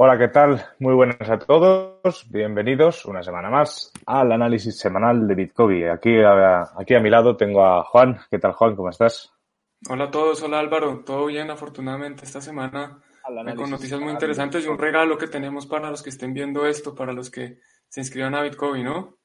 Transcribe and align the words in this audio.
Hola, 0.00 0.16
¿qué 0.16 0.28
tal? 0.28 0.64
Muy 0.78 0.94
buenas 0.94 1.28
a 1.28 1.40
todos. 1.40 2.24
Bienvenidos 2.30 3.04
una 3.04 3.20
semana 3.20 3.50
más 3.50 3.92
al 4.06 4.30
análisis 4.30 4.78
semanal 4.78 5.26
de 5.26 5.34
Bitcoin. 5.34 5.88
Aquí 5.88 6.22
a, 6.22 6.70
aquí 6.78 6.94
a 6.94 7.00
mi 7.00 7.10
lado 7.10 7.36
tengo 7.36 7.66
a 7.66 7.82
Juan. 7.82 8.16
¿Qué 8.30 8.38
tal, 8.38 8.52
Juan? 8.52 8.76
¿Cómo 8.76 8.90
estás? 8.90 9.34
Hola 9.90 10.04
a 10.04 10.10
todos. 10.12 10.40
Hola, 10.44 10.60
Álvaro. 10.60 11.02
Todo 11.04 11.26
bien, 11.26 11.50
afortunadamente, 11.50 12.26
esta 12.26 12.40
semana 12.40 13.02
con 13.56 13.70
noticias 13.70 14.00
muy 14.00 14.12
interesantes 14.12 14.64
y 14.64 14.68
un 14.68 14.78
regalo 14.78 15.18
que 15.18 15.26
tenemos 15.26 15.66
para 15.66 15.90
los 15.90 16.00
que 16.00 16.10
estén 16.10 16.32
viendo 16.32 16.64
esto, 16.64 16.94
para 16.94 17.12
los 17.12 17.28
que 17.28 17.58
se 17.88 18.00
inscriban 18.00 18.36
a 18.36 18.42
Bitcoin, 18.42 18.84
¿no? 18.84 19.16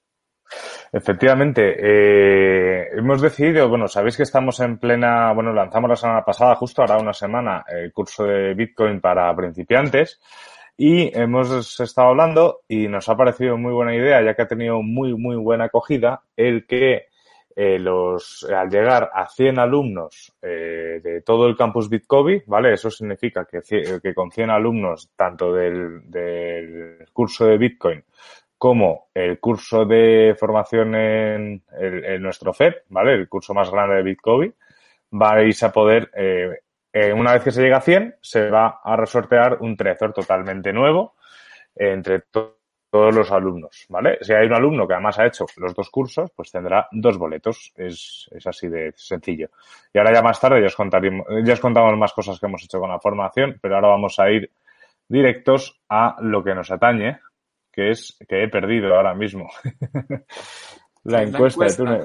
Efectivamente, 0.91 1.75
eh, 1.77 2.87
hemos 2.97 3.21
decidido, 3.21 3.69
bueno, 3.69 3.87
sabéis 3.87 4.17
que 4.17 4.23
estamos 4.23 4.59
en 4.59 4.79
plena, 4.79 5.33
bueno, 5.33 5.53
lanzamos 5.53 5.91
la 5.91 5.95
semana 5.95 6.25
pasada, 6.25 6.55
justo 6.55 6.81
ahora 6.81 6.97
una 6.97 7.13
semana, 7.13 7.63
el 7.67 7.93
curso 7.93 8.23
de 8.23 8.55
Bitcoin 8.55 8.99
para 8.99 9.35
principiantes 9.35 10.19
y 10.77 11.17
hemos 11.17 11.79
estado 11.79 12.09
hablando 12.09 12.61
y 12.67 12.87
nos 12.87 13.07
ha 13.09 13.15
parecido 13.15 13.57
muy 13.57 13.73
buena 13.73 13.95
idea, 13.95 14.21
ya 14.21 14.33
que 14.33 14.41
ha 14.41 14.47
tenido 14.47 14.81
muy, 14.81 15.15
muy 15.15 15.35
buena 15.35 15.65
acogida, 15.65 16.23
el 16.35 16.65
que 16.65 17.07
eh, 17.55 17.77
los, 17.77 18.43
al 18.51 18.69
llegar 18.69 19.11
a 19.13 19.27
100 19.27 19.59
alumnos 19.59 20.33
eh, 20.41 20.99
de 21.03 21.21
todo 21.21 21.47
el 21.47 21.55
campus 21.55 21.89
Bitcoin, 21.89 22.43
¿vale? 22.47 22.73
Eso 22.73 22.89
significa 22.89 23.45
que, 23.45 23.61
que 24.01 24.13
con 24.13 24.31
100 24.31 24.49
alumnos, 24.49 25.11
tanto 25.15 25.53
del, 25.53 26.09
del 26.09 27.05
curso 27.13 27.45
de 27.45 27.57
Bitcoin 27.57 28.03
como 28.63 29.09
el 29.13 29.41
curso 29.41 29.83
de 29.83 30.37
formación 30.39 30.95
en, 30.95 31.63
nuestro 32.21 32.53
FED, 32.53 32.75
¿vale? 32.87 33.13
El 33.13 33.27
curso 33.27 33.53
más 33.53 33.69
grande 33.69 33.97
de 33.97 34.03
Bitcoin, 34.03 34.55
vais 35.11 35.61
a 35.63 35.71
poder, 35.73 36.09
eh, 36.15 36.61
eh, 36.93 37.11
una 37.11 37.33
vez 37.33 37.43
que 37.43 37.51
se 37.51 37.61
llega 37.61 37.77
a 37.77 37.81
100, 37.81 38.17
se 38.21 38.49
va 38.51 38.79
a 38.83 38.95
resortear 38.95 39.57
un 39.61 39.75
Trezor 39.75 40.13
totalmente 40.13 40.71
nuevo 40.71 41.15
entre 41.75 42.21
todos 42.29 43.15
los 43.15 43.31
alumnos, 43.31 43.87
¿vale? 43.89 44.19
Si 44.21 44.31
hay 44.31 44.45
un 44.45 44.53
alumno 44.53 44.87
que 44.87 44.93
además 44.93 45.17
ha 45.17 45.25
hecho 45.25 45.47
los 45.57 45.73
dos 45.73 45.89
cursos, 45.89 46.29
pues 46.35 46.51
tendrá 46.51 46.87
dos 46.91 47.17
boletos. 47.17 47.73
Es, 47.75 48.29
es 48.31 48.45
así 48.45 48.67
de 48.67 48.93
sencillo. 48.95 49.49
Y 49.91 49.97
ahora 49.97 50.13
ya 50.13 50.21
más 50.21 50.39
tarde 50.39 50.61
ya 50.61 50.67
os, 50.67 50.75
contaremos, 50.75 51.25
ya 51.43 51.53
os 51.53 51.59
contamos 51.59 51.97
más 51.97 52.13
cosas 52.13 52.39
que 52.39 52.45
hemos 52.45 52.63
hecho 52.63 52.79
con 52.79 52.91
la 52.91 52.99
formación, 52.99 53.57
pero 53.59 53.75
ahora 53.75 53.87
vamos 53.87 54.19
a 54.19 54.29
ir 54.29 54.51
directos 55.07 55.81
a 55.89 56.17
lo 56.19 56.43
que 56.43 56.53
nos 56.53 56.69
atañe, 56.69 57.19
que 57.71 57.89
es 57.89 58.15
que 58.29 58.43
he 58.43 58.47
perdido 58.47 58.95
ahora 58.95 59.15
mismo. 59.15 59.49
la, 61.03 61.23
encuesta 61.23 61.65
de 61.65 61.75
Tune, 61.75 61.99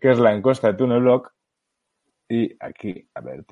que 0.00 0.10
es 0.10 0.18
la 0.18 0.32
encuesta 0.32 0.68
de 0.68 0.74
TuneBlock. 0.78 1.33
Y 2.28 2.56
aquí, 2.58 3.08
a 3.14 3.20
ver, 3.20 3.44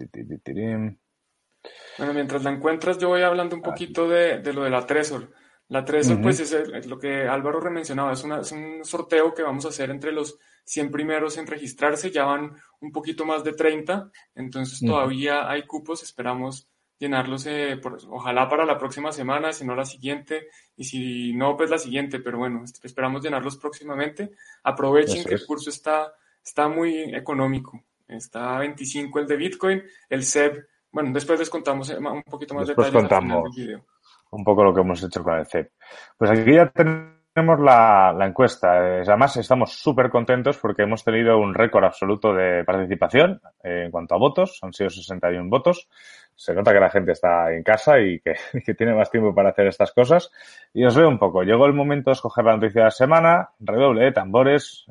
Bueno, 1.99 2.15
mientras 2.15 2.43
la 2.43 2.51
encuentras, 2.51 2.99
yo 2.99 3.09
voy 3.09 3.23
hablando 3.23 3.57
un 3.57 3.63
poquito 3.63 4.09
de, 4.09 4.39
de 4.41 4.53
lo 4.53 4.65
de 4.65 4.71
la 4.71 4.87
Tresor. 4.87 5.31
La 5.69 5.85
Tresor, 5.85 6.21
pues, 6.21 6.41
es, 6.41 6.87
lo 6.87 6.99
que 6.99 7.27
Álvaro 7.29 7.59
mencionaba, 7.71 8.13
es, 8.13 8.25
una, 8.25 8.41
es 8.41 8.53
un 8.53 8.85
sorteo 8.85 9.33
que 9.33 9.43
vamos 9.43 9.65
a 9.65 9.69
hacer 9.69 9.91
entre 9.91 10.13
los 10.13 10.39
100 10.65 10.91
primeros 10.91 11.39
en 11.39 11.47
registrarse, 11.47 12.11
ya 12.11 12.25
van 12.25 12.55
un 12.81 12.93
poquito 12.93 13.25
más 13.25 13.43
de 13.43 13.55
30, 13.55 14.11
entonces 14.35 14.81
todavía 14.81 15.49
hay 15.49 15.63
cupos, 15.63 16.03
esperamos 16.03 16.69
llenarlos, 16.99 17.47
eh, 17.47 17.81
ojalá 18.11 18.49
para 18.49 18.65
la 18.65 18.79
próxima 18.79 19.13
semana, 19.13 19.53
si 19.53 19.65
no 19.65 19.75
la 19.75 19.85
siguiente, 19.85 20.49
y 20.77 20.85
si 20.85 21.33
no, 21.33 21.57
pues 21.57 21.71
la 21.71 21.79
siguiente, 21.79 22.21
pero 22.21 22.39
bueno, 22.39 22.63
esperamos 22.83 23.23
llenarlos 23.23 23.57
próximamente. 23.57 24.31
Aprovechen 24.63 25.25
que 25.25 25.35
el 25.35 25.47
curso 25.47 25.71
está, 25.71 26.15
está 26.45 26.69
muy 26.69 27.15
económico, 27.15 27.83
está 28.17 28.57
a 28.57 28.61
25 28.61 29.19
el 29.19 29.27
de 29.27 29.37
Bitcoin, 29.37 29.83
el 30.09 30.23
SEB, 30.23 30.67
bueno, 30.91 31.11
después 31.13 31.39
les 31.39 31.51
contamos 31.51 31.91
eh, 31.91 31.99
un 31.99 32.23
poquito 32.23 32.55
más 32.55 32.67
después 32.67 32.89
detalles 32.89 33.09
contamos 33.09 33.57
video. 33.57 33.85
un 34.31 34.45
poco 34.45 34.65
lo 34.65 34.75
que 34.75 34.81
hemos 34.81 35.03
hecho 35.03 35.23
con 35.23 35.39
el 35.39 35.47
SEB. 35.47 35.71
Pues 36.19 36.31
aquí 36.31 36.55
ya 36.55 36.69
tenemos 36.69 37.61
la, 37.61 38.13
la 38.13 38.27
encuesta. 38.27 38.73
Además, 38.73 39.37
estamos 39.39 39.73
súper 39.73 40.11
contentos 40.11 40.59
porque 40.59 40.83
hemos 40.83 41.03
tenido 41.03 41.39
un 41.39 41.55
récord 41.55 41.85
absoluto 41.85 42.35
de 42.35 42.63
participación 42.65 43.41
eh, 43.65 43.85
en 43.87 43.91
cuanto 43.91 44.15
a 44.15 44.19
votos. 44.19 44.59
Han 44.63 44.73
sido 44.73 44.91
61 44.91 45.49
votos 45.49 45.89
se 46.35 46.55
nota 46.55 46.73
que 46.73 46.81
la 46.81 46.91
gente 46.91 47.13
está 47.13 47.53
en 47.53 47.63
casa 47.63 48.01
y 48.01 48.21
que, 48.65 48.75
tiene 48.75 48.95
más 48.95 49.11
tiempo 49.11 49.35
para 49.35 49.51
hacer 49.51 49.67
estas 49.67 49.93
cosas. 49.93 50.31
Y 50.73 50.85
os 50.85 50.97
veo 50.97 51.09
un 51.09 51.19
poco. 51.19 51.43
Llegó 51.43 51.67
el 51.67 51.73
momento 51.73 52.11
de 52.11 52.15
escoger 52.15 52.45
la 52.45 52.57
noticia 52.57 52.83
de 52.83 52.87
la 52.87 52.91
semana, 52.91 53.51
redoble 53.61 54.05
de 54.05 54.13
tambores. 54.13 54.87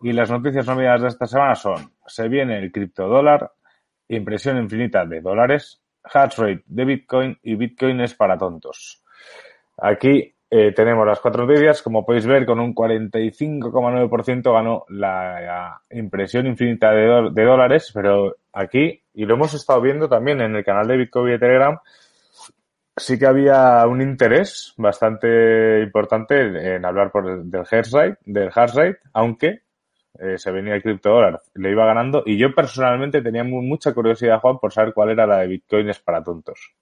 Y 0.00 0.12
las 0.12 0.30
noticias 0.30 0.66
novedades 0.66 1.02
de 1.02 1.08
esta 1.08 1.26
semana 1.26 1.54
son, 1.54 1.92
se 2.06 2.28
viene 2.28 2.58
el 2.58 2.72
criptodólar, 2.72 3.52
impresión 4.08 4.58
infinita 4.58 5.04
de 5.04 5.20
dólares, 5.20 5.82
hash 6.04 6.36
rate 6.38 6.62
de 6.66 6.84
Bitcoin 6.84 7.38
y 7.42 7.54
Bitcoin 7.54 8.00
es 8.00 8.14
para 8.14 8.36
tontos. 8.36 9.02
Aquí 9.78 10.34
eh, 10.54 10.72
tenemos 10.72 11.06
las 11.06 11.18
cuatro 11.18 11.46
noticias. 11.46 11.80
Como 11.80 12.04
podéis 12.04 12.26
ver, 12.26 12.44
con 12.44 12.60
un 12.60 12.74
45,9% 12.74 14.52
ganó 14.52 14.84
la, 14.90 15.80
impresión 15.90 16.46
infinita 16.46 16.92
de, 16.92 17.44
dólares, 17.44 17.90
pero 17.94 18.36
aquí, 18.52 19.02
y 19.14 19.24
lo 19.24 19.34
hemos 19.34 19.54
estado 19.54 19.80
viendo 19.80 20.10
también 20.10 20.42
en 20.42 20.54
el 20.54 20.62
canal 20.62 20.86
de 20.86 20.98
Bitcoin 20.98 21.34
y 21.34 21.38
Telegram, 21.38 21.78
sí 22.94 23.18
que 23.18 23.26
había 23.26 23.86
un 23.86 24.02
interés 24.02 24.74
bastante 24.76 25.82
importante 25.82 26.74
en 26.74 26.84
hablar 26.84 27.10
por 27.10 27.44
del 27.44 27.62
hash 27.62 27.90
rate, 27.90 28.18
del 28.26 28.50
hash 28.54 28.74
rate 28.74 28.98
aunque 29.14 29.62
eh, 30.18 30.38
se 30.38 30.50
venía 30.50 30.74
el 30.74 30.82
criptodólar, 30.82 31.40
le 31.54 31.70
iba 31.70 31.86
ganando, 31.86 32.22
y 32.26 32.36
yo 32.36 32.54
personalmente 32.54 33.22
tenía 33.22 33.44
mucha 33.44 33.94
curiosidad, 33.94 34.40
Juan, 34.40 34.58
por 34.58 34.72
saber 34.72 34.92
cuál 34.92 35.10
era 35.10 35.26
la 35.26 35.38
de 35.38 35.46
Bitcoins 35.48 36.00
para 36.00 36.22
tontos. 36.22 36.74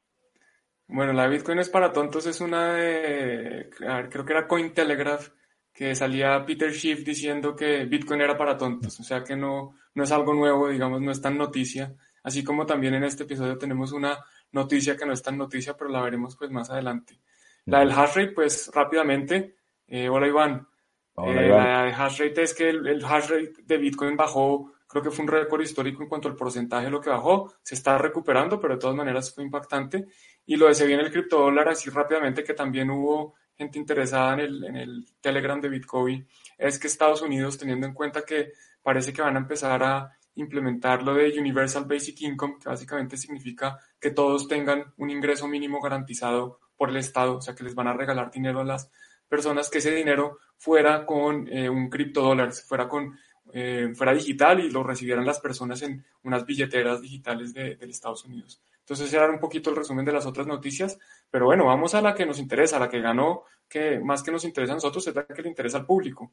Bueno, 0.89 1.13
la 1.13 1.29
Bitcoin 1.29 1.61
es 1.61 1.69
para 1.69 1.93
tontos 1.93 2.27
es 2.27 2.41
una 2.41 2.75
de, 2.75 3.71
creo 4.11 4.25
que 4.25 4.33
era 4.33 4.49
Cointelegraph, 4.49 5.29
que 5.73 5.95
salía 5.95 6.45
Peter 6.45 6.73
Schiff 6.73 7.05
diciendo 7.05 7.55
que 7.55 7.85
Bitcoin 7.85 8.21
era 8.21 8.37
para 8.37 8.59
tontos, 8.59 8.99
o 8.99 9.05
sea 9.05 9.23
que 9.23 9.37
no, 9.37 9.77
no 9.95 10.03
es 10.03 10.11
algo 10.11 10.35
nuevo, 10.35 10.69
digamos, 10.69 11.01
no 11.01 11.13
es 11.13 11.23
tan 11.23 11.39
noticia, 11.39 11.95
así 12.25 12.43
como 12.43 12.67
también 12.67 12.95
en 12.95 13.05
este 13.05 13.23
episodio 13.23 13.57
tenemos 13.57 13.93
una 13.93 14.19
noticia 14.51 14.97
que 14.97 15.07
no 15.07 15.13
es 15.13 15.23
tan 15.23 15.39
noticia, 15.39 15.77
pero 15.77 15.91
la 15.91 16.03
veremos 16.03 16.37
pues 16.37 16.51
más 16.51 16.71
adelante. 16.71 17.21
La 17.67 17.81
del 17.81 17.93
hash 17.93 18.17
rate, 18.17 18.33
pues 18.33 18.71
rápidamente, 18.75 19.55
eh, 19.87 20.09
hola 20.09 20.27
Iván, 20.27 20.67
eh, 21.27 21.49
la 21.49 21.89
hash 21.89 22.21
rate 22.21 22.43
es 22.43 22.55
que 22.55 22.71
el, 22.71 22.87
el 22.87 23.05
hash 23.05 23.29
rate 23.29 23.53
de 23.65 23.77
Bitcoin 23.79 24.17
bajó 24.17 24.73
Creo 24.91 25.05
que 25.05 25.13
fue 25.13 25.25
un 25.25 25.31
récord 25.31 25.61
histórico 25.61 26.03
en 26.03 26.09
cuanto 26.09 26.27
al 26.27 26.35
porcentaje 26.35 26.87
de 26.87 26.91
lo 26.91 27.01
que 27.01 27.11
bajó. 27.11 27.55
Se 27.63 27.77
está 27.77 27.97
recuperando, 27.97 28.61
pero 28.61 28.75
de 28.75 28.81
todas 28.81 28.97
maneras 28.97 29.33
fue 29.33 29.45
impactante. 29.45 30.09
Y 30.45 30.57
lo 30.57 30.67
de 30.67 30.75
se 30.75 30.85
viene 30.85 31.05
el 31.05 31.13
criptodólar 31.13 31.69
así 31.69 31.91
rápidamente, 31.91 32.43
que 32.43 32.55
también 32.55 32.91
hubo 32.91 33.35
gente 33.57 33.79
interesada 33.79 34.35
en 34.35 34.41
el, 34.41 34.65
en 34.65 34.77
el 34.77 35.07
Telegram 35.21 35.61
de 35.61 35.69
Bitcoin, 35.69 36.27
es 36.59 36.79
que 36.81 36.89
Estados 36.89 37.23
Unidos, 37.23 37.57
teniendo 37.57 37.87
en 37.87 37.95
cuenta 37.95 38.23
que 38.23 38.53
parece 38.83 39.13
que 39.13 39.23
van 39.23 39.37
a 39.37 39.41
empezar 39.41 39.81
a 39.85 40.11
implementar 40.35 41.05
lo 41.05 41.15
de 41.15 41.39
Universal 41.39 41.85
Basic 41.85 42.23
Income, 42.23 42.57
que 42.61 42.69
básicamente 42.69 43.17
significa 43.17 43.79
que 44.01 44.11
todos 44.11 44.49
tengan 44.49 44.93
un 44.97 45.11
ingreso 45.11 45.47
mínimo 45.47 45.81
garantizado 45.81 46.59
por 46.77 46.89
el 46.89 46.97
Estado, 46.97 47.37
o 47.37 47.41
sea 47.43 47.55
que 47.55 47.63
les 47.63 47.77
van 47.77 47.87
a 47.87 47.93
regalar 47.93 48.33
dinero 48.33 48.61
a 48.61 48.65
las 48.65 48.91
personas, 49.31 49.71
que 49.71 49.79
ese 49.79 49.95
dinero 49.95 50.39
fuera 50.59 51.07
con 51.07 51.49
eh, 51.49 51.71
un 51.71 51.89
criptodólar, 51.89 52.53
fuera 52.53 52.87
con 52.87 53.17
eh, 53.53 53.91
fuera 53.95 54.13
digital 54.13 54.61
y 54.61 54.71
lo 54.71 54.85
recibieran 54.85 55.27
las 55.27 55.41
personas 55.41 55.83
en 55.83 56.05
unas 56.23 56.47
billeteras 56.47 57.01
digitales 57.01 57.53
de, 57.53 57.79
Estados 57.81 58.25
Unidos. 58.25 58.63
Entonces, 58.81 59.07
ese 59.07 59.17
era 59.17 59.31
un 59.31 59.41
poquito 59.41 59.71
el 59.71 59.77
resumen 59.77 60.05
de 60.05 60.13
las 60.13 60.27
otras 60.27 60.47
noticias, 60.47 60.99
pero 61.31 61.47
bueno, 61.47 61.67
vamos 61.67 61.95
a 61.95 62.03
la 62.03 62.15
que 62.15 62.27
nos 62.27 62.39
interesa, 62.39 62.79
la 62.79 62.89
que 62.89 63.01
ganó, 63.01 63.45
que 63.69 63.99
más 64.01 64.23
que 64.23 64.31
nos 64.31 64.45
interesa 64.45 64.73
a 64.73 64.77
nosotros, 64.77 65.07
es 65.07 65.15
la 65.15 65.25
que 65.25 65.43
le 65.43 65.49
interesa 65.49 65.79
al 65.79 65.87
público. 65.87 66.33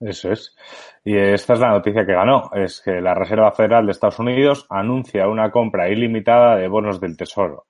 Eso 0.00 0.32
es. 0.32 0.56
Y 1.04 1.16
esta 1.16 1.54
es 1.54 1.60
la 1.60 1.70
noticia 1.70 2.04
que 2.04 2.12
ganó, 2.12 2.50
es 2.52 2.80
que 2.80 3.00
la 3.00 3.14
Reserva 3.14 3.52
Federal 3.52 3.86
de 3.86 3.92
Estados 3.92 4.18
Unidos 4.18 4.66
anuncia 4.70 5.28
una 5.28 5.50
compra 5.50 5.88
ilimitada 5.88 6.56
de 6.56 6.68
bonos 6.68 7.00
del 7.00 7.16
Tesoro. 7.16 7.66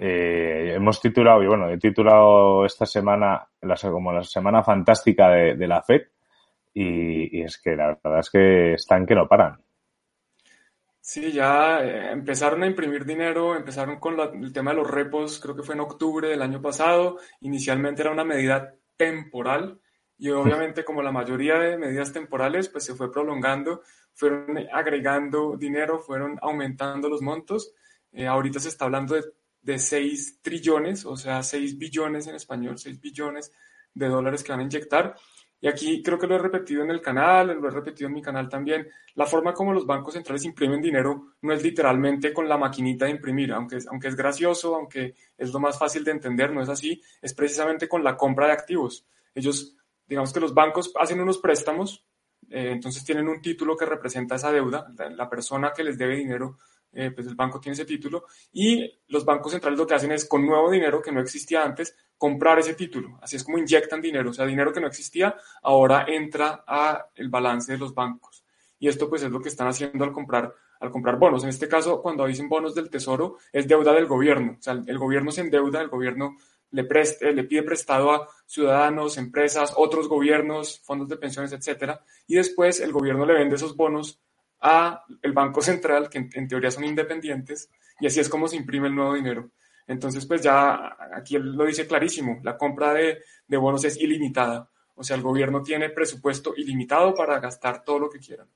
Eh, 0.00 0.72
hemos 0.74 1.00
titulado, 1.00 1.42
y 1.42 1.46
bueno, 1.46 1.68
he 1.68 1.78
titulado 1.78 2.64
esta 2.64 2.86
semana 2.86 3.46
como 3.82 4.12
la 4.12 4.24
semana 4.24 4.62
fantástica 4.62 5.28
de 5.30 5.66
la 5.66 5.82
FED, 5.82 6.02
y, 6.74 7.42
es 7.42 7.58
que 7.58 7.76
la 7.76 7.98
verdad 8.02 8.20
es 8.20 8.30
que 8.30 8.72
están 8.74 9.06
que 9.06 9.14
no 9.14 9.28
paran. 9.28 9.60
Sí, 11.00 11.32
ya 11.32 11.80
eh, 11.84 12.12
empezaron 12.12 12.62
a 12.62 12.66
imprimir 12.66 13.04
dinero, 13.04 13.56
empezaron 13.56 14.00
con 14.00 14.18
el 14.20 14.52
tema 14.52 14.72
de 14.72 14.78
los 14.78 14.90
repos, 14.90 15.38
creo 15.40 15.54
que 15.54 15.62
fue 15.62 15.74
en 15.74 15.82
octubre 15.82 16.28
del 16.28 16.42
año 16.42 16.60
pasado. 16.60 17.18
Inicialmente 17.40 18.02
era 18.02 18.10
una 18.10 18.24
medida 18.24 18.74
temporal 18.96 19.80
y 20.16 20.30
obviamente 20.30 20.84
como 20.84 21.02
la 21.02 21.12
mayoría 21.12 21.58
de 21.58 21.76
medidas 21.76 22.12
temporales, 22.12 22.68
pues 22.68 22.84
se 22.84 22.94
fue 22.94 23.12
prolongando, 23.12 23.82
fueron 24.14 24.58
agregando 24.72 25.56
dinero, 25.56 25.98
fueron 25.98 26.38
aumentando 26.40 27.08
los 27.08 27.20
montos. 27.20 27.74
Eh, 28.12 28.26
ahorita 28.26 28.58
se 28.58 28.70
está 28.70 28.86
hablando 28.86 29.14
de, 29.14 29.24
de 29.64 29.78
6 29.78 30.40
trillones, 30.42 31.06
o 31.06 31.16
sea, 31.16 31.42
6 31.42 31.78
billones 31.78 32.26
en 32.26 32.34
español, 32.34 32.78
6 32.78 33.00
billones 33.00 33.50
de 33.94 34.08
dólares 34.08 34.44
que 34.44 34.52
van 34.52 34.60
a 34.60 34.64
inyectar. 34.64 35.16
Y 35.60 35.66
aquí 35.68 36.02
creo 36.02 36.18
que 36.18 36.26
lo 36.26 36.34
he 36.34 36.38
repetido 36.38 36.82
en 36.82 36.90
el 36.90 37.00
canal, 37.00 37.58
lo 37.58 37.68
he 37.68 37.70
repetido 37.70 38.08
en 38.08 38.14
mi 38.14 38.20
canal 38.20 38.50
también, 38.50 38.86
la 39.14 39.24
forma 39.24 39.54
como 39.54 39.72
los 39.72 39.86
bancos 39.86 40.12
centrales 40.12 40.44
imprimen 40.44 40.82
dinero 40.82 41.36
no 41.40 41.54
es 41.54 41.62
literalmente 41.62 42.34
con 42.34 42.46
la 42.46 42.58
maquinita 42.58 43.06
de 43.06 43.12
imprimir, 43.12 43.50
aunque 43.52 43.76
es, 43.76 43.86
aunque 43.86 44.08
es 44.08 44.16
gracioso, 44.16 44.76
aunque 44.76 45.14
es 45.38 45.52
lo 45.52 45.60
más 45.60 45.78
fácil 45.78 46.04
de 46.04 46.10
entender, 46.10 46.52
no 46.52 46.60
es 46.60 46.68
así, 46.68 47.00
es 47.22 47.32
precisamente 47.32 47.88
con 47.88 48.04
la 48.04 48.14
compra 48.14 48.46
de 48.46 48.52
activos. 48.52 49.06
Ellos, 49.34 49.74
digamos 50.06 50.34
que 50.34 50.40
los 50.40 50.52
bancos 50.52 50.92
hacen 51.00 51.20
unos 51.20 51.38
préstamos, 51.38 52.04
eh, 52.50 52.72
entonces 52.72 53.02
tienen 53.02 53.26
un 53.26 53.40
título 53.40 53.74
que 53.74 53.86
representa 53.86 54.34
esa 54.34 54.52
deuda, 54.52 54.92
la 55.16 55.30
persona 55.30 55.72
que 55.74 55.84
les 55.84 55.96
debe 55.96 56.16
dinero 56.16 56.58
eh, 56.94 57.10
pues 57.10 57.26
el 57.26 57.34
banco 57.34 57.60
tiene 57.60 57.74
ese 57.74 57.84
título 57.84 58.26
y 58.52 59.00
los 59.08 59.24
bancos 59.24 59.52
centrales 59.52 59.78
lo 59.78 59.86
que 59.86 59.94
hacen 59.94 60.12
es 60.12 60.26
con 60.26 60.46
nuevo 60.46 60.70
dinero 60.70 61.02
que 61.02 61.12
no 61.12 61.20
existía 61.20 61.62
antes, 61.62 61.96
comprar 62.16 62.58
ese 62.58 62.74
título. 62.74 63.18
Así 63.20 63.36
es 63.36 63.44
como 63.44 63.58
inyectan 63.58 64.00
dinero, 64.00 64.30
o 64.30 64.32
sea, 64.32 64.46
dinero 64.46 64.72
que 64.72 64.80
no 64.80 64.86
existía 64.86 65.36
ahora 65.62 66.06
entra 66.08 66.64
a 66.66 67.06
el 67.14 67.28
balance 67.28 67.72
de 67.72 67.78
los 67.78 67.94
bancos. 67.94 68.44
Y 68.78 68.88
esto 68.88 69.08
pues 69.08 69.22
es 69.22 69.30
lo 69.30 69.40
que 69.40 69.48
están 69.48 69.68
haciendo 69.68 70.04
al 70.04 70.12
comprar 70.12 70.54
al 70.80 70.90
comprar 70.90 71.16
bonos. 71.18 71.44
En 71.44 71.48
este 71.48 71.66
caso, 71.66 72.02
cuando 72.02 72.26
dicen 72.26 72.48
bonos 72.48 72.74
del 72.74 72.90
tesoro, 72.90 73.38
es 73.52 73.66
deuda 73.66 73.94
del 73.94 74.06
gobierno. 74.06 74.56
O 74.58 74.62
sea, 74.62 74.74
el 74.74 74.98
gobierno 74.98 75.30
se 75.30 75.40
endeuda, 75.40 75.80
el 75.80 75.88
gobierno 75.88 76.36
le, 76.74 76.84
preste, 76.84 77.32
le 77.32 77.44
pide 77.44 77.62
prestado 77.62 78.12
a 78.12 78.28
ciudadanos, 78.46 79.16
empresas, 79.16 79.72
otros 79.76 80.08
gobiernos, 80.08 80.80
fondos 80.80 81.08
de 81.08 81.16
pensiones, 81.16 81.52
etcétera, 81.52 82.02
y 82.26 82.34
después 82.34 82.80
el 82.80 82.92
gobierno 82.92 83.24
le 83.24 83.34
vende 83.34 83.54
esos 83.54 83.76
bonos 83.76 84.20
a 84.60 85.04
el 85.22 85.32
Banco 85.32 85.60
Central, 85.60 86.08
que 86.08 86.28
en, 86.32 86.48
teoría 86.48 86.70
son 86.70 86.84
independientes, 86.84 87.70
y 88.00 88.06
así 88.06 88.20
es 88.20 88.28
como 88.28 88.48
se 88.48 88.56
imprime 88.56 88.88
el 88.88 88.94
nuevo 88.94 89.14
dinero. 89.14 89.50
Entonces, 89.86 90.24
pues 90.26 90.42
ya 90.42 90.96
aquí 91.14 91.36
él 91.36 91.52
lo 91.52 91.66
dice 91.66 91.86
clarísimo, 91.86 92.40
la 92.42 92.56
compra 92.56 92.94
de, 92.94 93.18
bonos 93.48 93.84
es 93.84 94.00
ilimitada. 94.00 94.68
O 94.94 95.02
sea, 95.02 95.16
el 95.16 95.22
gobierno 95.22 95.62
tiene 95.62 95.90
presupuesto 95.90 96.54
ilimitado 96.56 97.14
para 97.14 97.40
gastar 97.40 97.82
todo 97.84 97.98
lo 97.98 98.08
que 98.08 98.20
quieran. 98.20 98.46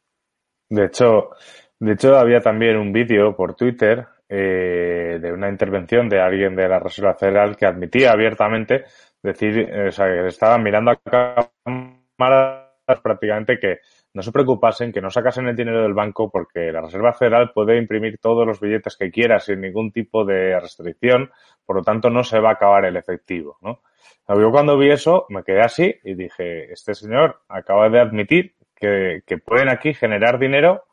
De 0.71 0.87
hecho, 0.87 1.31
de 1.79 1.93
hecho 1.93 2.17
había 2.17 2.41
también 2.41 2.77
un 2.77 2.93
vídeo 2.93 3.35
por 3.37 3.55
Twitter 3.55 4.07
eh, 4.29 5.19
de 5.21 5.33
una 5.33 5.49
intervención 5.49 6.09
de 6.09 6.21
alguien 6.21 6.55
de 6.55 6.69
la 6.69 6.79
Reserva 6.79 7.15
Federal 7.15 7.57
que 7.57 7.67
admitía 7.67 8.13
abiertamente 8.13 8.85
decir, 9.23 9.59
eh, 9.59 9.89
o 9.89 9.93
sea, 9.93 10.07
que 10.07 10.29
estaban 10.29 10.63
mirando 10.63 10.91
a 10.91 10.97
cámaras 10.97 12.69
prácticamente 13.03 13.59
que 13.59 13.81
no 14.15 14.23
se 14.23 14.33
preocupasen, 14.33 14.93
que 14.93 15.01
no 15.01 15.11
sacasen 15.11 15.49
el 15.49 15.57
dinero 15.57 15.83
del 15.83 15.95
banco 15.95 16.31
porque 16.31 16.73
la 16.73 16.81
Reserva 16.81 17.13
Federal 17.13 17.53
puede 17.53 17.77
imprimir 17.77 18.19
todos 18.19 18.47
los 18.47 18.61
billetes 18.61 18.97
que 18.97 19.11
quiera 19.11 19.39
sin 19.39 19.61
ningún 19.61 19.93
tipo 19.93 20.25
de 20.25 20.59
restricción, 20.59 21.31
por 21.65 21.77
lo 21.77 21.83
tanto 21.83 22.11
no 22.11 22.25
se 22.25 22.41
va 22.41 22.51
a 22.51 22.53
acabar 22.55 22.85
el 22.85 22.97
efectivo, 22.97 23.59
¿no? 23.61 23.81
Yo 24.29 24.51
cuando 24.51 24.77
vi 24.77 24.91
eso 24.91 25.25
me 25.31 25.43
quedé 25.43 25.63
así 25.63 25.95
y 26.05 26.15
dije, 26.15 26.71
este 26.73 26.95
señor 26.95 27.41
acaba 27.49 27.89
de 27.89 28.01
admitir 28.01 28.55
que, 28.75 29.23
pueden 29.45 29.69
aquí 29.69 29.95
generar 29.95 30.39
dinero 30.39 30.85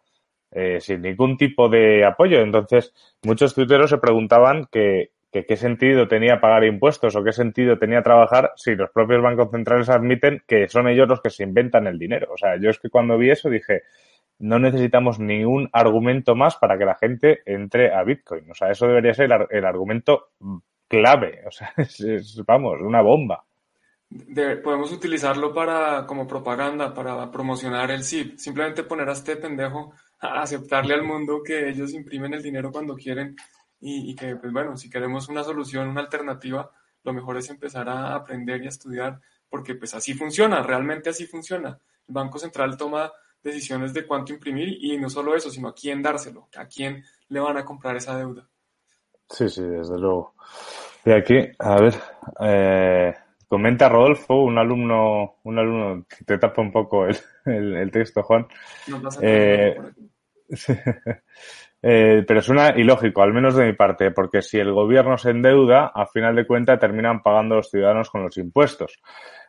eh, 0.52 0.80
sin 0.80 1.02
ningún 1.02 1.38
tipo 1.38 1.68
de 1.68 2.06
apoyo. 2.06 2.40
Entonces, 2.40 2.94
muchos 3.24 3.54
tuiteros 3.54 3.90
se 3.90 3.98
preguntaban 3.98 4.68
que, 4.72 5.12
que 5.36 5.46
qué 5.46 5.58
sentido 5.58 6.08
tenía 6.08 6.40
pagar 6.40 6.64
impuestos 6.64 7.14
o 7.14 7.22
qué 7.22 7.34
sentido 7.34 7.78
tenía 7.78 8.02
trabajar 8.02 8.54
si 8.56 8.74
los 8.74 8.90
propios 8.92 9.22
bancos 9.22 9.52
centrales 9.52 9.90
admiten 9.90 10.42
que 10.48 10.70
son 10.70 10.88
ellos 10.88 11.10
los 11.10 11.20
que 11.20 11.30
se 11.30 11.44
inventan 11.44 11.88
el 11.88 12.00
dinero. 12.00 12.30
O 12.32 12.38
sea, 12.38 12.56
yo 12.56 12.70
es 12.70 12.80
que 12.80 12.90
cuando 12.90 13.18
vi 13.18 13.32
eso 13.32 13.50
dije, 13.50 13.82
no 14.40 14.60
necesitamos 14.60 15.20
ningún 15.20 15.70
argumento 15.74 16.36
más 16.36 16.56
para 16.56 16.78
que 16.78 16.86
la 16.86 16.96
gente 16.96 17.42
entre 17.46 17.94
a 17.94 18.02
Bitcoin. 18.04 18.50
O 18.50 18.54
sea, 18.54 18.72
eso 18.72 18.88
debería 18.88 19.14
ser 19.14 19.30
el, 19.50 19.66
argumento 19.66 20.30
clave. 20.88 21.42
O 21.46 21.52
sea, 21.52 21.74
es, 21.80 22.42
vamos, 22.48 22.80
una 22.80 23.02
bomba. 23.02 23.44
podemos 24.64 24.94
utilizarlo 24.94 25.54
para 25.54 26.06
como 26.06 26.26
propaganda, 26.26 26.94
para 26.94 27.30
promocionar 27.30 27.92
el 27.92 28.04
SIP. 28.04 28.38
Simplemente 28.38 28.84
poner 28.84 29.10
a 29.10 29.12
este 29.12 29.36
pendejo 29.36 29.92
a 30.22 30.44
aceptarle 30.44 30.94
al 30.94 31.04
mundo 31.04 31.42
que 31.46 31.68
ellos 31.68 31.94
imprimen 31.94 32.34
el 32.34 32.42
dinero 32.42 32.72
cuando 32.72 32.96
quieren 32.96 33.36
y, 33.80 34.16
que, 34.16 34.36
pues 34.36 34.52
bueno, 34.52 34.78
si 34.78 34.90
queremos 34.90 35.30
una 35.30 35.44
solución, 35.44 35.90
una 35.90 36.02
alternativa, 36.02 36.72
lo 37.04 37.14
mejor 37.14 37.38
es 37.38 37.50
empezar 37.50 37.88
a 37.88 38.16
aprender 38.16 38.64
y 38.64 38.66
a 38.66 38.70
estudiar, 38.70 39.22
porque 39.50 39.76
pues 39.76 39.94
así 39.94 40.14
funciona, 40.14 40.64
realmente 40.64 41.10
así 41.10 41.28
funciona. 41.28 41.80
El 42.08 42.14
Banco 42.14 42.40
Central 42.40 42.78
toma 42.78 43.12
decisiones 43.44 43.94
de 43.94 44.08
cuánto 44.08 44.34
imprimir 44.34 44.78
y 44.82 44.98
no 44.98 45.10
solo 45.10 45.36
eso, 45.36 45.52
sino 45.52 45.68
a 45.68 45.76
quién 45.76 46.02
dárselo, 46.02 46.50
a 46.58 46.66
quién 46.66 47.04
le 47.30 47.40
van 47.40 47.58
a 47.58 47.66
comprar 47.66 47.96
esa 47.96 48.18
deuda. 48.18 48.48
Sí, 49.30 49.50
sí, 49.50 49.62
desde 49.62 49.98
luego. 50.00 50.34
Y 51.06 51.12
aquí, 51.12 51.36
a 51.60 51.76
ver, 51.80 51.94
eh, 52.42 53.14
comenta 53.48 53.90
Rodolfo, 53.90 54.44
un 54.44 54.58
alumno, 54.58 55.36
un 55.44 55.60
alumno 55.60 56.06
que 56.08 56.26
te 56.26 56.38
tapa 56.38 56.62
un 56.62 56.72
poco 56.72 57.06
el, 57.06 57.76
el, 57.76 57.92
texto, 57.92 58.24
Juan. 58.24 58.48
No 58.88 59.02
pasa 59.02 59.20
eh, 59.22 59.78
Eh, 61.88 62.24
pero 62.28 62.42
suena 62.42 62.70
ilógico, 62.76 63.22
al 63.22 63.32
menos 63.32 63.56
de 63.56 63.64
mi 63.64 63.74
parte, 63.74 64.10
porque 64.10 64.42
si 64.42 64.58
el 64.58 64.74
gobierno 64.74 65.20
se 65.20 65.30
endeuda, 65.30 65.92
a 65.94 66.08
final 66.08 66.36
de 66.36 66.48
cuentas 66.48 66.80
terminan 66.80 67.22
pagando 67.22 67.58
los 67.58 67.70
ciudadanos 67.70 68.10
con 68.10 68.24
los 68.24 68.36
impuestos. 68.38 69.00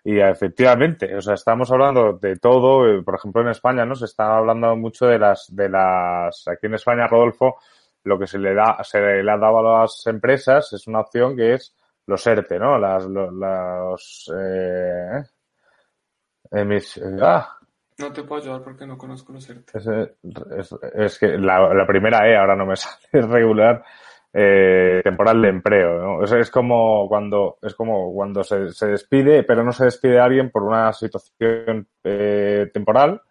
Y 0.04 0.18
efectivamente, 0.20 1.16
o 1.16 1.22
sea, 1.22 1.32
estamos 1.32 1.72
hablando 1.72 2.12
de 2.20 2.36
todo, 2.36 2.86
eh, 2.86 3.02
por 3.02 3.14
ejemplo 3.14 3.40
en 3.40 3.48
España, 3.48 3.86
¿no? 3.86 3.94
Se 3.94 4.04
está 4.04 4.36
hablando 4.36 4.76
mucho 4.76 5.06
de 5.06 5.18
las, 5.18 5.46
de 5.48 5.70
las, 5.70 6.46
aquí 6.46 6.66
en 6.66 6.74
España, 6.74 7.06
Rodolfo, 7.06 7.56
lo 8.04 8.18
que 8.18 8.26
se 8.26 8.38
le 8.38 8.52
da, 8.52 8.84
se 8.84 9.00
le 9.00 9.30
ha 9.30 9.38
dado 9.38 9.58
a 9.60 9.80
las 9.80 10.06
empresas 10.06 10.70
es 10.74 10.86
una 10.88 11.00
opción 11.00 11.34
que 11.36 11.54
es 11.54 11.74
los 12.04 12.26
ERTE, 12.26 12.58
¿no? 12.58 12.78
Las, 12.78 13.06
los, 13.06 14.30
eh, 14.36 15.22
emis, 16.50 17.00
ah, 17.22 17.55
no 17.98 18.12
te 18.12 18.22
puedo 18.22 18.42
ayudar 18.42 18.62
porque 18.62 18.86
no 18.86 18.98
conozco 18.98 19.32
los 19.32 19.48
ERTE. 19.48 19.78
Es, 20.94 21.18
que 21.18 21.38
la, 21.38 21.86
primera 21.86 22.28
E 22.28 22.36
ahora 22.36 22.56
no 22.56 22.66
me 22.66 22.76
sale, 22.76 22.96
es 23.12 23.26
regular 23.28 23.82
eh, 24.32 25.00
temporal 25.02 25.40
de 25.40 25.48
empleo. 25.48 25.98
¿no? 25.98 26.24
Es, 26.24 26.32
es, 26.32 26.50
como 26.50 27.08
cuando, 27.08 27.58
es 27.62 27.74
como 27.74 28.12
cuando 28.12 28.44
se, 28.44 28.70
se, 28.72 28.86
despide, 28.88 29.42
pero 29.44 29.64
no 29.64 29.72
se 29.72 29.84
despide 29.84 30.20
a 30.20 30.24
alguien 30.24 30.50
por 30.50 30.62
una 30.62 30.92
situación 30.92 31.88
eh, 32.04 32.70
temporal 32.72 33.22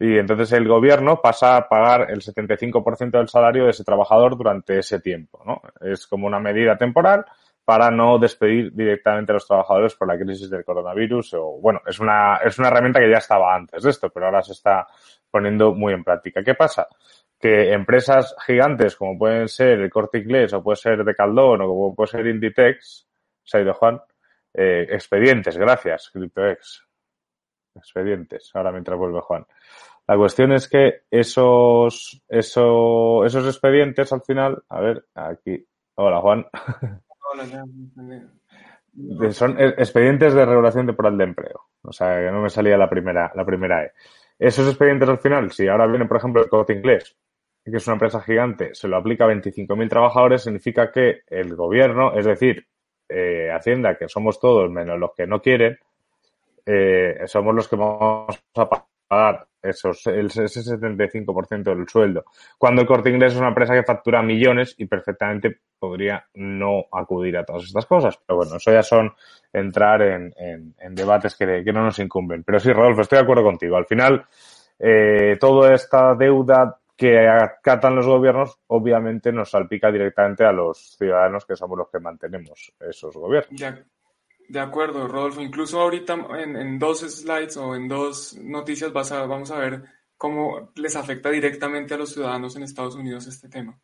y 0.00 0.16
entonces 0.16 0.52
el 0.52 0.68
gobierno 0.68 1.20
pasa 1.20 1.56
a 1.56 1.68
pagar 1.68 2.10
el 2.10 2.20
75% 2.20 3.10
del 3.10 3.28
salario 3.28 3.64
de 3.64 3.70
ese 3.70 3.84
trabajador 3.84 4.36
durante 4.36 4.78
ese 4.78 5.00
tiempo. 5.00 5.42
¿no? 5.44 5.60
Es 5.80 6.06
como 6.06 6.26
una 6.26 6.38
medida 6.38 6.76
temporal 6.76 7.24
para 7.68 7.90
no 7.90 8.18
despedir 8.18 8.72
directamente 8.72 9.30
a 9.30 9.34
los 9.34 9.46
trabajadores 9.46 9.94
por 9.94 10.08
la 10.08 10.18
crisis 10.18 10.48
del 10.48 10.64
coronavirus. 10.64 11.34
O, 11.34 11.60
bueno, 11.60 11.82
es 11.86 12.00
una, 12.00 12.36
es 12.36 12.58
una 12.58 12.68
herramienta 12.68 12.98
que 12.98 13.10
ya 13.10 13.18
estaba 13.18 13.54
antes 13.54 13.82
de 13.82 13.90
esto, 13.90 14.08
pero 14.08 14.24
ahora 14.24 14.42
se 14.42 14.52
está 14.52 14.86
poniendo 15.30 15.74
muy 15.74 15.92
en 15.92 16.02
práctica. 16.02 16.42
¿Qué 16.42 16.54
pasa? 16.54 16.88
Que 17.38 17.74
empresas 17.74 18.34
gigantes 18.46 18.96
como 18.96 19.18
pueden 19.18 19.48
ser 19.48 19.80
el 19.80 19.90
Corte 19.90 20.16
Inglés 20.16 20.54
o 20.54 20.62
puede 20.62 20.76
ser 20.76 21.04
de 21.04 21.14
Caldón 21.14 21.60
o 21.60 21.66
como 21.66 21.94
puede 21.94 22.06
ser 22.06 22.26
Inditex, 22.26 23.06
se 23.44 23.58
ha 23.58 23.60
ido 23.60 23.74
Juan, 23.74 24.00
eh, 24.54 24.86
expedientes, 24.88 25.58
gracias, 25.58 26.08
CryptoX. 26.10 26.88
Expedientes, 27.74 28.50
ahora 28.54 28.72
mientras 28.72 28.98
vuelve 28.98 29.20
Juan. 29.20 29.44
La 30.06 30.16
cuestión 30.16 30.52
es 30.52 30.70
que 30.70 31.02
esos, 31.10 32.18
esos, 32.28 33.26
esos 33.26 33.46
expedientes 33.46 34.10
al 34.10 34.22
final, 34.22 34.62
a 34.70 34.80
ver, 34.80 35.04
aquí, 35.14 35.62
hola 35.96 36.18
Juan. 36.22 36.46
Son 39.30 39.58
e, 39.58 39.68
expedientes 39.78 40.34
de 40.34 40.44
regulación 40.44 40.86
temporal 40.86 41.16
de 41.16 41.24
empleo. 41.24 41.60
O 41.82 41.92
sea, 41.92 42.16
que 42.16 42.30
no 42.30 42.42
me 42.42 42.50
salía 42.50 42.76
la 42.76 42.88
primera, 42.88 43.30
la 43.34 43.44
primera 43.44 43.84
E. 43.84 43.92
Esos 44.38 44.68
expedientes 44.68 45.08
al 45.08 45.18
final, 45.18 45.52
si 45.52 45.68
ahora 45.68 45.86
viene, 45.86 46.06
por 46.06 46.16
ejemplo, 46.16 46.42
el 46.42 46.48
Corte 46.48 46.72
Inglés, 46.72 47.16
que 47.64 47.76
es 47.76 47.86
una 47.86 47.94
empresa 47.94 48.20
gigante, 48.20 48.74
se 48.74 48.88
lo 48.88 48.96
aplica 48.96 49.24
a 49.24 49.28
25.000 49.28 49.88
trabajadores, 49.88 50.42
significa 50.42 50.90
que 50.90 51.22
el 51.26 51.54
gobierno, 51.54 52.14
es 52.14 52.24
decir, 52.24 52.66
eh, 53.08 53.50
Hacienda, 53.52 53.96
que 53.96 54.08
somos 54.08 54.40
todos 54.40 54.70
menos 54.70 54.98
los 54.98 55.10
que 55.14 55.26
no 55.26 55.40
quieren, 55.40 55.78
eh, 56.64 57.20
somos 57.26 57.54
los 57.54 57.68
que 57.68 57.76
vamos 57.76 58.38
a 58.54 58.68
pagar 58.68 58.88
esos, 59.62 60.06
ese 60.06 60.44
75% 60.44 61.62
del 61.62 61.88
sueldo. 61.88 62.24
Cuando 62.56 62.82
el 62.82 62.86
corte 62.86 63.10
inglés 63.10 63.32
es 63.32 63.38
una 63.38 63.48
empresa 63.48 63.74
que 63.74 63.82
factura 63.82 64.22
millones 64.22 64.74
y 64.78 64.86
perfectamente 64.86 65.60
podría 65.78 66.24
no 66.34 66.84
acudir 66.92 67.36
a 67.36 67.44
todas 67.44 67.64
estas 67.64 67.86
cosas. 67.86 68.18
Pero 68.26 68.38
bueno, 68.38 68.56
eso 68.56 68.72
ya 68.72 68.82
son 68.82 69.12
entrar 69.52 70.02
en, 70.02 70.34
en, 70.36 70.94
debates 70.94 71.36
que, 71.36 71.62
que, 71.64 71.72
no 71.72 71.82
nos 71.82 71.98
incumben. 71.98 72.44
Pero 72.44 72.60
sí, 72.60 72.72
Rodolfo, 72.72 73.02
estoy 73.02 73.18
de 73.18 73.24
acuerdo 73.24 73.44
contigo. 73.44 73.76
Al 73.76 73.86
final, 73.86 74.24
eh, 74.78 75.36
toda 75.40 75.74
esta 75.74 76.14
deuda 76.14 76.78
que 76.96 77.28
acatan 77.28 77.94
los 77.94 78.06
gobiernos, 78.06 78.58
obviamente 78.66 79.32
nos 79.32 79.50
salpica 79.50 79.90
directamente 79.90 80.44
a 80.44 80.50
los 80.50 80.96
ciudadanos 80.98 81.46
que 81.46 81.54
somos 81.54 81.78
los 81.78 81.88
que 81.88 82.00
mantenemos 82.00 82.72
esos 82.80 83.14
gobiernos. 83.14 83.60
De, 84.48 84.60
acuerdo, 84.60 85.06
Rodolfo. 85.06 85.40
Incluso 85.40 85.80
ahorita 85.80 86.16
en, 86.38 86.78
dos 86.78 87.00
slides 87.00 87.56
o 87.56 87.74
en 87.74 87.88
dos 87.88 88.36
noticias 88.42 88.92
vas 88.92 89.12
a, 89.12 89.26
vamos 89.26 89.50
a 89.50 89.58
ver 89.58 89.82
cómo 90.16 90.72
les 90.76 90.96
afecta 90.96 91.30
directamente 91.30 91.94
a 91.94 91.98
los 91.98 92.12
ciudadanos 92.12 92.56
en 92.56 92.62
Estados 92.62 92.96
Unidos 92.96 93.26
este 93.26 93.48
tema. 93.48 93.78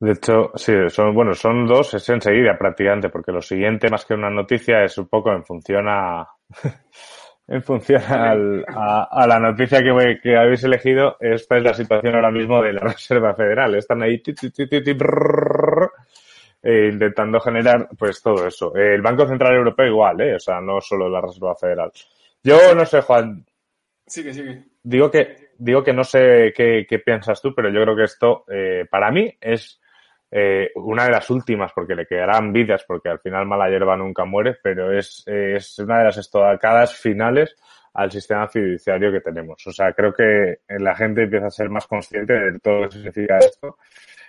De 0.00 0.12
hecho, 0.12 0.52
sí, 0.54 0.72
son, 0.88 1.12
bueno, 1.12 1.34
son 1.34 1.66
dos, 1.66 1.92
es 1.94 2.08
enseguida 2.08 2.56
prácticamente, 2.56 3.08
porque 3.08 3.32
lo 3.32 3.42
siguiente, 3.42 3.90
más 3.90 4.04
que 4.04 4.14
una 4.14 4.30
noticia, 4.30 4.84
es 4.84 4.96
un 4.96 5.08
poco 5.08 5.32
en 5.32 5.44
función 5.44 5.88
a, 5.88 6.28
en 7.48 7.62
función 7.62 8.02
a, 8.06 9.26
la 9.26 9.40
noticia 9.40 9.82
que, 9.82 10.20
que, 10.22 10.36
habéis 10.36 10.62
elegido. 10.62 11.16
Esta 11.18 11.56
es 11.56 11.64
la 11.64 11.74
situación 11.74 12.14
ahora 12.14 12.30
mismo 12.30 12.62
de 12.62 12.74
la 12.74 12.80
Reserva 12.80 13.34
Federal. 13.34 13.74
Están 13.74 14.02
ahí 14.02 14.22
eh, 16.62 16.90
intentando 16.92 17.40
generar, 17.40 17.88
pues 17.96 18.20
todo 18.22 18.46
eso. 18.46 18.74
el 18.74 19.00
Banco 19.00 19.26
Central 19.26 19.54
Europeo 19.54 19.86
igual, 19.86 20.20
¿eh? 20.20 20.34
O 20.34 20.40
sea, 20.40 20.60
no 20.60 20.80
solo 20.80 21.08
la 21.08 21.20
Reserva 21.20 21.54
Federal. 21.54 21.90
Yo 22.42 22.74
no 22.74 22.84
sé, 22.84 23.00
Juan. 23.00 23.44
Sigue, 24.06 24.32
sigue. 24.32 24.64
Digo 24.82 25.10
que, 25.10 25.50
digo 25.58 25.82
que 25.82 25.92
no 25.92 26.04
sé 26.04 26.52
qué, 26.56 26.86
qué 26.88 26.98
piensas 26.98 27.40
tú, 27.42 27.54
pero 27.54 27.70
yo 27.70 27.82
creo 27.82 27.96
que 27.96 28.04
esto, 28.04 28.44
eh, 28.48 28.86
para 28.90 29.10
mí, 29.10 29.32
es 29.40 29.80
eh, 30.30 30.70
una 30.74 31.04
de 31.04 31.12
las 31.12 31.30
últimas, 31.30 31.72
porque 31.72 31.94
le 31.94 32.06
quedarán 32.06 32.52
vidas, 32.52 32.84
porque 32.86 33.08
al 33.08 33.20
final 33.20 33.46
mala 33.46 33.68
hierba 33.68 33.96
nunca 33.96 34.24
muere, 34.24 34.56
pero 34.62 34.96
es, 34.96 35.22
es 35.26 35.78
una 35.78 35.98
de 35.98 36.04
las 36.04 36.16
estocadas 36.18 36.94
finales 36.96 37.56
al 37.94 38.10
sistema 38.10 38.48
fiduciario 38.48 39.12
que 39.12 39.20
tenemos. 39.20 39.66
O 39.66 39.72
sea, 39.72 39.92
creo 39.92 40.12
que 40.12 40.60
la 40.68 40.94
gente 40.94 41.22
empieza 41.22 41.46
a 41.46 41.50
ser 41.50 41.68
más 41.70 41.86
consciente 41.86 42.32
de 42.32 42.58
todo 42.60 42.82
lo 42.82 42.88
que 42.88 42.96
significa 42.96 43.38
esto 43.38 43.78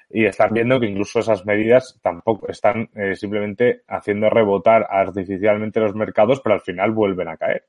y 0.09 0.25
están 0.25 0.53
viendo 0.53 0.79
que 0.79 0.87
incluso 0.87 1.19
esas 1.19 1.45
medidas 1.45 1.99
tampoco 2.01 2.47
están 2.49 2.89
eh, 2.95 3.15
simplemente 3.15 3.83
haciendo 3.87 4.29
rebotar 4.29 4.87
artificialmente 4.89 5.79
los 5.79 5.93
mercados, 5.93 6.41
pero 6.41 6.55
al 6.55 6.61
final 6.61 6.91
vuelven 6.91 7.27
a 7.27 7.37
caer. 7.37 7.65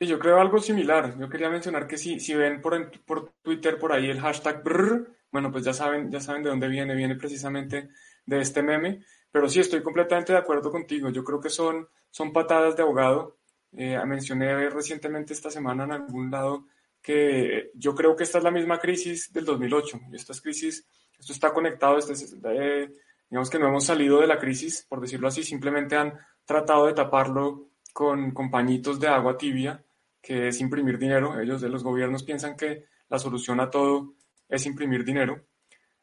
Yo 0.00 0.18
creo 0.18 0.40
algo 0.40 0.58
similar. 0.58 1.16
Yo 1.18 1.28
quería 1.28 1.48
mencionar 1.48 1.86
que 1.86 1.96
si, 1.96 2.18
si 2.18 2.34
ven 2.34 2.60
por, 2.60 2.90
por 3.04 3.32
Twitter 3.42 3.78
por 3.78 3.92
ahí 3.92 4.10
el 4.10 4.20
hashtag 4.20 4.62
brr, 4.64 5.08
bueno, 5.30 5.52
pues 5.52 5.64
ya 5.64 5.72
saben, 5.72 6.10
ya 6.10 6.20
saben 6.20 6.42
de 6.42 6.50
dónde 6.50 6.68
viene, 6.68 6.94
viene 6.94 7.14
precisamente 7.14 7.90
de 8.26 8.40
este 8.40 8.62
meme. 8.62 9.04
Pero 9.30 9.48
sí, 9.48 9.60
estoy 9.60 9.82
completamente 9.82 10.32
de 10.32 10.38
acuerdo 10.38 10.70
contigo. 10.70 11.10
Yo 11.10 11.22
creo 11.22 11.40
que 11.40 11.50
son, 11.50 11.88
son 12.10 12.32
patadas 12.32 12.76
de 12.76 12.82
ahogado. 12.82 13.38
Eh, 13.76 13.98
mencioné 14.06 14.68
recientemente 14.68 15.32
esta 15.32 15.50
semana 15.50 15.84
en 15.84 15.92
algún 15.92 16.30
lado 16.30 16.66
que 17.00 17.70
yo 17.74 17.94
creo 17.94 18.14
que 18.14 18.24
esta 18.24 18.38
es 18.38 18.44
la 18.44 18.50
misma 18.50 18.78
crisis 18.78 19.32
del 19.32 19.44
2008. 19.44 20.00
Esta 20.12 20.34
crisis, 20.40 20.86
esto 21.18 21.32
está 21.32 21.52
conectado, 21.52 21.98
este, 21.98 22.36
eh, 22.44 22.92
digamos 23.28 23.50
que 23.50 23.58
no 23.58 23.68
hemos 23.68 23.84
salido 23.84 24.20
de 24.20 24.26
la 24.26 24.38
crisis, 24.38 24.86
por 24.88 25.00
decirlo 25.00 25.28
así, 25.28 25.42
simplemente 25.42 25.96
han 25.96 26.12
tratado 26.44 26.86
de 26.86 26.92
taparlo 26.92 27.70
con, 27.92 28.30
con 28.32 28.50
pañitos 28.50 29.00
de 29.00 29.08
agua 29.08 29.36
tibia, 29.36 29.84
que 30.20 30.48
es 30.48 30.60
imprimir 30.60 30.98
dinero. 30.98 31.40
Ellos, 31.40 31.60
de 31.60 31.68
los 31.68 31.82
gobiernos, 31.82 32.22
piensan 32.22 32.56
que 32.56 32.84
la 33.08 33.18
solución 33.18 33.58
a 33.60 33.68
todo 33.68 34.14
es 34.48 34.64
imprimir 34.66 35.04
dinero. 35.04 35.44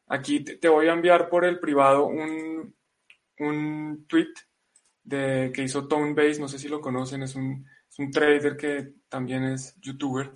Aquí 0.08 0.40
te, 0.40 0.68
voy 0.68 0.88
a 0.88 0.92
enviar 0.92 1.28
por 1.28 1.44
el 1.44 1.60
privado 1.60 2.06
un, 2.06 2.74
un 3.38 4.04
tweet 4.08 4.32
de, 5.02 5.50
que 5.54 5.62
hizo 5.62 5.88
Tone 5.88 6.14
Base, 6.14 6.40
no 6.40 6.48
sé 6.48 6.58
si 6.58 6.68
lo 6.68 6.80
conocen, 6.80 7.22
es 7.22 7.34
un, 7.36 7.66
trader 8.12 8.56
que 8.56 8.94
también 9.08 9.44
es 9.44 9.76
youtuber. 9.80 10.32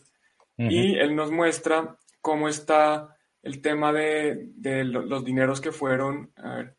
Y 0.56 0.96
él 0.96 1.16
nos 1.16 1.32
muestra 1.32 1.98
cómo 2.20 2.48
está 2.48 3.16
el 3.42 3.60
tema 3.60 3.92
de, 3.92 4.52
los 4.84 5.24
dineros 5.24 5.60
que 5.60 5.72
fueron. 5.72 6.30
A 6.36 6.56
ver, 6.56 6.76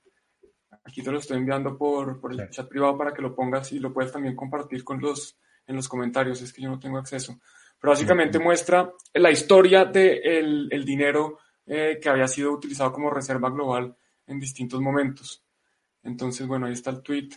aquí 0.83 1.01
te 1.01 1.11
lo 1.11 1.19
estoy 1.19 1.37
enviando 1.37 1.77
por, 1.77 2.21
por 2.21 2.31
el 2.31 2.49
chat 2.49 2.69
privado 2.69 2.97
para 2.97 3.13
que 3.13 3.21
lo 3.21 3.35
pongas 3.35 3.71
y 3.71 3.79
lo 3.79 3.91
puedes 3.91 4.11
también 4.11 4.35
compartir 4.35 4.83
con 4.83 5.01
los, 5.01 5.37
en 5.65 5.75
los 5.75 5.89
comentarios, 5.89 6.41
es 6.41 6.53
que 6.53 6.61
yo 6.61 6.69
no 6.69 6.79
tengo 6.79 6.97
acceso 6.97 7.39
pero 7.79 7.91
básicamente 7.91 8.39
muestra 8.39 8.91
la 9.13 9.31
historia 9.31 9.85
del 9.85 10.67
el 10.71 10.85
dinero 10.85 11.39
eh, 11.65 11.99
que 12.01 12.09
había 12.09 12.27
sido 12.27 12.51
utilizado 12.51 12.91
como 12.91 13.09
reserva 13.09 13.49
global 13.49 13.95
en 14.27 14.39
distintos 14.39 14.81
momentos. 14.81 15.43
Entonces, 16.03 16.47
bueno, 16.47 16.65
ahí 16.67 16.73
está 16.73 16.91
el 16.91 17.01
tweet. 17.01 17.29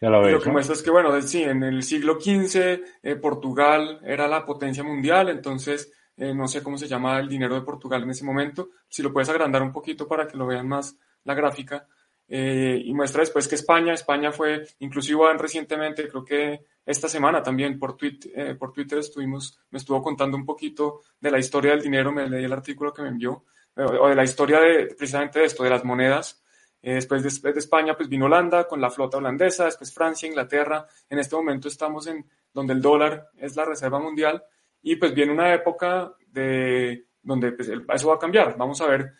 Ya 0.00 0.10
lo, 0.10 0.28
lo 0.28 0.40
que 0.40 0.50
muestra 0.50 0.74
es 0.74 0.82
que, 0.82 0.90
bueno, 0.90 1.20
sí, 1.22 1.42
en 1.42 1.62
el 1.62 1.82
siglo 1.82 2.20
XV 2.20 2.80
eh, 3.02 3.16
Portugal 3.16 4.00
era 4.04 4.28
la 4.28 4.44
potencia 4.44 4.82
mundial, 4.82 5.28
entonces 5.28 5.92
eh, 6.16 6.34
no 6.34 6.48
sé 6.48 6.62
cómo 6.62 6.76
se 6.76 6.88
llama 6.88 7.18
el 7.18 7.28
dinero 7.28 7.54
de 7.54 7.62
Portugal 7.62 8.02
en 8.02 8.10
ese 8.10 8.24
momento. 8.24 8.70
Si 8.88 9.02
lo 9.02 9.12
puedes 9.12 9.28
agrandar 9.28 9.62
un 9.62 9.72
poquito 9.72 10.06
para 10.06 10.26
que 10.26 10.36
lo 10.36 10.46
vean 10.46 10.68
más 10.68 10.96
la 11.24 11.34
gráfica. 11.34 11.86
y 12.28 12.92
muestra 12.92 13.20
después 13.20 13.46
que 13.48 13.54
España, 13.54 13.92
España 13.92 14.32
fue, 14.32 14.64
inclusive 14.80 15.32
recientemente, 15.38 16.08
creo 16.08 16.24
que 16.24 16.64
esta 16.86 17.08
semana 17.08 17.42
también 17.42 17.78
por, 17.78 17.96
eh, 18.00 18.54
por 18.56 18.72
Twitter 18.72 18.98
estuvimos, 18.98 19.58
me 19.70 19.78
estuvo 19.78 20.00
contando 20.00 20.36
un 20.36 20.46
poquito 20.46 21.00
de 21.20 21.32
la 21.32 21.38
historia 21.38 21.72
del 21.72 21.82
dinero, 21.82 22.12
me 22.12 22.30
leí 22.30 22.44
el 22.44 22.52
artículo 22.52 22.94
que 22.94 23.02
me 23.02 23.08
envió, 23.08 23.44
eh, 23.74 23.82
o 23.82 24.08
de 24.08 24.14
la 24.14 24.22
historia 24.22 24.60
de 24.60 24.94
precisamente 24.96 25.40
de 25.40 25.46
esto, 25.46 25.64
de 25.64 25.70
las 25.70 25.84
monedas. 25.84 26.44
Eh, 26.82 26.94
después, 26.94 27.22
de, 27.22 27.52
de, 27.52 27.58
España, 27.58 27.96
pues 27.96 28.08
vino 28.08 28.26
Holanda 28.26 28.66
con 28.68 28.80
la 28.80 28.90
flota 28.90 29.18
holandesa, 29.18 29.64
después 29.64 29.92
Francia, 29.92 30.28
Inglaterra. 30.28 30.86
En 31.08 31.18
este 31.18 31.36
momento 31.36 31.68
estamos 31.68 32.06
en 32.06 32.24
donde 32.52 32.74
el 32.74 32.80
dólar 32.80 33.30
es 33.36 33.56
la 33.56 33.64
reserva 33.64 33.98
mundial 33.98 34.42
y 34.82 34.96
pues 34.96 35.14
viene 35.14 35.32
una 35.32 35.52
época 35.52 36.12
de 36.28 37.06
donde 37.22 37.52
pues, 37.52 37.68
eso 37.68 38.08
va 38.08 38.14
a 38.14 38.18
cambiar. 38.18 38.56
Vamos 38.56 38.80
a 38.80 38.86
ver 38.86 39.14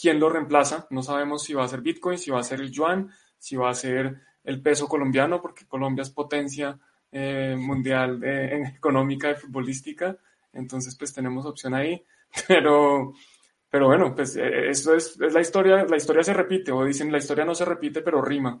quién 0.00 0.18
lo 0.18 0.30
reemplaza. 0.30 0.86
No 0.90 1.02
sabemos 1.02 1.44
si 1.44 1.52
va 1.52 1.64
a 1.64 1.68
ser 1.68 1.82
Bitcoin, 1.82 2.18
si 2.18 2.30
va 2.30 2.40
a 2.40 2.44
ser 2.44 2.60
el 2.60 2.70
yuan, 2.70 3.10
si 3.38 3.56
va 3.56 3.70
a 3.70 3.74
ser 3.74 4.20
el 4.44 4.62
peso 4.62 4.88
colombiano, 4.88 5.40
porque 5.40 5.66
Colombia 5.66 6.02
es 6.02 6.10
potencia 6.10 6.78
eh, 7.12 7.56
mundial 7.58 8.22
económica 8.24 9.30
y 9.30 9.34
futbolística, 9.34 10.16
entonces 10.52 10.96
pues 10.96 11.12
tenemos 11.12 11.46
opción 11.46 11.74
ahí, 11.74 12.04
pero, 12.48 13.14
pero 13.70 13.86
bueno, 13.86 14.14
pues 14.14 14.36
eh, 14.36 14.70
eso 14.70 14.94
es, 14.94 15.18
es, 15.20 15.32
la 15.32 15.40
historia, 15.40 15.84
la 15.84 15.96
historia 15.96 16.22
se 16.22 16.34
repite, 16.34 16.72
o 16.72 16.84
dicen 16.84 17.12
la 17.12 17.18
historia 17.18 17.44
no 17.44 17.54
se 17.54 17.64
repite, 17.64 18.02
pero 18.02 18.20
rima, 18.20 18.60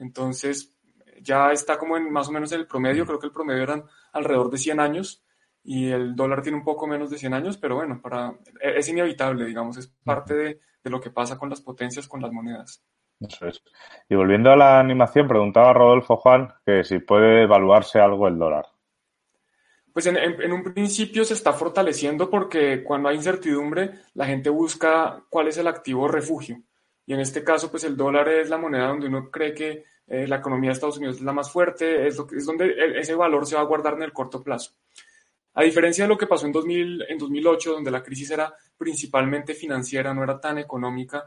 entonces 0.00 0.74
ya 1.22 1.52
está 1.52 1.78
como 1.78 1.96
en 1.96 2.12
más 2.12 2.28
o 2.28 2.32
menos 2.32 2.52
en 2.52 2.60
el 2.60 2.66
promedio, 2.66 3.06
creo 3.06 3.18
que 3.18 3.26
el 3.26 3.32
promedio 3.32 3.62
eran 3.62 3.84
alrededor 4.12 4.50
de 4.50 4.58
100 4.58 4.80
años, 4.80 5.24
y 5.64 5.90
el 5.90 6.16
dólar 6.16 6.42
tiene 6.42 6.58
un 6.58 6.64
poco 6.64 6.86
menos 6.86 7.10
de 7.10 7.18
100 7.18 7.34
años, 7.34 7.58
pero 7.58 7.76
bueno, 7.76 8.00
para, 8.00 8.34
es 8.60 8.88
inevitable, 8.88 9.44
digamos, 9.44 9.76
es 9.76 9.88
parte 10.04 10.34
de, 10.34 10.60
de 10.82 10.90
lo 10.90 11.00
que 11.00 11.10
pasa 11.10 11.38
con 11.38 11.50
las 11.50 11.60
potencias, 11.60 12.08
con 12.08 12.22
las 12.22 12.32
monedas. 12.32 12.82
Eso 13.20 13.48
es. 13.48 13.62
Y 14.08 14.14
volviendo 14.14 14.50
a 14.50 14.56
la 14.56 14.78
animación, 14.78 15.26
preguntaba 15.26 15.72
Rodolfo 15.72 16.16
Juan 16.16 16.52
que 16.64 16.84
si 16.84 17.00
puede 17.00 17.42
evaluarse 17.42 17.98
algo 18.00 18.28
el 18.28 18.38
dólar. 18.38 18.66
Pues 19.98 20.06
en, 20.06 20.52
un 20.52 20.62
principio 20.62 21.24
se 21.24 21.34
está 21.34 21.52
fortaleciendo 21.52 22.30
porque 22.30 22.84
cuando 22.84 23.08
hay 23.08 23.16
incertidumbre, 23.16 24.02
la 24.14 24.26
gente 24.26 24.48
busca 24.48 25.24
cuál 25.28 25.48
es 25.48 25.58
el 25.58 25.66
activo 25.66 26.06
refugio. 26.06 26.62
Y 27.04 27.14
en 27.14 27.18
este 27.18 27.42
caso, 27.42 27.68
pues 27.68 27.82
el 27.82 27.96
dólar 27.96 28.28
es 28.28 28.48
la 28.48 28.58
moneda 28.58 28.86
donde 28.86 29.08
uno 29.08 29.28
cree 29.28 29.52
que 29.52 29.82
eh, 30.06 30.28
la 30.28 30.36
economía 30.36 30.70
de 30.70 30.74
Estados 30.74 30.98
Unidos 30.98 31.16
es 31.16 31.22
la 31.22 31.32
más 31.32 31.50
fuerte, 31.50 32.06
es, 32.06 32.16
lo 32.16 32.28
es 32.30 32.46
donde 32.46 32.76
ese 33.00 33.16
valor 33.16 33.44
se 33.44 33.56
va 33.56 33.62
a 33.62 33.64
guardar 33.64 33.94
en 33.94 34.04
el 34.04 34.12
corto 34.12 34.40
plazo. 34.40 34.70
A 35.54 35.64
diferencia 35.64 36.04
de 36.04 36.08
lo 36.08 36.16
que 36.16 36.28
pasó 36.28 36.46
en, 36.46 36.52
2000, 36.52 37.06
en 37.08 37.18
2008, 37.18 37.72
donde 37.72 37.90
la 37.90 38.04
crisis 38.04 38.30
era 38.30 38.54
principalmente 38.76 39.52
financiera, 39.52 40.14
no 40.14 40.22
era 40.22 40.40
tan 40.40 40.58
económica, 40.58 41.24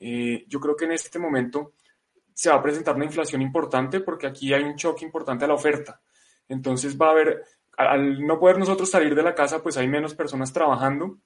eh, 0.00 0.46
yo 0.48 0.60
creo 0.60 0.74
que 0.74 0.86
en 0.86 0.92
este 0.92 1.18
momento 1.18 1.74
se 2.32 2.48
va 2.48 2.54
a 2.54 2.62
presentar 2.62 2.96
una 2.96 3.04
inflación 3.04 3.42
importante 3.42 4.00
porque 4.00 4.28
aquí 4.28 4.54
hay 4.54 4.62
un 4.62 4.76
choque 4.76 5.04
importante 5.04 5.44
a 5.44 5.48
la 5.48 5.54
oferta. 5.54 6.00
Entonces 6.48 6.98
va 6.98 7.08
a 7.08 7.10
haber, 7.10 7.42
al 7.76 8.26
no 8.26 8.38
poder 8.38 8.58
nosotros 8.58 8.90
salir 8.90 9.14
de 9.14 9.22
la 9.22 9.34
casa, 9.34 9.62
pues 9.62 9.76
hay 9.76 9.88
menos 9.88 10.14
personas 10.14 10.52
trabajando, 10.52 11.18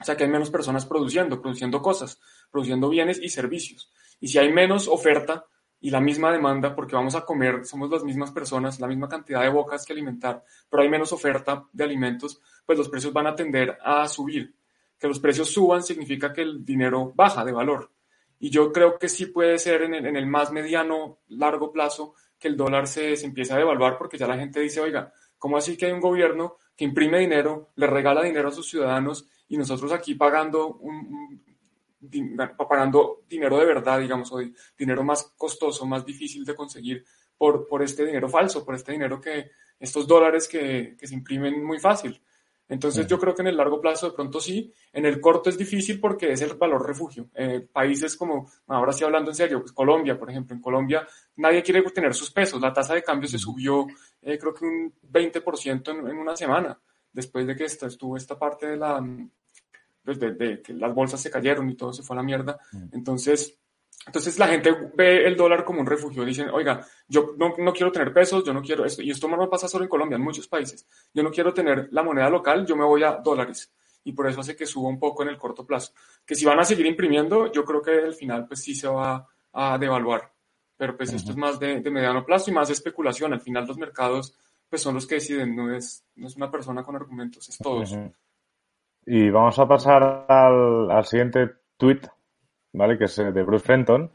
o 0.00 0.04
sea 0.04 0.16
que 0.16 0.24
hay 0.24 0.30
menos 0.30 0.50
personas 0.50 0.86
produciendo, 0.86 1.40
produciendo 1.42 1.82
cosas, 1.82 2.20
produciendo 2.50 2.88
bienes 2.88 3.20
y 3.22 3.28
servicios. 3.28 3.92
Y 4.18 4.28
si 4.28 4.38
hay 4.38 4.52
menos 4.52 4.88
oferta 4.88 5.46
y 5.80 5.90
la 5.90 6.00
misma 6.00 6.32
demanda, 6.32 6.74
porque 6.74 6.94
vamos 6.94 7.14
a 7.14 7.24
comer, 7.24 7.64
somos 7.64 7.90
las 7.90 8.04
mismas 8.04 8.30
personas, 8.30 8.80
la 8.80 8.86
misma 8.86 9.08
cantidad 9.08 9.42
de 9.42 9.48
bocas 9.48 9.84
que 9.84 9.92
alimentar, 9.92 10.44
pero 10.68 10.82
hay 10.82 10.88
menos 10.88 11.12
oferta 11.12 11.66
de 11.72 11.84
alimentos, 11.84 12.40
pues 12.64 12.78
los 12.78 12.88
precios 12.88 13.12
van 13.12 13.26
a 13.26 13.34
tender 13.34 13.78
a 13.82 14.06
subir. 14.08 14.54
Que 14.98 15.08
los 15.08 15.18
precios 15.18 15.50
suban 15.50 15.82
significa 15.82 16.32
que 16.32 16.42
el 16.42 16.64
dinero 16.64 17.12
baja 17.14 17.44
de 17.44 17.52
valor. 17.52 17.90
Y 18.38 18.50
yo 18.50 18.72
creo 18.72 18.98
que 18.98 19.08
sí 19.08 19.26
puede 19.26 19.58
ser 19.58 19.82
en 19.82 20.16
el, 20.16 20.26
más 20.26 20.50
mediano, 20.50 21.18
largo 21.28 21.72
plazo 21.72 22.14
que 22.38 22.48
el 22.48 22.56
dólar 22.56 22.86
se, 22.86 23.16
se 23.16 23.26
empiece 23.26 23.52
a 23.52 23.58
devaluar 23.58 23.98
porque 23.98 24.16
ya 24.16 24.26
la 24.26 24.36
gente 24.36 24.60
dice, 24.60 24.80
oiga, 24.80 25.12
¿cómo 25.40 25.56
así 25.56 25.76
que 25.76 25.86
hay 25.86 25.92
un 25.92 26.00
gobierno 26.00 26.58
que 26.76 26.84
imprime 26.84 27.18
dinero, 27.18 27.70
le 27.74 27.88
regala 27.88 28.22
dinero 28.22 28.50
a 28.50 28.52
sus 28.52 28.68
ciudadanos 28.68 29.26
y 29.48 29.56
nosotros 29.56 29.90
aquí 29.90 30.14
pagando 30.14 30.74
un, 30.76 31.42
pagando 32.56 33.22
dinero 33.28 33.58
de 33.58 33.66
verdad, 33.66 33.98
digamos, 33.98 34.32
o 34.32 34.38
dinero 34.78 35.02
más 35.02 35.32
costoso, 35.36 35.84
más 35.86 36.06
difícil 36.06 36.44
de 36.44 36.54
conseguir 36.54 37.04
por, 37.36 37.66
por 37.66 37.82
este 37.82 38.06
dinero 38.06 38.28
falso, 38.28 38.64
por 38.64 38.76
este 38.76 38.92
dinero 38.92 39.20
que, 39.20 39.50
estos 39.80 40.06
dólares 40.06 40.46
que, 40.46 40.94
que 40.98 41.06
se 41.06 41.14
imprimen 41.14 41.64
muy 41.64 41.80
fácil. 41.80 42.20
Entonces 42.70 43.06
yo 43.06 43.18
creo 43.18 43.34
que 43.34 43.42
en 43.42 43.48
el 43.48 43.56
largo 43.56 43.80
plazo 43.80 44.06
de 44.08 44.14
pronto 44.14 44.40
sí, 44.40 44.72
en 44.92 45.04
el 45.04 45.20
corto 45.20 45.50
es 45.50 45.58
difícil 45.58 46.00
porque 46.00 46.32
es 46.32 46.40
el 46.40 46.54
valor 46.54 46.86
refugio. 46.86 47.28
Eh, 47.34 47.68
países 47.70 48.16
como, 48.16 48.50
ahora 48.68 48.92
sí 48.92 49.04
hablando 49.04 49.30
en 49.30 49.36
serio, 49.36 49.60
pues 49.60 49.72
Colombia, 49.72 50.18
por 50.18 50.30
ejemplo, 50.30 50.54
en 50.54 50.62
Colombia 50.62 51.06
nadie 51.36 51.62
quiere 51.62 51.82
tener 51.90 52.14
sus 52.14 52.30
pesos, 52.30 52.60
la 52.60 52.72
tasa 52.72 52.94
de 52.94 53.02
cambio 53.02 53.28
se 53.28 53.38
subió 53.38 53.86
eh, 54.22 54.38
creo 54.38 54.54
que 54.54 54.64
un 54.64 54.92
20% 55.12 55.90
en, 55.90 56.08
en, 56.08 56.16
una 56.16 56.36
semana, 56.36 56.78
después 57.12 57.46
de 57.46 57.56
que 57.56 57.64
estuvo 57.64 58.16
esta 58.16 58.38
parte 58.38 58.66
de 58.66 58.76
la, 58.76 59.04
pues 60.04 60.18
de, 60.20 60.60
que 60.62 60.72
las 60.74 60.94
bolsas 60.94 61.20
se 61.20 61.30
cayeron 61.30 61.68
y 61.70 61.74
todo 61.74 61.92
se 61.92 62.02
fue 62.02 62.14
a 62.14 62.18
la 62.18 62.22
mierda. 62.22 62.58
Entonces, 62.92 63.58
entonces 64.06 64.38
la 64.38 64.48
gente 64.48 64.74
ve 64.94 65.26
el 65.26 65.36
dólar 65.36 65.64
como 65.64 65.80
un 65.80 65.86
refugio. 65.86 66.24
Dicen, 66.24 66.48
oiga, 66.50 66.84
yo 67.06 67.34
no, 67.36 67.54
no, 67.58 67.72
quiero 67.72 67.92
tener 67.92 68.12
pesos, 68.12 68.44
yo 68.44 68.52
no 68.54 68.62
quiero 68.62 68.84
esto. 68.84 69.02
Y 69.02 69.10
esto 69.10 69.28
no 69.28 69.50
pasa 69.50 69.68
solo 69.68 69.84
en 69.84 69.90
Colombia, 69.90 70.16
en 70.16 70.22
muchos 70.22 70.48
países. 70.48 70.86
Yo 71.12 71.22
no 71.22 71.30
quiero 71.30 71.52
tener 71.52 71.88
la 71.92 72.02
moneda 72.02 72.30
local, 72.30 72.66
yo 72.66 72.76
me 72.76 72.84
voy 72.84 73.02
a 73.02 73.16
dólares. 73.16 73.72
Y 74.02 74.12
por 74.12 74.26
eso 74.26 74.40
hace 74.40 74.56
que 74.56 74.64
suba 74.64 74.88
un 74.88 74.98
poco 74.98 75.22
en 75.22 75.28
el 75.28 75.36
corto 75.36 75.66
plazo. 75.66 75.92
Que 76.24 76.34
si 76.34 76.46
van 76.46 76.58
a 76.58 76.64
seguir 76.64 76.86
imprimiendo, 76.86 77.52
yo 77.52 77.64
creo 77.64 77.82
que 77.82 77.90
al 77.90 78.14
final 78.14 78.46
pues 78.46 78.62
sí 78.62 78.74
se 78.74 78.88
va 78.88 79.26
a 79.52 79.78
devaluar. 79.78 80.32
Pero 80.78 80.96
pues 80.96 81.12
esto 81.12 81.32
es 81.32 81.36
más 81.36 81.60
de, 81.60 81.80
de, 81.80 81.90
mediano 81.90 82.24
plazo 82.24 82.50
y 82.50 82.54
más 82.54 82.70
especulación. 82.70 83.34
Al 83.34 83.42
final 83.42 83.66
los 83.66 83.76
mercados 83.76 84.34
pues 84.70 84.80
son 84.80 84.94
los 84.94 85.06
que 85.06 85.16
deciden, 85.16 85.54
no 85.54 85.74
es, 85.74 86.06
no 86.14 86.26
es 86.26 86.36
una 86.36 86.50
persona 86.50 86.82
con 86.82 86.96
argumentos, 86.96 87.48
es 87.48 87.58
todos. 87.58 87.94
Y 89.04 89.28
vamos 89.28 89.58
a 89.58 89.68
pasar 89.68 90.24
al, 90.28 90.90
al 90.90 91.04
siguiente 91.04 91.50
tweet 91.76 92.00
¿vale? 92.72 92.98
Que 92.98 93.04
es 93.04 93.18
eh, 93.18 93.32
de 93.32 93.42
Bruce 93.42 93.66
Fenton, 93.66 94.10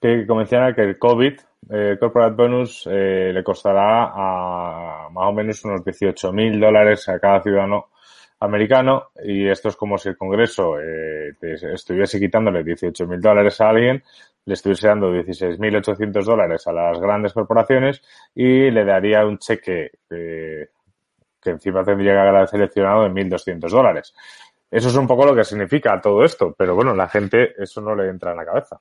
que 0.00 0.24
menciona 0.28 0.74
que 0.74 0.82
el 0.82 0.98
COVID, 0.98 1.32
eh, 1.70 1.96
Corporate 1.98 2.34
Bonus, 2.34 2.88
eh, 2.90 3.32
le 3.32 3.42
costará 3.42 4.12
a 4.14 5.08
más 5.10 5.28
o 5.28 5.32
menos 5.32 5.64
unos 5.64 5.84
18 5.84 6.32
mil 6.32 6.60
dólares 6.60 7.08
a 7.08 7.18
cada 7.18 7.42
ciudadano 7.42 7.88
americano 8.40 9.10
y 9.24 9.48
esto 9.48 9.68
es 9.68 9.76
como 9.76 9.98
si 9.98 10.10
el 10.10 10.16
Congreso 10.16 10.78
eh, 10.80 11.34
estuviese 11.40 12.20
quitándole 12.20 12.62
18 12.62 13.06
mil 13.06 13.20
dólares 13.20 13.60
a 13.60 13.70
alguien, 13.70 14.02
le 14.44 14.54
estuviese 14.54 14.88
dando 14.88 15.12
16.800 15.12 16.24
dólares 16.24 16.66
a 16.66 16.72
las 16.72 16.98
grandes 17.00 17.32
corporaciones 17.32 18.00
y 18.34 18.70
le 18.70 18.84
daría 18.84 19.26
un 19.26 19.38
cheque 19.38 19.90
eh, 20.10 20.68
que 21.40 21.50
encima 21.50 21.84
tendría 21.84 22.12
que 22.12 22.18
haber 22.18 22.48
seleccionado 22.48 23.04
de 23.04 23.10
1.200 23.10 23.70
dólares. 23.70 24.14
Eso 24.70 24.88
es 24.88 24.94
un 24.96 25.06
poco 25.06 25.24
lo 25.24 25.34
que 25.34 25.44
significa 25.44 26.00
todo 26.00 26.24
esto, 26.24 26.54
pero 26.56 26.74
bueno, 26.74 26.94
la 26.94 27.08
gente 27.08 27.54
eso 27.62 27.80
no 27.80 27.94
le 27.94 28.08
entra 28.08 28.32
en 28.32 28.36
la 28.36 28.44
cabeza. 28.44 28.80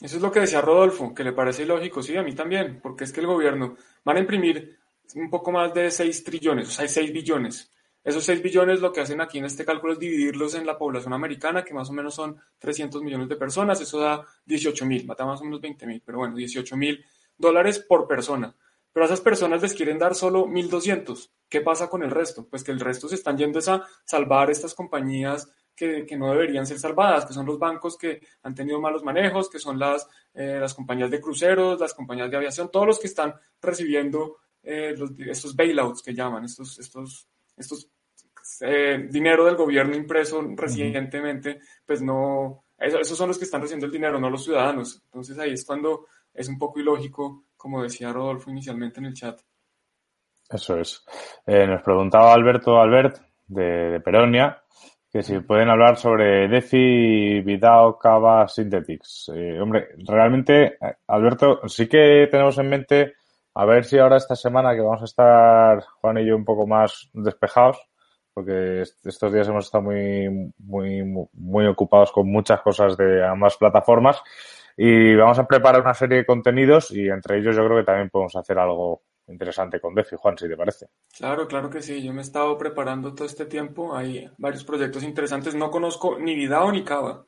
Eso 0.00 0.16
es 0.16 0.22
lo 0.22 0.32
que 0.32 0.40
decía 0.40 0.60
Rodolfo, 0.60 1.14
que 1.14 1.22
le 1.22 1.32
parece 1.32 1.62
ilógico, 1.62 2.02
sí, 2.02 2.16
a 2.16 2.22
mí 2.24 2.34
también, 2.34 2.80
porque 2.82 3.04
es 3.04 3.12
que 3.12 3.20
el 3.20 3.28
gobierno 3.28 3.76
van 4.04 4.16
a 4.16 4.20
imprimir 4.20 4.76
un 5.14 5.30
poco 5.30 5.52
más 5.52 5.72
de 5.72 5.90
6 5.90 6.24
trillones, 6.24 6.68
o 6.68 6.70
sea, 6.72 6.88
6 6.88 7.12
billones. 7.12 7.70
Esos 8.02 8.24
6 8.24 8.42
billones 8.42 8.80
lo 8.80 8.92
que 8.92 9.00
hacen 9.00 9.20
aquí 9.20 9.38
en 9.38 9.44
este 9.44 9.64
cálculo 9.64 9.92
es 9.92 10.00
dividirlos 10.00 10.56
en 10.56 10.66
la 10.66 10.76
población 10.76 11.12
americana, 11.12 11.64
que 11.64 11.72
más 11.72 11.88
o 11.88 11.92
menos 11.92 12.16
son 12.16 12.36
300 12.58 13.00
millones 13.00 13.28
de 13.28 13.36
personas, 13.36 13.80
eso 13.80 14.00
da 14.00 14.26
18 14.44 14.84
mil, 14.86 15.06
mata 15.06 15.24
más 15.24 15.40
o 15.40 15.44
menos 15.44 15.60
20 15.60 15.86
mil, 15.86 16.02
pero 16.04 16.18
bueno, 16.18 16.34
18 16.34 16.76
mil 16.76 17.04
dólares 17.38 17.78
por 17.78 18.08
persona. 18.08 18.52
Pero 18.92 19.04
a 19.04 19.06
esas 19.06 19.20
personas 19.20 19.62
les 19.62 19.74
quieren 19.74 19.98
dar 19.98 20.14
solo 20.14 20.46
1.200. 20.46 21.30
¿Qué 21.48 21.60
pasa 21.60 21.88
con 21.88 22.02
el 22.02 22.10
resto? 22.10 22.46
Pues 22.48 22.62
que 22.62 22.72
el 22.72 22.80
resto 22.80 23.08
se 23.08 23.14
están 23.14 23.38
yendo 23.38 23.58
a 23.58 23.86
salvar 24.04 24.50
estas 24.50 24.74
compañías 24.74 25.50
que, 25.74 26.04
que, 26.04 26.16
no 26.16 26.30
deberían 26.30 26.66
ser 26.66 26.78
salvadas, 26.78 27.24
que 27.24 27.32
son 27.32 27.46
los 27.46 27.58
bancos 27.58 27.96
que 27.96 28.20
han 28.42 28.54
tenido 28.54 28.80
malos 28.80 29.02
manejos, 29.02 29.48
que 29.48 29.58
son 29.58 29.78
las, 29.78 30.06
eh, 30.34 30.58
las 30.60 30.74
compañías 30.74 31.10
de 31.10 31.20
cruceros, 31.20 31.80
las 31.80 31.94
compañías 31.94 32.30
de 32.30 32.36
aviación, 32.36 32.70
todos 32.70 32.86
los 32.86 33.00
que 33.00 33.06
están 33.06 33.34
recibiendo 33.60 34.36
eh, 34.62 34.94
los, 34.96 35.12
estos 35.18 35.56
bailouts 35.56 36.02
que 36.02 36.14
llaman, 36.14 36.44
estos, 36.44 36.78
estos, 36.78 37.26
estos 37.56 37.90
eh, 38.60 39.08
dinero 39.10 39.46
del 39.46 39.56
gobierno 39.56 39.96
impreso 39.96 40.42
recientemente, 40.54 41.60
pues 41.86 42.02
no, 42.02 42.64
esos 42.78 43.16
son 43.16 43.28
los 43.28 43.38
que 43.38 43.44
están 43.44 43.60
recibiendo 43.60 43.86
el 43.86 43.92
dinero, 43.92 44.20
no 44.20 44.28
los 44.28 44.44
ciudadanos. 44.44 45.02
Entonces 45.06 45.38
ahí 45.38 45.52
es 45.52 45.64
cuando 45.64 46.06
es 46.34 46.48
un 46.48 46.58
poco 46.58 46.80
ilógico 46.80 47.44
como 47.62 47.80
decía 47.80 48.12
Rodolfo 48.12 48.50
inicialmente 48.50 48.98
en 48.98 49.06
el 49.06 49.14
chat. 49.14 49.40
Eso 50.50 50.78
es. 50.78 51.04
Eh, 51.46 51.64
nos 51.64 51.80
preguntaba 51.80 52.34
Alberto 52.34 52.76
Albert 52.76 53.20
de, 53.46 53.90
de, 53.90 54.00
Peronia 54.00 54.60
que 55.08 55.22
si 55.22 55.38
pueden 55.40 55.68
hablar 55.68 55.96
sobre 55.96 56.48
DeFi, 56.48 57.42
Vidao, 57.42 57.98
Cava, 57.98 58.48
Synthetics. 58.48 59.30
Eh, 59.34 59.60
hombre, 59.60 59.90
realmente, 60.08 60.78
Alberto, 61.06 61.60
sí 61.68 61.86
que 61.86 62.26
tenemos 62.30 62.58
en 62.58 62.68
mente 62.68 63.14
a 63.54 63.64
ver 63.66 63.84
si 63.84 63.98
ahora 63.98 64.16
esta 64.16 64.34
semana 64.34 64.74
que 64.74 64.80
vamos 64.80 65.02
a 65.02 65.04
estar 65.04 65.84
Juan 66.00 66.18
y 66.18 66.26
yo 66.26 66.34
un 66.34 66.46
poco 66.46 66.66
más 66.66 67.10
despejados, 67.12 67.78
porque 68.32 68.80
estos 68.80 69.32
días 69.32 69.48
hemos 69.48 69.66
estado 69.66 69.84
muy, 69.84 70.52
muy, 70.58 71.28
muy 71.34 71.66
ocupados 71.66 72.10
con 72.10 72.26
muchas 72.28 72.62
cosas 72.62 72.96
de 72.96 73.24
ambas 73.24 73.58
plataformas. 73.58 74.22
Y 74.76 75.14
vamos 75.14 75.38
a 75.38 75.46
preparar 75.46 75.80
una 75.82 75.94
serie 75.94 76.18
de 76.18 76.26
contenidos 76.26 76.90
y 76.90 77.08
entre 77.08 77.38
ellos 77.38 77.56
yo 77.56 77.64
creo 77.64 77.78
que 77.78 77.84
también 77.84 78.10
podemos 78.10 78.34
hacer 78.36 78.58
algo 78.58 79.02
interesante 79.26 79.80
con 79.80 79.94
Defi, 79.94 80.16
Juan, 80.16 80.36
si 80.36 80.48
te 80.48 80.56
parece. 80.56 80.88
Claro, 81.16 81.46
claro 81.46 81.70
que 81.70 81.82
sí. 81.82 82.02
Yo 82.02 82.12
me 82.12 82.20
he 82.20 82.24
estado 82.24 82.56
preparando 82.58 83.14
todo 83.14 83.26
este 83.26 83.46
tiempo. 83.46 83.94
Hay 83.96 84.28
varios 84.38 84.64
proyectos 84.64 85.02
interesantes. 85.02 85.54
No 85.54 85.70
conozco 85.70 86.18
ni 86.18 86.34
Vidao 86.34 86.72
ni 86.72 86.84
Cava. 86.84 87.24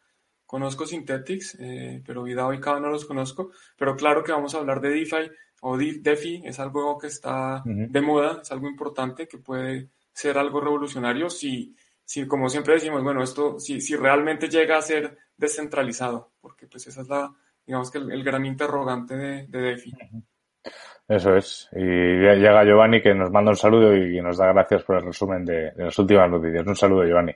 Conozco 0.47 0.87
Synthetics, 0.87 1.57
eh, 1.59 2.03
pero 2.07 2.23
Vidao 2.23 2.53
y 2.53 2.61
Cava 2.61 2.81
no 2.81 2.91
los 2.91 3.05
conozco. 3.05 3.51
Pero 3.77 3.97
claro 3.97 4.23
que 4.23 4.33
vamos 4.33 4.55
a 4.55 4.59
hablar 4.59 4.81
de 4.81 4.91
DeFi 4.91 5.31
o 5.63 5.79
DeFi. 5.79 6.43
Es 6.45 6.61
algo 6.61 6.99
que 6.99 7.07
está 7.09 7.63
uh 7.65 7.69
-huh. 7.69 7.91
de 7.91 8.01
moda, 8.01 8.41
es 8.43 8.53
algo 8.53 8.69
importante 8.69 9.27
que 9.27 9.39
puede 9.39 9.89
ser 10.13 10.39
algo 10.39 10.61
revolucionario 10.61 11.29
si, 11.29 11.75
si 12.05 12.27
como 12.27 12.49
siempre 12.49 12.75
decimos, 12.75 13.03
bueno, 13.03 13.23
esto, 13.23 13.59
si, 13.59 13.81
si 13.81 13.97
realmente 13.97 14.49
llega 14.49 14.77
a 14.77 14.83
ser 14.83 15.17
descentralizado, 15.37 16.33
porque 16.41 16.67
pues 16.67 16.87
esa 16.87 17.03
es 17.03 17.09
la, 17.09 17.33
digamos 17.67 17.91
que 17.91 17.99
el, 17.99 18.13
el 18.13 18.23
gran 18.23 18.45
interrogante 18.45 19.17
de, 19.17 19.47
de 19.49 19.59
DeFi. 19.61 19.93
Eso 21.07 21.37
es. 21.37 21.69
Y 21.73 21.85
llega 21.85 22.65
Giovanni 22.65 23.03
que 23.03 23.15
nos 23.15 23.31
manda 23.31 23.51
un 23.51 23.57
saludo 23.57 23.95
y 23.95 24.23
nos 24.23 24.39
da 24.39 24.53
gracias 24.53 24.85
por 24.85 24.97
el 24.97 25.05
resumen 25.05 25.45
de, 25.45 25.73
de 25.73 25.85
las 25.85 25.99
últimas 25.99 26.31
noticias. 26.31 26.67
Un 26.67 26.77
saludo, 26.77 27.05
Giovanni. 27.05 27.35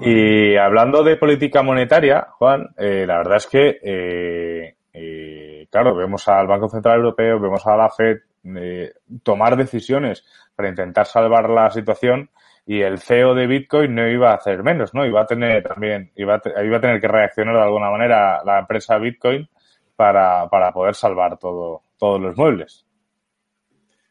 Y 0.00 0.56
hablando 0.56 1.04
de 1.04 1.16
política 1.16 1.62
monetaria, 1.62 2.26
Juan, 2.32 2.74
eh, 2.76 3.04
la 3.06 3.18
verdad 3.18 3.36
es 3.36 3.46
que, 3.46 3.78
eh, 3.80 4.76
eh, 4.92 5.68
claro, 5.70 5.94
vemos 5.94 6.26
al 6.26 6.48
Banco 6.48 6.68
Central 6.68 6.96
Europeo, 6.96 7.38
vemos 7.38 7.64
a 7.64 7.76
la 7.76 7.88
FED 7.88 8.18
eh, 8.56 8.92
tomar 9.22 9.56
decisiones 9.56 10.26
para 10.56 10.68
intentar 10.68 11.06
salvar 11.06 11.48
la 11.50 11.70
situación 11.70 12.30
y 12.66 12.80
el 12.82 12.98
CEO 12.98 13.34
de 13.34 13.46
Bitcoin 13.46 13.94
no 13.94 14.08
iba 14.08 14.30
a 14.30 14.36
hacer 14.36 14.62
menos, 14.62 14.94
¿no? 14.94 15.04
Iba 15.04 15.22
a 15.22 15.26
tener 15.26 15.62
también, 15.62 16.12
iba 16.14 16.36
a, 16.36 16.64
iba 16.64 16.76
a 16.76 16.80
tener 16.80 17.00
que 17.00 17.08
reaccionar 17.08 17.56
de 17.56 17.62
alguna 17.62 17.90
manera 17.90 18.42
la 18.44 18.60
empresa 18.60 18.98
Bitcoin 18.98 19.48
para, 19.96 20.48
para 20.48 20.72
poder 20.72 20.94
salvar 20.94 21.38
todo, 21.38 21.82
todos 21.98 22.20
los 22.20 22.36
muebles. 22.36 22.86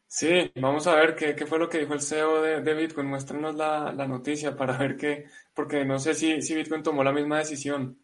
Sí, 0.08 0.52
vamos 0.60 0.88
a 0.88 0.96
ver 0.96 1.16
qué, 1.16 1.36
qué 1.36 1.46
fue 1.46 1.58
lo 1.58 1.70
que 1.70 1.80
dijo 1.80 1.94
el 1.94 2.02
CEO 2.02 2.42
de, 2.42 2.62
de 2.62 2.74
Bitcoin. 2.74 3.08
Muéstranos 3.08 3.56
la, 3.56 3.94
la, 3.94 4.06
noticia 4.08 4.58
para 4.58 4.78
ver 4.78 4.98
qué, 4.98 5.26
porque 5.54 5.86
no 5.86 6.00
sé 6.00 6.14
si, 6.14 6.42
si 6.42 6.54
Bitcoin 6.54 6.84
tomó 6.84 7.02
la 7.02 7.14
misma 7.14 7.38
decisión. 7.38 7.98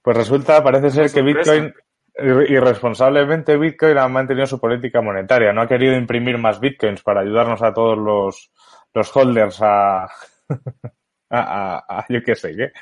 Pues 0.00 0.16
resulta, 0.16 0.62
parece 0.62 0.90
ser 0.90 1.10
que 1.10 1.22
Bitcoin, 1.22 1.74
irresponsablemente 2.48 3.56
Bitcoin 3.56 3.98
ha 3.98 4.06
mantenido 4.06 4.46
su 4.46 4.60
política 4.60 5.00
monetaria. 5.00 5.52
No 5.52 5.62
ha 5.62 5.66
querido 5.66 5.96
imprimir 5.96 6.38
más 6.38 6.60
Bitcoins 6.60 7.02
para 7.02 7.22
ayudarnos 7.22 7.62
a 7.62 7.74
todos 7.74 7.98
los, 7.98 8.52
los 8.96 9.14
holders 9.14 9.58
a, 9.62 10.04
a, 10.04 10.08
a, 11.30 12.06
yo 12.08 12.22
qué 12.24 12.34
sé 12.34 12.56
qué. 12.56 12.72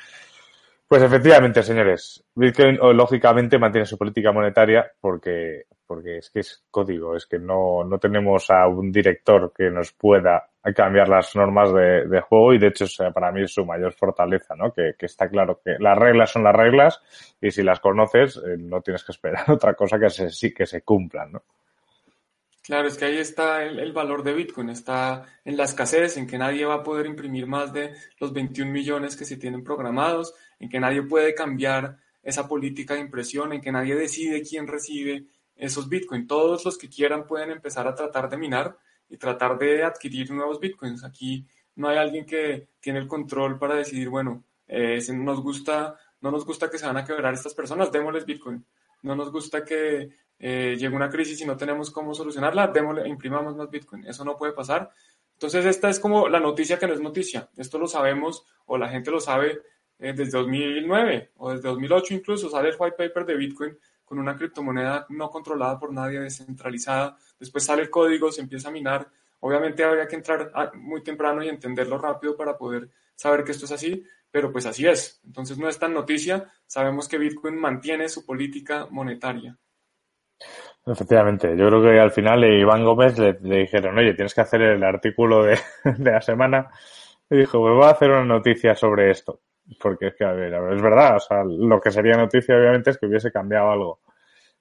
Pues 0.87 1.01
efectivamente, 1.01 1.63
señores, 1.63 2.23
Bitcoin 2.35 2.77
lógicamente 2.95 3.57
mantiene 3.57 3.87
su 3.87 3.97
política 3.97 4.31
monetaria 4.31 4.85
porque, 5.01 5.63
porque 5.85 6.17
es 6.17 6.29
que 6.29 6.41
es 6.41 6.63
código, 6.69 7.15
es 7.15 7.25
que 7.25 7.39
no, 7.39 7.83
no 7.83 7.97
tenemos 7.97 8.51
a 8.51 8.67
un 8.67 8.91
director 8.91 9.51
que 9.51 9.71
nos 9.71 9.93
pueda 9.93 10.47
cambiar 10.75 11.09
las 11.09 11.35
normas 11.35 11.73
de, 11.73 12.21
juego 12.21 12.53
y 12.53 12.59
de 12.59 12.67
hecho 12.67 12.85
para 13.13 13.31
mí 13.31 13.43
es 13.43 13.53
su 13.53 13.65
mayor 13.65 13.93
fortaleza, 13.93 14.55
¿no? 14.55 14.71
Que, 14.71 14.93
que, 14.97 15.07
está 15.07 15.27
claro 15.27 15.59
que 15.65 15.75
las 15.79 15.97
reglas 15.97 16.31
son 16.31 16.43
las 16.43 16.55
reglas 16.55 17.01
y 17.41 17.49
si 17.49 17.63
las 17.63 17.79
conoces 17.79 18.37
eh, 18.37 18.55
no 18.59 18.81
tienes 18.81 19.03
que 19.03 19.11
esperar 19.11 19.43
otra 19.49 19.73
cosa 19.73 19.99
que 19.99 20.11
se, 20.11 20.29
sí, 20.29 20.53
que 20.53 20.67
se 20.67 20.83
cumplan, 20.83 21.31
¿no? 21.31 21.43
Claro, 22.65 22.87
es 22.87 22.97
que 22.97 23.05
ahí 23.05 23.17
está 23.19 23.63
el, 23.63 23.93
valor 23.93 24.23
de 24.23 24.33
Bitcoin, 24.33 24.71
está 24.71 25.23
en 25.43 25.55
la 25.55 25.65
escasez, 25.65 26.17
en 26.17 26.25
que 26.25 26.39
nadie 26.39 26.65
va 26.65 26.75
a 26.75 26.83
poder 26.83 27.05
imprimir 27.05 27.45
más 27.45 27.71
de 27.71 27.93
los 28.19 28.33
21 28.33 28.71
millones 28.71 29.15
que 29.15 29.23
se 29.23 29.37
tienen 29.37 29.63
programados, 29.63 30.33
en 30.59 30.67
que 30.69 30.79
nadie 30.79 31.03
puede 31.03 31.35
cambiar 31.35 31.97
esa 32.23 32.47
política 32.47 32.95
de 32.95 33.01
impresión, 33.01 33.53
en 33.53 33.61
que 33.61 33.71
nadie 33.71 33.93
decide 33.93 34.41
quién 34.41 34.65
recibe 34.65 35.27
esos 35.55 35.87
Bitcoin. 35.87 36.25
Todos 36.25 36.65
los 36.65 36.79
que 36.79 36.89
quieran 36.89 37.27
pueden 37.27 37.51
empezar 37.51 37.87
a 37.87 37.93
tratar 37.93 38.31
de 38.31 38.37
minar 38.37 38.75
y 39.09 39.17
tratar 39.17 39.59
de 39.59 39.83
adquirir 39.83 40.31
nuevos 40.31 40.59
Bitcoins. 40.59 41.03
Aquí 41.03 41.45
no 41.75 41.87
hay 41.89 41.97
alguien 41.97 42.25
que 42.25 42.69
tiene 42.79 42.97
el 42.97 43.07
control 43.07 43.59
para 43.59 43.75
decidir, 43.75 44.09
bueno, 44.09 44.43
eh, 44.67 44.99
nos 45.13 45.39
gusta, 45.39 45.99
no 46.19 46.31
nos 46.31 46.43
gusta 46.43 46.71
que 46.71 46.79
se 46.79 46.87
van 46.87 46.97
a 46.97 47.05
quebrar 47.05 47.35
estas 47.35 47.53
personas, 47.53 47.91
démosles 47.91 48.25
Bitcoin. 48.25 48.65
No 49.03 49.15
nos 49.15 49.31
gusta 49.31 49.63
que 49.63 50.09
eh, 50.39 50.75
llega 50.77 50.95
una 50.95 51.09
crisis 51.09 51.41
y 51.41 51.45
no 51.45 51.55
tenemos 51.57 51.91
cómo 51.91 52.13
solucionarla, 52.13 52.67
démosle, 52.67 53.07
imprimamos 53.07 53.55
más 53.55 53.69
Bitcoin. 53.69 54.05
Eso 54.05 54.25
no 54.25 54.37
puede 54.37 54.53
pasar. 54.53 54.91
Entonces 55.33 55.65
esta 55.65 55.89
es 55.89 55.99
como 55.99 56.29
la 56.29 56.39
noticia 56.39 56.79
que 56.79 56.87
no 56.87 56.93
es 56.93 57.01
noticia. 57.01 57.49
Esto 57.57 57.77
lo 57.77 57.87
sabemos 57.87 58.45
o 58.65 58.77
la 58.77 58.89
gente 58.89 59.11
lo 59.11 59.19
sabe 59.19 59.61
eh, 59.99 60.13
desde 60.13 60.37
2009 60.37 61.31
o 61.37 61.51
desde 61.51 61.69
2008 61.69 62.13
incluso. 62.13 62.49
Sale 62.49 62.69
el 62.69 62.75
white 62.77 62.95
paper 62.97 63.25
de 63.25 63.35
Bitcoin 63.35 63.77
con 64.03 64.19
una 64.19 64.35
criptomoneda 64.35 65.05
no 65.09 65.29
controlada 65.29 65.79
por 65.79 65.91
nadie, 65.91 66.19
descentralizada. 66.19 67.17
Después 67.39 67.63
sale 67.63 67.81
el 67.81 67.89
código, 67.89 68.31
se 68.31 68.41
empieza 68.41 68.69
a 68.69 68.71
minar. 68.71 69.09
Obviamente 69.39 69.83
habría 69.83 70.07
que 70.07 70.15
entrar 70.15 70.51
muy 70.75 71.03
temprano 71.03 71.43
y 71.43 71.49
entenderlo 71.49 71.97
rápido 71.97 72.35
para 72.35 72.57
poder 72.57 72.89
saber 73.15 73.43
que 73.43 73.51
esto 73.51 73.65
es 73.65 73.71
así, 73.71 74.03
pero 74.31 74.51
pues 74.51 74.65
así 74.65 74.87
es. 74.87 75.21
Entonces 75.25 75.57
no 75.57 75.67
es 75.67 75.77
tan 75.77 75.93
noticia. 75.93 76.51
Sabemos 76.65 77.07
que 77.07 77.17
Bitcoin 77.17 77.57
mantiene 77.57 78.09
su 78.09 78.25
política 78.25 78.87
monetaria. 78.89 79.57
Efectivamente, 80.85 81.57
yo 81.57 81.67
creo 81.67 81.81
que 81.81 81.99
al 81.99 82.11
final 82.11 82.43
Iván 82.43 82.83
Gómez 82.85 83.17
le, 83.17 83.33
dijeron, 83.33 83.97
oye, 83.97 84.13
tienes 84.13 84.35
que 84.35 84.41
hacer 84.41 84.61
el 84.61 84.83
artículo 84.83 85.43
de, 85.43 85.57
de, 85.83 86.11
la 86.11 86.21
semana. 86.21 86.69
Y 87.29 87.37
dijo, 87.37 87.59
pues 87.59 87.73
voy 87.73 87.85
a 87.85 87.89
hacer 87.89 88.11
una 88.11 88.25
noticia 88.25 88.75
sobre 88.75 89.09
esto. 89.11 89.41
Porque 89.79 90.07
es 90.07 90.15
que, 90.15 90.25
a 90.25 90.31
ver, 90.31 90.53
es 90.53 90.81
verdad, 90.81 91.15
o 91.15 91.19
sea, 91.19 91.43
lo 91.43 91.81
que 91.81 91.91
sería 91.91 92.15
noticia 92.15 92.55
obviamente 92.55 92.91
es 92.91 92.97
que 92.99 93.07
hubiese 93.07 93.31
cambiado 93.31 93.71
algo 93.71 93.99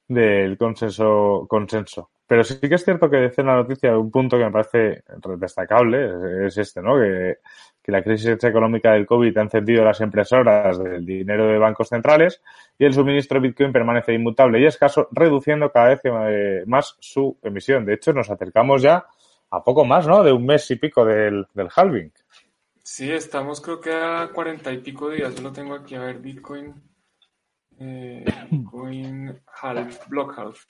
del 0.08 0.56
consenso, 0.56 1.46
consenso. 1.48 2.10
Pero 2.26 2.42
sí 2.42 2.58
que 2.58 2.74
es 2.76 2.84
cierto 2.84 3.10
que 3.10 3.18
dice 3.18 3.42
la 3.42 3.56
noticia 3.56 3.96
un 3.98 4.10
punto 4.10 4.38
que 4.38 4.44
me 4.44 4.50
parece 4.50 5.02
destacable, 5.38 6.46
es, 6.46 6.56
este, 6.56 6.80
¿no? 6.80 6.98
Que, 6.98 7.38
que, 7.84 7.92
la 7.92 8.02
crisis 8.02 8.42
económica 8.42 8.92
del 8.92 9.06
COVID 9.06 9.36
ha 9.36 9.42
encendido 9.42 9.84
las 9.84 10.00
impresoras 10.00 10.82
del 10.82 11.04
dinero 11.04 11.46
de 11.46 11.58
bancos 11.58 11.88
centrales 11.88 12.40
y 12.78 12.84
el 12.84 12.94
suministro 12.94 13.40
de 13.40 13.48
Bitcoin 13.48 13.72
permanece 13.72 14.14
inmutable 14.14 14.60
y 14.60 14.64
escaso, 14.64 15.08
reduciendo 15.12 15.70
cada 15.70 15.90
vez 15.90 16.00
eh, 16.04 16.64
más 16.66 16.96
su 16.98 17.36
emisión. 17.42 17.84
De 17.84 17.94
hecho, 17.94 18.12
nos 18.12 18.30
acercamos 18.30 18.82
ya 18.82 19.04
a 19.50 19.62
poco 19.62 19.84
más, 19.84 20.06
¿no? 20.06 20.22
De 20.22 20.32
un 20.32 20.46
mes 20.46 20.70
y 20.70 20.76
pico 20.76 21.04
del, 21.04 21.46
del 21.52 21.68
halving. 21.74 22.10
Sí, 22.82 23.10
estamos 23.10 23.60
creo 23.60 23.80
que 23.80 23.92
a 23.92 24.28
cuarenta 24.32 24.72
y 24.72 24.78
pico 24.78 25.10
días. 25.10 25.34
Yo 25.34 25.42
lo 25.42 25.52
tengo 25.52 25.74
aquí 25.74 25.94
a 25.94 26.00
ver, 26.00 26.18
Bitcoin. 26.18 26.74
Eh, 27.78 28.24
Bitcoin 28.50 29.40
half, 29.62 30.08
block 30.08 30.38
half. 30.38 30.64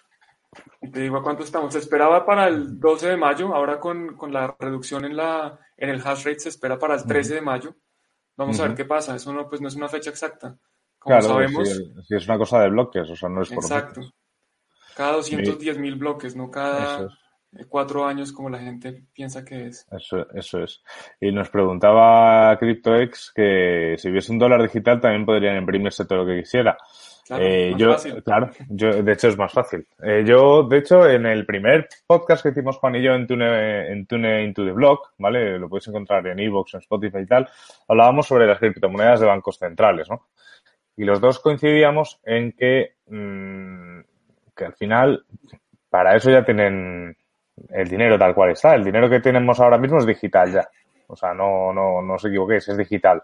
Y 0.80 0.90
te 0.90 1.00
digo 1.00 1.16
a 1.16 1.22
cuánto 1.22 1.42
estamos. 1.42 1.72
Se 1.72 1.78
esperaba 1.78 2.24
para 2.24 2.48
el 2.48 2.78
12 2.78 3.08
de 3.08 3.16
mayo, 3.16 3.54
ahora 3.54 3.80
con, 3.80 4.16
con, 4.16 4.32
la 4.32 4.54
reducción 4.58 5.04
en, 5.04 5.16
la, 5.16 5.58
en 5.76 5.90
el 5.90 6.00
hash 6.00 6.24
rate 6.24 6.40
se 6.40 6.48
espera 6.50 6.78
para 6.78 6.94
el 6.94 7.04
13 7.04 7.34
de 7.34 7.40
mayo. 7.40 7.74
Vamos 8.36 8.58
a 8.60 8.66
ver 8.66 8.76
qué 8.76 8.84
pasa. 8.84 9.14
Eso 9.14 9.32
no, 9.32 9.48
pues 9.48 9.60
no 9.60 9.68
es 9.68 9.76
una 9.76 9.88
fecha 9.88 10.10
exacta. 10.10 10.56
Como 10.98 11.18
claro, 11.18 11.34
sabemos. 11.34 11.68
Si, 12.06 12.14
es 12.14 12.26
una 12.26 12.38
cosa 12.38 12.60
de 12.60 12.70
bloques, 12.70 13.08
o 13.08 13.16
sea, 13.16 13.28
no 13.28 13.42
es 13.42 13.48
por 13.48 13.62
Exacto. 13.62 14.00
Cada 14.96 15.12
210 15.12 15.78
mil 15.78 15.96
bloques, 15.96 16.36
no 16.36 16.50
cada 16.50 17.08
cuatro 17.68 18.04
años 18.04 18.32
como 18.32 18.50
la 18.50 18.58
gente 18.58 19.04
piensa 19.12 19.44
que 19.44 19.66
es. 19.66 19.86
Eso, 19.90 20.26
eso 20.32 20.64
es. 20.64 20.82
Y 21.20 21.30
nos 21.32 21.50
preguntaba 21.50 22.56
CryptoX 22.58 23.32
que 23.34 23.94
si 23.98 24.10
hubiese 24.10 24.32
un 24.32 24.38
dólar 24.38 24.62
digital 24.62 25.00
también 25.00 25.24
podrían 25.24 25.56
imprimirse 25.56 26.04
todo 26.04 26.24
lo 26.24 26.26
que 26.26 26.40
quisiera. 26.40 26.76
Claro, 27.26 27.42
eh, 27.42 27.74
yo, 27.78 27.92
fácil. 27.92 28.22
claro, 28.22 28.50
yo, 28.68 29.02
de 29.02 29.12
hecho 29.12 29.28
es 29.28 29.38
más 29.38 29.52
fácil. 29.52 29.86
Eh, 30.02 30.24
yo, 30.26 30.64
de 30.64 30.78
hecho, 30.78 31.08
en 31.08 31.24
el 31.24 31.46
primer 31.46 31.88
podcast 32.06 32.42
que 32.42 32.50
hicimos 32.50 32.76
Juan 32.76 32.96
y 32.96 33.02
yo 33.02 33.14
en 33.14 33.26
Tune, 33.26 33.90
en 33.90 34.06
Tune 34.06 34.44
Into 34.44 34.64
the 34.64 34.72
Blog, 34.72 35.00
¿vale? 35.18 35.58
Lo 35.58 35.68
podéis 35.68 35.88
encontrar 35.88 36.26
en 36.26 36.38
Evox, 36.38 36.74
en 36.74 36.80
Spotify 36.80 37.18
y 37.18 37.26
tal, 37.26 37.48
hablábamos 37.88 38.26
sobre 38.26 38.46
las 38.46 38.58
criptomonedas 38.58 39.20
de 39.20 39.26
bancos 39.26 39.58
centrales, 39.58 40.08
¿no? 40.10 40.28
Y 40.96 41.04
los 41.04 41.20
dos 41.20 41.40
coincidíamos 41.40 42.20
en 42.24 42.52
que, 42.52 42.96
mmm, 43.06 44.00
que 44.54 44.64
al 44.66 44.74
final, 44.74 45.24
para 45.88 46.14
eso 46.16 46.30
ya 46.30 46.44
tienen 46.44 47.16
el 47.70 47.88
dinero 47.88 48.18
tal 48.18 48.34
cual 48.34 48.50
está. 48.50 48.74
El 48.74 48.84
dinero 48.84 49.08
que 49.08 49.20
tenemos 49.20 49.58
ahora 49.60 49.78
mismo 49.78 49.98
es 49.98 50.06
digital 50.06 50.52
ya. 50.52 50.68
O 51.06 51.16
sea, 51.16 51.34
no, 51.34 51.72
no, 51.72 52.02
no 52.02 52.14
os 52.14 52.24
equivoquéis, 52.24 52.68
es 52.68 52.76
digital. 52.76 53.22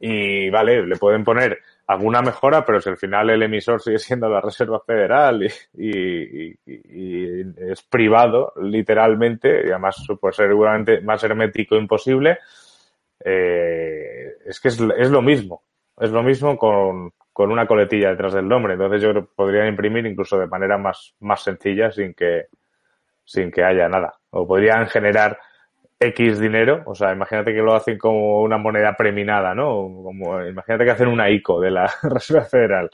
Y 0.00 0.50
vale, 0.50 0.86
le 0.86 0.96
pueden 0.96 1.24
poner 1.24 1.58
alguna 1.88 2.20
mejora, 2.20 2.64
pero 2.66 2.80
si 2.80 2.90
al 2.90 2.98
final 2.98 3.30
el 3.30 3.42
emisor 3.42 3.80
sigue 3.80 3.98
siendo 3.98 4.28
la 4.28 4.42
Reserva 4.42 4.80
Federal 4.80 5.42
y, 5.72 6.54
es 6.66 7.82
privado, 7.82 8.52
literalmente, 8.60 9.66
y 9.66 9.70
además 9.70 9.96
puede 10.20 10.34
ser 10.34 10.48
seguramente 10.48 11.00
más 11.00 11.24
hermético 11.24 11.76
imposible, 11.76 12.38
eh, 13.24 14.34
es 14.44 14.60
que 14.60 14.68
es, 14.68 14.78
lo 14.78 15.22
mismo. 15.22 15.62
Es 15.98 16.10
lo 16.10 16.22
mismo 16.22 16.58
con, 16.58 17.12
con 17.32 17.50
una 17.50 17.66
coletilla 17.66 18.10
detrás 18.10 18.34
del 18.34 18.46
nombre. 18.46 18.74
Entonces 18.74 19.00
yo 19.00 19.10
creo 19.10 19.26
que 19.26 19.32
podrían 19.34 19.68
imprimir 19.68 20.04
incluso 20.04 20.38
de 20.38 20.46
manera 20.46 20.76
más, 20.76 21.14
más 21.20 21.42
sencilla 21.42 21.90
sin 21.90 22.12
que, 22.12 22.48
sin 23.24 23.50
que 23.50 23.64
haya 23.64 23.88
nada. 23.88 24.14
O 24.30 24.46
podrían 24.46 24.88
generar 24.88 25.38
X 26.00 26.38
dinero, 26.38 26.82
o 26.86 26.94
sea, 26.94 27.12
imagínate 27.12 27.52
que 27.52 27.60
lo 27.60 27.74
hacen 27.74 27.98
como 27.98 28.42
una 28.42 28.56
moneda 28.56 28.94
preminada, 28.96 29.54
¿no? 29.54 29.66
Como, 30.02 30.40
imagínate 30.44 30.84
que 30.84 30.90
hacen 30.92 31.08
una 31.08 31.28
ICO 31.28 31.60
de 31.60 31.70
la 31.72 31.92
Reserva 32.02 32.44
Federal, 32.44 32.90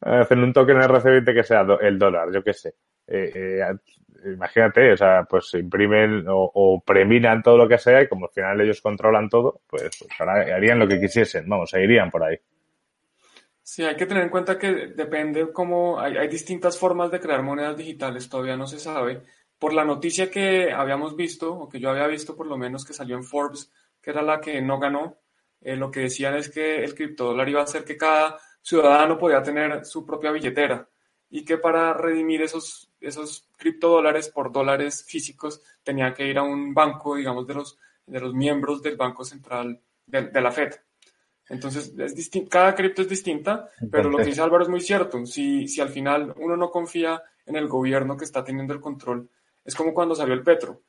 hacen 0.00 0.38
un 0.40 0.52
token 0.52 0.76
RC20 0.76 1.34
que 1.34 1.42
sea 1.42 1.66
el 1.80 1.98
dólar, 1.98 2.28
yo 2.32 2.44
qué 2.44 2.52
sé. 2.52 2.74
Eh, 3.06 3.32
eh, 3.34 4.32
imagínate, 4.32 4.92
o 4.92 4.96
sea, 4.96 5.24
pues 5.28 5.52
imprimen 5.54 6.26
o, 6.28 6.50
o, 6.54 6.80
preminan 6.80 7.42
todo 7.42 7.58
lo 7.58 7.68
que 7.68 7.76
sea 7.76 8.02
y 8.02 8.08
como 8.08 8.26
al 8.26 8.32
final 8.32 8.60
ellos 8.60 8.80
controlan 8.80 9.28
todo, 9.28 9.60
pues, 9.66 9.90
pues 9.98 10.20
harían 10.20 10.78
lo 10.78 10.86
que 10.86 11.00
quisiesen, 11.00 11.48
vamos, 11.48 11.70
se 11.70 11.82
irían 11.82 12.10
por 12.10 12.22
ahí. 12.22 12.36
Sí, 13.62 13.82
hay 13.82 13.96
que 13.96 14.06
tener 14.06 14.22
en 14.22 14.28
cuenta 14.28 14.58
que 14.58 14.92
depende 14.94 15.50
cómo 15.52 15.98
hay, 15.98 16.16
hay 16.16 16.28
distintas 16.28 16.78
formas 16.78 17.10
de 17.10 17.18
crear 17.18 17.42
monedas 17.42 17.76
digitales, 17.76 18.28
todavía 18.28 18.56
no 18.56 18.66
se 18.66 18.78
sabe 18.78 19.22
por 19.64 19.72
la 19.72 19.86
noticia 19.86 20.30
que 20.30 20.70
habíamos 20.70 21.16
visto, 21.16 21.54
o 21.54 21.70
que 21.70 21.80
yo 21.80 21.88
había 21.88 22.06
visto 22.06 22.36
por 22.36 22.46
lo 22.46 22.58
menos 22.58 22.84
que 22.84 22.92
salió 22.92 23.16
en 23.16 23.24
Forbes, 23.24 23.72
que 24.02 24.10
era 24.10 24.20
la 24.20 24.38
que 24.38 24.60
no 24.60 24.78
ganó, 24.78 25.16
eh, 25.62 25.74
lo 25.74 25.90
que 25.90 26.00
decían 26.00 26.34
es 26.34 26.50
que 26.50 26.84
el 26.84 26.94
criptodólar 26.94 27.48
iba 27.48 27.62
a 27.62 27.64
hacer 27.64 27.82
que 27.82 27.96
cada 27.96 28.38
ciudadano 28.60 29.16
podía 29.16 29.42
tener 29.42 29.86
su 29.86 30.04
propia 30.04 30.32
billetera 30.32 30.86
y 31.30 31.46
que 31.46 31.56
para 31.56 31.94
redimir 31.94 32.42
esos, 32.42 32.90
esos 33.00 33.48
criptodólares 33.56 34.28
por 34.28 34.52
dólares 34.52 35.02
físicos 35.08 35.62
tenía 35.82 36.12
que 36.12 36.26
ir 36.26 36.36
a 36.36 36.42
un 36.42 36.74
banco, 36.74 37.16
digamos, 37.16 37.46
de 37.46 37.54
los, 37.54 37.78
de 38.04 38.20
los 38.20 38.34
miembros 38.34 38.82
del 38.82 38.98
Banco 38.98 39.24
Central 39.24 39.80
de, 40.04 40.26
de 40.26 40.40
la 40.42 40.52
Fed. 40.52 40.74
Entonces, 41.48 41.94
es 41.98 42.30
cada 42.50 42.74
cripto 42.74 43.00
es 43.00 43.08
distinta, 43.08 43.70
pero 43.90 44.10
lo 44.10 44.18
que 44.18 44.24
dice 44.24 44.42
Álvaro 44.42 44.64
es 44.64 44.68
muy 44.68 44.82
cierto. 44.82 45.24
Si, 45.24 45.66
si 45.68 45.80
al 45.80 45.88
final 45.88 46.34
uno 46.36 46.54
no 46.54 46.70
confía 46.70 47.22
en 47.46 47.56
el 47.56 47.66
gobierno 47.66 48.18
que 48.18 48.26
está 48.26 48.44
teniendo 48.44 48.74
el 48.74 48.80
control 48.82 49.30
es 49.64 49.74
como 49.74 49.94
cuando 49.94 50.14
salió 50.14 50.34
el 50.34 50.42
petro. 50.42 50.82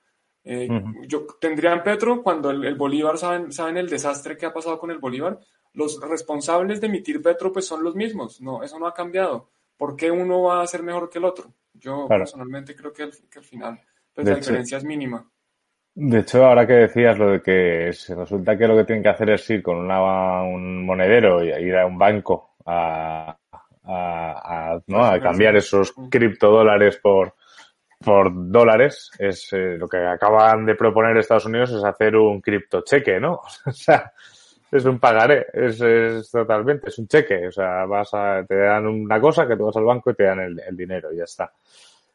Eh, 0.44 0.68
uh 0.70 0.74
-huh. 0.74 1.08
Yo 1.08 1.26
tendrían 1.40 1.82
petro 1.82 2.22
cuando 2.22 2.52
el, 2.52 2.64
el, 2.66 2.76
Bolívar, 2.76 3.18
¿saben, 3.18 3.52
¿saben 3.52 3.78
el 3.78 3.90
desastre 3.90 4.38
que 4.38 4.46
ha 4.46 4.54
pasado 4.54 4.78
con 4.78 4.92
el 4.92 5.00
Bolívar? 5.00 5.40
Los 5.74 6.00
responsables 6.00 6.80
de 6.80 6.88
emitir 6.88 7.22
petro 7.22 7.52
pues 7.52 7.66
son 7.66 7.84
los 7.84 7.96
mismos, 7.96 8.40
no, 8.42 8.62
eso 8.64 8.78
no 8.78 8.88
ha 8.88 8.94
cambiado. 8.94 9.50
¿Por 9.76 9.96
qué 9.96 10.12
uno 10.12 10.44
va 10.44 10.62
a 10.62 10.68
ser 10.68 10.84
mejor 10.84 11.10
que 11.10 11.18
el 11.18 11.26
otro? 11.26 11.52
Yo 11.74 12.06
claro. 12.08 12.22
personalmente 12.22 12.76
creo 12.76 12.94
que 12.94 13.04
al, 13.04 13.12
que 13.30 13.40
al 13.40 13.46
final 13.46 13.82
pues, 14.14 14.26
la 14.26 14.34
hecho, 14.34 14.40
diferencia 14.42 14.78
es 14.78 14.84
mínima. 14.86 15.28
De 15.96 16.20
hecho, 16.20 16.46
ahora 16.46 16.68
que 16.68 16.74
decías 16.74 17.18
lo 17.18 17.32
de 17.32 17.42
que 17.42 17.92
resulta 18.16 18.58
que 18.58 18.68
lo 18.68 18.78
que 18.78 18.86
tienen 18.86 19.04
que 19.04 19.10
hacer 19.10 19.32
es 19.32 19.50
ir 19.50 19.64
con 19.64 19.78
una, 19.78 20.44
un 20.44 20.86
monedero 20.86 21.44
y 21.44 21.50
ir 21.50 21.76
a 21.76 21.86
un 21.86 21.98
banco 21.98 22.56
a, 22.66 23.36
a, 23.84 24.74
a, 24.74 24.80
¿no? 24.88 25.06
a 25.06 25.20
cambiar 25.20 25.56
esos 25.56 25.94
criptodólares 26.10 26.98
por, 26.98 27.34
por 28.04 28.32
dólares 28.34 29.12
es 29.18 29.52
eh, 29.54 29.78
lo 29.78 29.88
que 29.88 29.98
acaban 29.98 30.66
de 30.66 30.76
proponer 30.76 31.18
Estados 31.18 31.46
Unidos 31.46 31.72
es 31.72 31.84
hacer 31.84 32.16
un 32.16 32.42
criptocheque, 32.42 33.20
¿no? 33.20 33.42
O 33.66 33.72
sea, 33.72 34.12
es 34.72 34.86
un 34.86 35.00
pagaré, 35.00 35.48
es, 35.54 35.80
es, 35.80 36.30
totalmente, 36.32 36.90
es 36.90 37.00
un 37.00 37.08
cheque, 37.08 37.48
o 37.48 37.52
sea, 37.52 37.86
vas 37.86 38.14
a, 38.14 38.44
te 38.46 38.56
dan 38.56 38.88
una 38.88 39.22
cosa 39.22 39.48
que 39.48 39.56
tú 39.56 39.66
vas 39.66 39.78
al 39.78 39.86
banco 39.86 40.12
y 40.12 40.16
te 40.16 40.24
dan 40.24 40.40
el, 40.40 40.76
dinero 40.76 41.14
y 41.14 41.18
ya 41.18 41.24
está. 41.24 41.52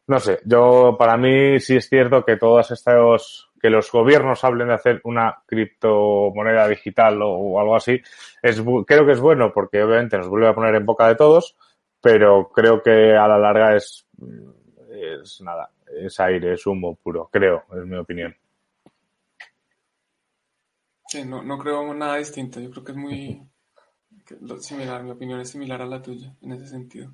No 0.07 0.19
sé, 0.19 0.39
yo 0.45 0.95
para 0.97 1.17
mí 1.17 1.59
sí 1.59 1.77
es 1.77 1.87
cierto 1.87 2.23
que 2.25 2.37
todos 2.37 2.71
estos 2.71 3.49
que 3.59 3.69
los 3.69 3.91
gobiernos 3.91 4.43
hablen 4.43 4.67
de 4.67 4.73
hacer 4.73 5.01
una 5.03 5.43
criptomoneda 5.45 6.67
digital 6.67 7.21
o, 7.21 7.29
o 7.29 7.59
algo 7.59 7.75
así, 7.75 8.01
es, 8.41 8.61
creo 8.85 9.05
que 9.05 9.11
es 9.11 9.19
bueno 9.19 9.51
porque 9.53 9.83
obviamente 9.83 10.17
nos 10.17 10.27
vuelve 10.27 10.49
a 10.49 10.55
poner 10.55 10.75
en 10.75 10.85
boca 10.85 11.07
de 11.07 11.15
todos, 11.15 11.55
pero 12.01 12.49
creo 12.49 12.81
que 12.81 13.15
a 13.15 13.27
la 13.27 13.37
larga 13.37 13.75
es 13.75 14.07
es 15.01 15.41
nada, 15.41 15.69
es 15.87 16.19
aire, 16.19 16.53
es 16.53 16.65
humo 16.65 16.95
puro, 16.95 17.29
creo, 17.31 17.63
es 17.71 17.85
mi 17.85 17.97
opinión. 17.97 18.35
Sí, 21.07 21.25
no, 21.25 21.41
no 21.41 21.57
creo 21.57 21.93
nada 21.93 22.15
distinto, 22.17 22.59
yo 22.59 22.71
creo 22.71 22.83
que 22.83 22.91
es 22.93 22.97
muy 22.97 23.41
similar, 24.59 25.03
mi 25.03 25.11
opinión 25.11 25.39
es 25.41 25.49
similar 25.49 25.81
a 25.81 25.85
la 25.85 26.01
tuya 26.01 26.33
en 26.41 26.53
ese 26.53 26.67
sentido. 26.67 27.11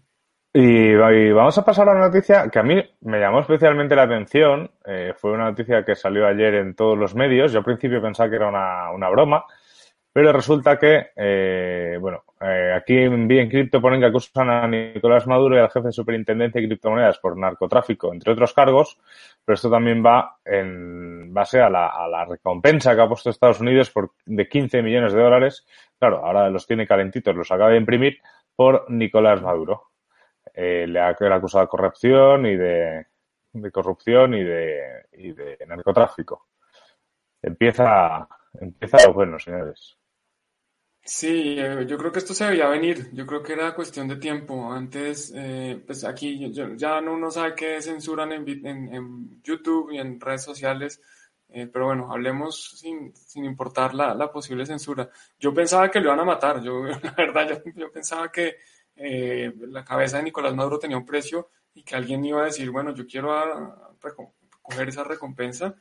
Y, 0.54 0.91
y 0.91 1.32
vamos 1.32 1.58
a 1.58 1.65
pasar 1.65 1.88
a 1.88 1.91
una 1.91 2.08
noticia 2.08 2.50
que 2.50 2.60
a 2.60 2.63
mí 2.63 2.82
me 3.02 3.19
llamó 3.19 3.41
especialmente 3.41 3.95
la 3.95 4.04
atención, 4.04 4.71
eh, 4.86 5.13
fue 5.15 5.32
una 5.32 5.45
noticia 5.45 5.84
que 5.84 5.95
salió 5.95 6.26
ayer 6.26 6.56
en 6.56 6.76
todos 6.76 6.97
los 6.97 7.15
medios, 7.15 7.52
yo 7.52 7.60
al 7.60 7.65
principio 7.65 8.02
pensaba 8.02 8.30
que 8.30 8.38
era 8.38 8.50
una, 8.50 8.91
una 8.91 9.10
broma, 9.10 9.45
Pero 10.18 10.34
resulta 10.34 10.80
que, 10.80 11.12
eh, 11.16 11.96
bueno, 12.02 12.24
eh, 12.42 12.74
aquí 12.76 12.98
en 12.98 13.28
Bien 13.28 13.48
Cripto 13.48 13.80
ponen 13.80 14.00
que 14.00 14.08
acusan 14.08 14.50
a 14.50 14.68
Nicolás 14.68 15.28
Maduro 15.28 15.56
y 15.56 15.60
al 15.60 15.70
jefe 15.70 15.90
de 15.90 15.92
superintendencia 15.92 16.60
de 16.60 16.66
criptomonedas 16.66 17.20
por 17.20 17.38
narcotráfico, 17.38 18.12
entre 18.12 18.34
otros 18.34 18.52
cargos, 18.52 18.98
pero 19.46 19.54
esto 19.54 19.70
también 19.70 20.04
va 20.04 20.40
en 20.44 21.32
base 21.32 21.62
a 21.62 21.70
la, 21.70 21.90
a 21.90 22.08
la 22.08 22.26
recompensa 22.26 22.96
que 22.96 23.02
ha 23.02 23.08
puesto 23.08 23.30
Estados 23.30 23.60
Unidos 23.60 23.92
por, 23.92 24.14
de 24.26 24.50
15 24.50 24.82
millones 24.82 25.14
de 25.14 25.22
dólares. 25.22 25.68
Claro, 26.00 26.26
ahora 26.26 26.50
los 26.50 26.66
tiene 26.66 26.88
calentitos, 26.88 27.36
los 27.36 27.52
acaba 27.52 27.70
de 27.70 27.78
imprimir 27.78 28.18
por 28.56 28.90
Nicolás 28.90 29.40
Maduro. 29.44 29.92
Eh, 30.52 30.88
le 30.88 31.00
ha, 31.00 31.10
acusado 31.10 31.64
de 31.64 31.70
corrupción 31.70 32.48
y 32.48 32.56
de, 32.56 33.06
de 33.54 33.72
corrupción 33.72 34.34
y 34.34 34.44
de, 34.44 34.82
y 35.12 35.32
de 35.34 35.60
narcotráfico. 35.68 36.48
Empieza, 37.40 38.28
empieza 38.60 39.10
bueno, 39.10 39.38
señores. 39.38 39.96
Sí, 41.10 41.56
eh, 41.58 41.86
yo 41.88 41.98
creo 41.98 42.12
que 42.12 42.20
esto 42.20 42.34
se 42.34 42.46
debía 42.46 42.67
venir. 42.67 43.10
Yo 43.13 43.26
creo 43.26 43.41
que 43.41 43.54
era 43.54 43.74
cuestión 43.74 44.08
de 44.10 44.17
tiempo. 44.17 44.72
Antes, 44.74 45.32
eh, 45.36 45.82
pues 45.86 46.04
aquí 46.04 46.52
yo- 46.54 46.74
ya 46.76 47.00
no 47.00 47.13
uno 47.13 47.32
sabe 47.32 47.56
qué 47.56 47.82
censuran 47.82 48.34
en, 48.34 48.65
en, 48.67 49.41
YouTube 49.41 49.91
y 49.93 50.00
en 50.00 50.20
redes 50.20 50.43
sociales. 50.43 51.02
Eh, 51.50 51.67
pero 51.67 51.86
bueno, 51.88 52.12
hablemos 52.12 52.78
sin, 52.78 53.15
sin 53.15 53.46
importar 53.46 53.93
la, 53.93 54.13
la 54.13 54.30
posible 54.32 54.65
censura. 54.65 55.10
Yo 55.39 55.54
pensaba 55.54 55.89
que 55.89 56.00
lo 56.02 56.08
iban 56.08 56.20
a 56.20 56.26
matar. 56.26 56.62
Yo, 56.62 56.84
la 57.04 57.13
verdad, 57.17 57.63
yo, 57.76 57.89
pensaba 57.91 58.30
que 58.32 58.58
eh, 58.98 59.54
la 59.70 59.86
cabeza 59.86 60.17
de 60.17 60.24
Nicolás 60.24 60.54
Maduro 60.56 60.78
tenía 60.80 60.98
un 60.98 61.06
precio 61.06 61.50
y 61.74 61.84
que 61.84 61.96
alguien 61.96 62.26
iba 62.26 62.41
a 62.41 62.46
decir, 62.46 62.70
bueno, 62.70 62.93
yo 62.93 63.08
quiero 63.08 63.32
a- 63.34 63.93
coger 64.62 64.89
esa 64.89 65.04
recompensa. 65.04 65.76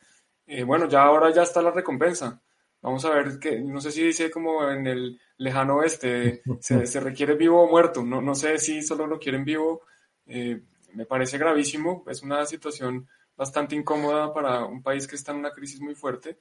Bueno, 0.64 0.88
ya 0.88 1.02
ahora 1.02 1.30
ya 1.32 1.42
está 1.42 1.60
la 1.60 1.72
recompensa. 1.72 2.40
Vamos 2.86 3.04
a 3.04 3.10
ver 3.10 3.38
que 3.40 3.58
no 3.60 3.80
sé 3.80 3.90
si 3.90 4.04
dice 4.04 4.30
como 4.30 4.62
en 4.70 4.86
el 4.86 5.20
lejano 5.38 5.76
oeste, 5.78 6.42
se, 6.60 6.86
se 6.86 7.00
requiere 7.00 7.34
vivo 7.34 7.60
o 7.62 7.68
muerto. 7.68 8.04
No, 8.04 8.20
no 8.22 8.34
sé 8.34 8.58
si 8.58 8.80
solo 8.80 9.06
lo 9.08 9.18
quieren 9.18 9.44
vivo. 9.44 9.82
Eh, 10.26 10.60
me 10.94 11.04
parece 11.04 11.36
gravísimo. 11.36 12.04
Es 12.06 12.22
una 12.22 12.46
situación 12.46 13.08
bastante 13.36 13.74
incómoda 13.74 14.32
para 14.32 14.64
un 14.64 14.82
país 14.82 15.06
que 15.08 15.16
está 15.16 15.32
en 15.32 15.38
una 15.38 15.50
crisis 15.50 15.80
muy 15.80 15.94
fuerte. 15.96 16.38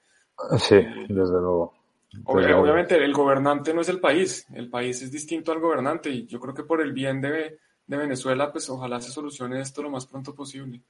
Sí, 0.60 0.76
desde 1.10 1.40
luego. 1.40 1.74
Ob- 2.26 2.36
Desde 2.36 2.48
luego. 2.50 2.62
obviamente 2.62 2.96
el 3.04 3.12
gobernante 3.14 3.74
no 3.74 3.82
es 3.82 3.90
el 3.90 4.00
país, 4.00 4.46
el 4.54 4.70
país 4.70 5.02
es 5.02 5.12
distinto 5.12 5.52
al 5.52 5.60
gobernante 5.60 6.10
y 6.12 6.26
yo 6.28 6.40
creo 6.40 6.54
que 6.54 6.64
por 6.64 6.80
el 6.82 6.94
bien 6.94 7.20
de, 7.22 7.58
de 7.88 7.98
Venezuela, 7.98 8.52
pues 8.52 8.70
ojalá 8.70 9.02
se 9.02 9.12
solucione 9.12 9.60
esto 9.62 9.82
lo 9.84 9.90
más 9.90 10.06
pronto 10.06 10.34
posible. 10.34 10.82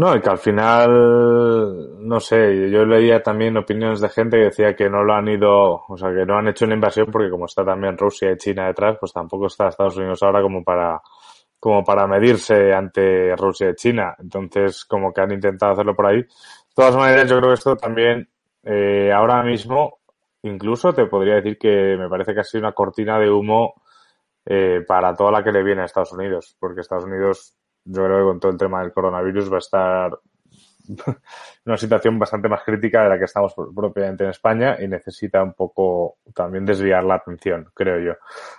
No, 0.00 0.16
y 0.16 0.20
que 0.22 0.30
al 0.30 0.38
final, 0.38 2.08
no 2.08 2.20
sé, 2.20 2.70
yo 2.70 2.86
leía 2.86 3.22
también 3.22 3.58
opiniones 3.58 4.00
de 4.00 4.08
gente 4.08 4.38
que 4.38 4.44
decía 4.44 4.74
que 4.74 4.88
no 4.88 5.04
lo 5.04 5.12
han 5.12 5.28
ido, 5.28 5.82
o 5.86 5.96
sea, 5.98 6.08
que 6.08 6.24
no 6.24 6.38
han 6.38 6.48
hecho 6.48 6.64
una 6.64 6.72
invasión 6.72 7.08
porque 7.12 7.28
como 7.28 7.44
está 7.44 7.66
también 7.66 7.98
Rusia 7.98 8.32
y 8.32 8.38
China 8.38 8.66
detrás, 8.66 8.96
pues 8.98 9.12
tampoco 9.12 9.48
está 9.48 9.68
Estados 9.68 9.98
Unidos 9.98 10.22
ahora 10.22 10.40
como 10.40 10.64
para, 10.64 11.02
como 11.58 11.84
para 11.84 12.06
medirse 12.06 12.72
ante 12.72 13.36
Rusia 13.36 13.68
y 13.68 13.74
China. 13.74 14.16
Entonces, 14.18 14.86
como 14.86 15.12
que 15.12 15.20
han 15.20 15.32
intentado 15.32 15.72
hacerlo 15.72 15.94
por 15.94 16.06
ahí. 16.06 16.22
De 16.22 16.28
todas 16.74 16.96
maneras, 16.96 17.28
yo 17.28 17.36
creo 17.36 17.50
que 17.50 17.54
esto 17.56 17.76
también, 17.76 18.26
eh, 18.62 19.12
ahora 19.12 19.42
mismo, 19.42 19.98
incluso 20.44 20.94
te 20.94 21.04
podría 21.08 21.34
decir 21.34 21.58
que 21.58 21.98
me 21.98 22.08
parece 22.08 22.32
que 22.32 22.40
ha 22.40 22.44
sido 22.44 22.62
una 22.62 22.72
cortina 22.72 23.18
de 23.18 23.30
humo 23.30 23.74
eh, 24.46 24.80
para 24.88 25.14
toda 25.14 25.30
la 25.30 25.44
que 25.44 25.52
le 25.52 25.62
viene 25.62 25.82
a 25.82 25.84
Estados 25.84 26.14
Unidos, 26.14 26.56
porque 26.58 26.80
Estados 26.80 27.04
Unidos, 27.04 27.59
yo 27.84 28.04
creo 28.04 28.18
que 28.18 28.24
con 28.24 28.40
todo 28.40 28.52
el 28.52 28.58
tema 28.58 28.82
del 28.82 28.92
coronavirus 28.92 29.50
va 29.50 29.56
a 29.56 29.58
estar 29.58 30.18
una 31.66 31.76
situación 31.76 32.18
bastante 32.18 32.48
más 32.48 32.62
crítica 32.64 33.02
de 33.02 33.08
la 33.10 33.18
que 33.18 33.24
estamos 33.24 33.54
propiamente 33.74 34.24
en 34.24 34.30
España 34.30 34.76
y 34.80 34.88
necesita 34.88 35.42
un 35.42 35.54
poco 35.54 36.18
también 36.34 36.64
desviar 36.64 37.04
la 37.04 37.16
atención, 37.16 37.70
creo 37.74 37.98
yo. 37.98 38.12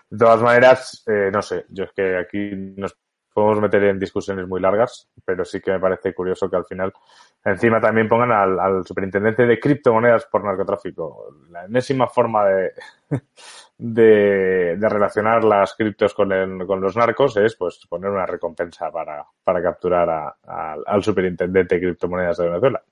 De 0.10 0.18
todas 0.18 0.42
maneras, 0.42 1.04
eh, 1.08 1.30
no 1.32 1.42
sé, 1.42 1.66
yo 1.70 1.86
es 1.86 1.92
que 1.92 2.18
aquí 2.18 2.52
nos 2.78 2.96
podemos 3.34 3.62
meter 3.62 3.84
en 3.86 4.00
discusiones 4.00 4.48
muy 4.48 4.60
largas, 4.60 5.10
pero 5.24 5.46
sí 5.46 5.62
que 5.62 5.72
me 5.72 5.80
parece 5.80 6.14
curioso 6.14 6.50
que 6.50 6.58
al 6.58 6.66
final 6.66 6.94
encima 7.44 7.80
también 7.80 8.10
pongan 8.10 8.32
al, 8.32 8.60
al 8.60 8.86
superintendente 8.86 9.46
de 9.46 9.60
criptomonedas 9.60 10.26
por 10.26 10.44
narcotráfico. 10.44 11.34
La 11.50 11.66
enésima 11.66 12.08
forma 12.08 12.46
de, 12.46 12.72
de, 13.84 14.76
de 14.78 14.90
relacionar 14.90 15.44
las 15.44 15.74
criptos 15.74 16.14
con, 16.14 16.32
el, 16.32 16.68
con 16.68 16.80
los 16.80 16.96
narcos 16.96 17.36
es 17.38 17.56
pues 17.56 17.80
poner 17.90 18.12
una 18.12 18.28
recompensa 18.28 18.92
para, 18.92 19.26
para 19.44 19.62
capturar 19.64 20.08
a- 20.08 20.36
a- 20.44 20.76
al 20.86 21.04
superintendente 21.04 21.76
de 21.76 21.82
criptomonedas 21.82 22.38
de 22.38 22.48
Venezuela. 22.48 22.84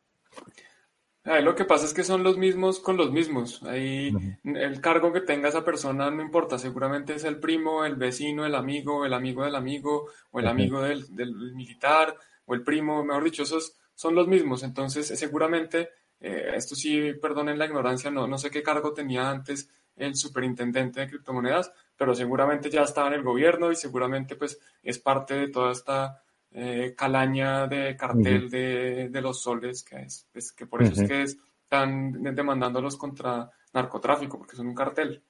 Ahí 1.25 1.43
lo 1.43 1.53
que 1.53 1.65
pasa 1.65 1.85
es 1.85 1.93
que 1.93 2.03
son 2.03 2.23
los 2.23 2.37
mismos 2.37 2.79
con 2.79 2.97
los 2.97 3.11
mismos. 3.11 3.61
Ahí 3.63 4.11
el 4.43 4.81
cargo 4.81 5.13
que 5.13 5.21
tenga 5.21 5.49
esa 5.49 5.63
persona 5.63 6.09
no 6.09 6.23
importa, 6.23 6.57
seguramente 6.57 7.13
es 7.13 7.23
el 7.23 7.39
primo, 7.39 7.85
el 7.85 7.95
vecino, 7.95 8.45
el 8.47 8.55
amigo, 8.55 9.05
el 9.05 9.13
amigo 9.13 9.43
del 9.45 9.55
amigo, 9.55 10.07
o 10.31 10.39
el 10.39 10.47
amigo 10.47 10.81
del, 10.81 11.05
del 11.15 11.35
militar, 11.53 12.15
o 12.45 12.55
el 12.55 12.63
primo, 12.63 13.03
mejor 13.03 13.25
dicho, 13.25 13.43
esos 13.43 13.77
son 13.93 14.15
los 14.15 14.27
mismos. 14.27 14.63
Entonces, 14.63 15.07
seguramente, 15.07 15.89
eh, 16.19 16.51
esto 16.55 16.73
sí, 16.73 17.13
perdonen 17.21 17.59
la 17.59 17.65
ignorancia, 17.65 18.09
no, 18.09 18.25
no 18.25 18.39
sé 18.39 18.49
qué 18.49 18.63
cargo 18.63 18.93
tenía 18.93 19.29
antes 19.29 19.69
el 19.99 20.15
superintendente 20.15 21.01
de 21.01 21.07
criptomonedas, 21.07 21.71
pero 21.95 22.15
seguramente 22.15 22.69
ya 22.69 22.81
estaba 22.83 23.09
en 23.09 23.15
el 23.15 23.23
gobierno 23.23 23.71
y 23.71 23.75
seguramente 23.75 24.35
pues 24.35 24.59
es 24.81 24.97
parte 24.99 25.35
de 25.35 25.49
toda 25.49 25.71
esta 25.71 26.23
eh, 26.51 26.95
calaña 26.97 27.67
de 27.67 27.95
cartel 27.95 28.49
de, 28.49 29.09
de 29.09 29.21
los 29.21 29.41
soles, 29.41 29.83
que 29.83 30.01
es, 30.01 30.27
es 30.33 30.51
que 30.51 30.65
por 30.65 30.81
eso 30.81 31.01
es 31.01 31.07
que 31.07 31.21
están 31.23 32.23
demandándolos 32.35 32.97
contra 32.97 33.49
narcotráfico, 33.73 34.39
porque 34.39 34.55
son 34.55 34.67
un 34.67 34.75
cartel. 34.75 35.23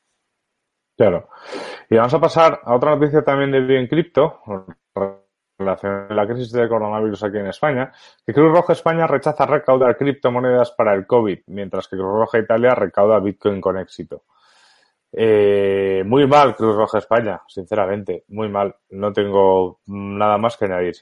Claro. 0.95 1.29
Y 1.89 1.95
vamos 1.95 2.13
a 2.13 2.19
pasar 2.19 2.61
a 2.63 2.75
otra 2.75 2.95
noticia 2.95 3.23
también 3.23 3.51
de 3.51 3.61
Bien 3.61 3.87
Cripto, 3.87 4.41
relacionada 5.57 6.07
con 6.07 6.15
la 6.17 6.27
crisis 6.27 6.51
del 6.51 6.69
coronavirus 6.69 7.23
aquí 7.23 7.37
en 7.37 7.47
España, 7.47 7.91
que 8.25 8.33
Cruz 8.33 8.51
Roja 8.51 8.73
España 8.73 9.05
rechaza 9.05 9.45
recaudar 9.45 9.97
criptomonedas 9.97 10.71
para 10.71 10.93
el 10.93 11.05
COVID, 11.05 11.39
mientras 11.47 11.87
que 11.87 11.97
Cruz 11.97 12.19
Roja 12.19 12.39
Italia 12.39 12.75
recauda 12.75 13.19
Bitcoin 13.19 13.59
con 13.59 13.77
éxito. 13.77 14.23
Eh, 15.11 16.03
muy 16.05 16.27
mal 16.27 16.55
Cruz 16.55 16.75
Roja 16.75 16.99
España, 16.99 17.41
sinceramente, 17.47 18.25
muy 18.27 18.49
mal. 18.49 18.75
No 18.89 19.11
tengo 19.11 19.79
nada 19.87 20.37
más 20.37 20.55
que 20.57 20.65
añadir. 20.65 20.95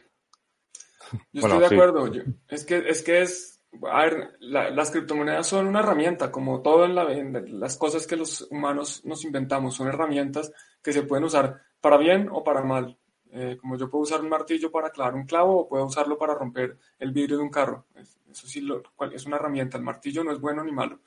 Yo 1.32 1.42
Bueno, 1.42 1.56
estoy 1.56 1.60
de 1.60 1.68
sí. 1.70 1.76
acuerdo. 1.76 2.08
Yo- 2.14 2.22
es 2.50 2.66
que 2.66 2.78
es 2.90 3.02
que 3.04 3.22
es, 3.22 3.62
a 3.90 4.02
ver, 4.04 4.32
la- 4.40 4.70
las 4.70 4.92
criptomonedas 4.92 5.48
son 5.48 5.68
una 5.68 5.80
herramienta, 5.80 6.32
como 6.32 6.62
todo 6.62 6.86
en, 6.86 6.96
la- 6.96 7.12
en 7.12 7.60
las 7.60 7.78
cosas 7.78 8.08
que 8.08 8.16
los 8.18 8.48
humanos 8.52 9.04
nos 9.06 9.24
inventamos, 9.26 9.76
son 9.76 9.88
herramientas 9.88 10.52
que 10.82 10.94
se 10.94 11.04
pueden 11.04 11.26
usar 11.26 11.62
para 11.82 11.98
bien 11.98 12.30
o 12.32 12.44
para 12.44 12.62
mal. 12.64 12.98
Eh, 13.32 13.58
como 13.60 13.78
yo 13.78 13.90
puedo 13.90 14.04
usar 14.04 14.22
un 14.22 14.30
martillo 14.30 14.72
para 14.72 14.90
clavar 14.90 15.14
un 15.16 15.26
clavo 15.26 15.60
o 15.60 15.68
puedo 15.68 15.86
usarlo 15.86 16.18
para 16.18 16.34
romper 16.34 16.78
el 16.98 17.12
vidrio 17.12 17.38
de 17.38 17.44
un 17.44 17.50
carro. 17.52 17.86
Es- 17.96 18.18
Eso 18.30 18.46
sí, 18.48 18.62
lo, 18.62 18.84
es 19.14 19.26
una 19.26 19.38
herramienta. 19.38 19.78
El 19.78 19.84
martillo 19.84 20.24
no 20.24 20.32
es 20.32 20.40
bueno 20.40 20.64
ni 20.64 20.72
malo. 20.72 21.00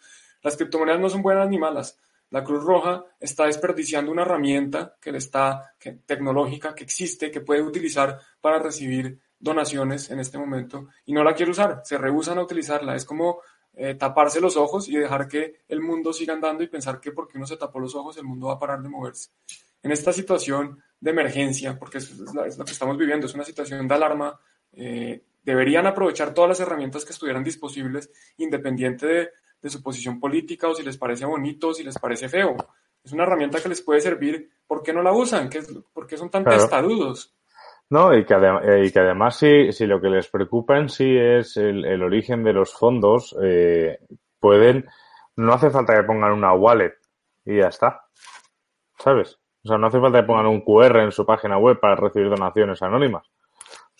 Las 0.42 0.56
criptomonedas 0.56 0.98
no 1.00 1.08
son 1.10 1.22
buenas 1.22 1.48
ni 1.48 1.58
malas. 1.58 1.98
La 2.30 2.44
Cruz 2.44 2.62
Roja 2.64 3.04
está 3.18 3.46
desperdiciando 3.46 4.12
una 4.12 4.22
herramienta 4.22 4.96
que 5.00 5.10
está, 5.10 5.74
tecnológica 6.06 6.74
que 6.74 6.84
existe, 6.84 7.30
que 7.30 7.40
puede 7.40 7.62
utilizar 7.62 8.18
para 8.40 8.58
recibir 8.58 9.18
donaciones 9.38 10.10
en 10.10 10.20
este 10.20 10.38
momento 10.38 10.88
y 11.06 11.12
no 11.12 11.24
la 11.24 11.34
quiere 11.34 11.50
usar. 11.52 11.80
Se 11.84 11.98
rehusan 11.98 12.38
a 12.38 12.42
utilizarla. 12.42 12.94
Es 12.94 13.04
como 13.04 13.40
eh, 13.74 13.94
taparse 13.94 14.40
los 14.40 14.56
ojos 14.56 14.88
y 14.88 14.96
dejar 14.96 15.26
que 15.28 15.60
el 15.68 15.80
mundo 15.80 16.12
siga 16.12 16.34
andando 16.34 16.62
y 16.62 16.68
pensar 16.68 17.00
que 17.00 17.12
porque 17.12 17.36
uno 17.38 17.46
se 17.46 17.56
tapó 17.56 17.80
los 17.80 17.94
ojos 17.94 18.16
el 18.16 18.24
mundo 18.24 18.46
va 18.48 18.54
a 18.54 18.58
parar 18.58 18.80
de 18.82 18.88
moverse. 18.88 19.30
En 19.82 19.92
esta 19.92 20.12
situación 20.12 20.82
de 21.00 21.10
emergencia, 21.10 21.78
porque 21.78 21.98
es, 21.98 22.16
la- 22.34 22.46
lo 22.46 22.64
que 22.64 22.72
estamos 22.72 22.98
viviendo, 22.98 23.26
es 23.26 23.34
una 23.34 23.44
situación 23.44 23.88
de 23.88 23.94
alarma, 23.94 24.38
eh, 24.72 25.24
deberían 25.42 25.86
aprovechar 25.86 26.34
todas 26.34 26.50
las 26.50 26.60
herramientas 26.60 27.04
que 27.04 27.12
estuvieran 27.12 27.42
disponibles, 27.42 28.10
independiente 28.36 29.06
de, 29.06 29.30
de 29.62 29.70
su 29.70 29.82
posición 29.82 30.18
política 30.20 30.68
o 30.68 30.74
si 30.74 30.82
les 30.82 30.96
parece 30.96 31.24
bonito 31.26 31.68
o 31.68 31.74
si 31.74 31.84
les 31.84 31.98
parece 31.98 32.28
feo. 32.28 32.56
Es 33.04 33.12
una 33.12 33.22
herramienta 33.24 33.60
que 33.60 33.68
les 33.68 33.82
puede 33.82 34.00
servir. 34.00 34.50
¿Por 34.66 34.82
qué 34.82 34.92
no 34.92 35.02
la 35.02 35.12
usan? 35.12 35.48
¿Qué 35.48 35.58
es- 35.58 35.72
¿Por 35.92 36.06
qué 36.06 36.16
son 36.16 36.30
tan 36.30 36.44
Claro. 36.44 36.58
testarudos? 36.60 37.34
No, 37.90 38.14
y 38.16 38.24
que, 38.24 38.34
adem- 38.34 38.62
eh, 38.62 38.86
y 38.86 38.92
que 38.92 39.00
además 39.00 39.36
si, 39.36 39.72
si 39.72 39.86
lo 39.86 40.00
que 40.00 40.08
les 40.08 40.28
preocupa 40.28 40.78
en 40.78 40.88
sí 40.88 41.16
es 41.16 41.56
el, 41.56 41.84
el 41.84 42.02
origen 42.02 42.44
de 42.44 42.52
los 42.52 42.72
fondos, 42.72 43.36
eh, 43.42 43.98
pueden, 44.38 44.86
no 45.36 45.52
hace 45.54 45.70
falta 45.70 45.94
que 45.96 46.04
pongan 46.04 46.32
una 46.32 46.52
wallet 46.54 46.94
y 47.44 47.56
ya 47.58 47.68
está. 47.68 48.04
¿Sabes? 48.98 49.38
O 49.64 49.68
sea, 49.68 49.78
no 49.78 49.88
hace 49.88 50.00
falta 50.00 50.20
que 50.20 50.26
pongan 50.26 50.46
un 50.46 50.60
QR 50.62 51.02
en 51.02 51.10
su 51.12 51.26
página 51.26 51.58
web 51.58 51.80
para 51.80 51.96
recibir 51.96 52.28
donaciones 52.30 52.80
anónimas. 52.82 53.26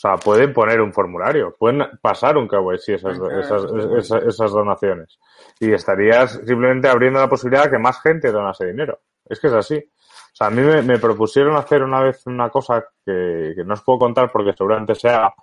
O 0.01 0.09
sea, 0.09 0.17
pueden 0.17 0.55
poner 0.55 0.81
un 0.81 0.95
formulario, 0.95 1.55
pueden 1.59 1.85
pasar 2.01 2.39
un 2.39 2.49
KYC 2.49 2.95
esas, 2.95 3.19
Pueden 3.19 3.41
esas, 3.41 3.65
esos 3.65 3.99
esas, 3.99 4.23
esas 4.23 4.51
donaciones. 4.51 5.19
Y 5.61 5.75
estarías 5.75 6.41
simplemente 6.47 6.89
abriendo 6.89 7.21
la 7.21 7.29
posibilidad 7.29 7.65
de 7.65 7.73
que 7.73 7.79
más 7.79 8.01
gente 8.01 8.33
donase 8.33 8.65
dinero. 8.65 9.01
Es 9.27 9.39
que 9.39 9.49
es 9.49 9.53
así. 9.53 9.77
O 9.77 10.35
sea, 10.37 10.47
a 10.47 10.51
mí 10.51 10.63
me, 10.63 10.81
me 10.81 10.99
propusieron 10.99 11.55
hacer 11.55 11.83
una 11.83 12.01
vez 12.01 12.27
una 12.27 12.49
cosa 12.49 12.83
que, 13.05 13.53
que 13.55 13.63
no 13.63 13.75
os 13.75 13.83
puedo 13.83 13.99
contar 13.99 14.33
porque 14.33 14.55
seguramente 14.55 14.95
sea, 14.95 15.35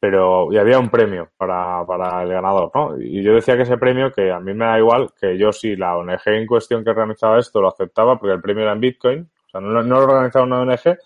pero 0.00 0.50
y 0.54 0.56
había 0.56 0.78
un 0.78 0.88
premio 0.88 1.28
para, 1.36 1.84
para 1.84 2.22
el 2.22 2.30
ganador, 2.30 2.70
¿no? 2.74 2.98
Y 2.98 3.22
yo 3.22 3.34
decía 3.34 3.56
que 3.56 3.64
ese 3.64 3.76
premio, 3.76 4.10
que 4.10 4.32
a 4.32 4.40
mí 4.40 4.54
me 4.54 4.64
da 4.64 4.78
igual, 4.78 5.10
que 5.20 5.36
yo 5.36 5.52
si 5.52 5.76
la 5.76 5.98
ONG 5.98 6.22
en 6.28 6.46
cuestión 6.46 6.82
que 6.82 6.90
organizaba 6.90 7.38
esto 7.38 7.60
lo 7.60 7.68
aceptaba, 7.68 8.18
porque 8.18 8.32
el 8.32 8.40
premio 8.40 8.62
era 8.62 8.72
en 8.72 8.80
Bitcoin, 8.80 9.30
o 9.48 9.50
sea, 9.50 9.60
no, 9.60 9.82
no 9.82 9.96
lo 10.00 10.04
organizaba 10.04 10.46
una 10.46 10.60
ONG, 10.60 10.96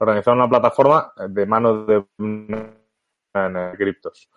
lo 0.00 0.04
organizaba 0.04 0.36
una 0.36 0.48
plataforma 0.48 1.12
de 1.28 1.46
manos 1.46 1.86
de 1.86 2.04
en 3.34 3.76
criptos. 3.76 4.28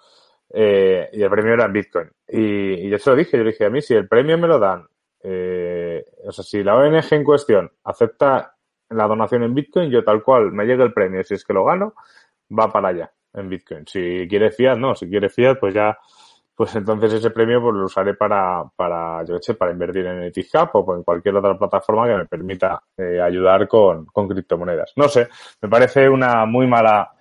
Eh, 0.49 1.10
y 1.13 1.23
el 1.23 1.30
premio 1.30 1.54
era 1.54 1.65
en 1.65 1.73
Bitcoin. 1.73 2.12
Y, 2.28 2.86
y 2.86 2.89
yo 2.89 2.99
se 2.99 3.10
lo 3.10 3.15
dije, 3.15 3.38
yo 3.38 3.43
dije 3.43 3.65
a 3.65 3.69
mí, 3.69 3.82
si 3.82 3.95
el 3.95 4.08
premio 4.08 4.38
me 4.38 4.47
lo 4.47 4.60
dan, 4.60 4.86
eh, 5.23 6.06
o 6.26 6.32
sea, 6.32 6.43
si 6.43 6.62
la 6.63 6.76
ONG 6.76 7.12
en 7.12 7.23
cuestión 7.23 7.71
acepta 7.86 8.56
la 8.89 9.08
donación 9.08 9.43
en 9.43 9.56
Bitcoin, 9.56 9.89
yo 9.89 10.04
tal 10.04 10.21
cual 10.21 10.52
me 10.52 10.65
llega 10.65 10.84
el 10.84 10.93
premio, 10.93 11.23
si 11.23 11.34
es 11.34 11.45
que 11.45 11.54
lo 11.54 11.65
gano, 11.65 11.95
va 12.52 12.71
para 12.71 12.89
allá 12.89 13.12
en 13.34 13.49
Bitcoin. 13.49 13.88
Si 13.88 14.28
quiere 14.30 14.52
fiat, 14.52 14.78
no. 14.78 14.95
Si 14.95 15.10
quiere 15.10 15.30
fiat, 15.30 15.60
pues 15.60 15.73
ya, 15.73 15.97
pues 16.63 16.78
entonces 16.78 17.12
ese 17.12 17.30
premio 17.30 17.62
pues 17.62 17.76
lo 17.76 17.86
usaré 17.88 18.13
para, 18.13 18.63
para, 18.73 19.21
yo 19.26 19.38
sé, 19.41 19.54
para 19.56 19.73
invertir 19.73 20.06
en 20.06 20.23
Ethereum 20.23 20.69
o 20.71 20.95
en 20.95 21.04
cualquier 21.04 21.36
otra 21.36 21.58
plataforma 21.58 22.08
que 22.08 22.15
me 22.15 22.26
permita 22.26 22.82
eh, 22.95 23.19
ayudar 23.19 23.67
con, 23.67 24.06
con 24.06 24.30
criptomonedas. 24.30 24.93
No 24.95 25.10
sé, 25.10 25.28
me 25.62 25.67
parece 25.67 26.08
una 26.08 26.45
muy 26.45 26.65
mala 26.65 27.12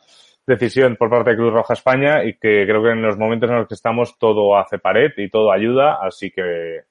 decisión 0.47 0.95
por 0.95 1.11
parte 1.11 1.31
de 1.31 1.37
Cruz 1.37 1.53
Roja 1.53 1.75
España 1.75 2.23
y 2.23 2.35
que 2.35 2.65
creo 2.65 2.85
que 2.85 2.91
en 2.91 3.03
los 3.03 3.19
momentos 3.19 3.51
en 3.51 3.57
los 3.57 3.67
que 3.67 3.75
estamos 3.75 4.17
todo 4.17 4.57
hace 4.57 4.79
pared 4.79 5.11
y 5.17 5.29
todo 5.29 5.51
ayuda, 5.51 5.99
así 6.01 6.31
que 6.31 6.83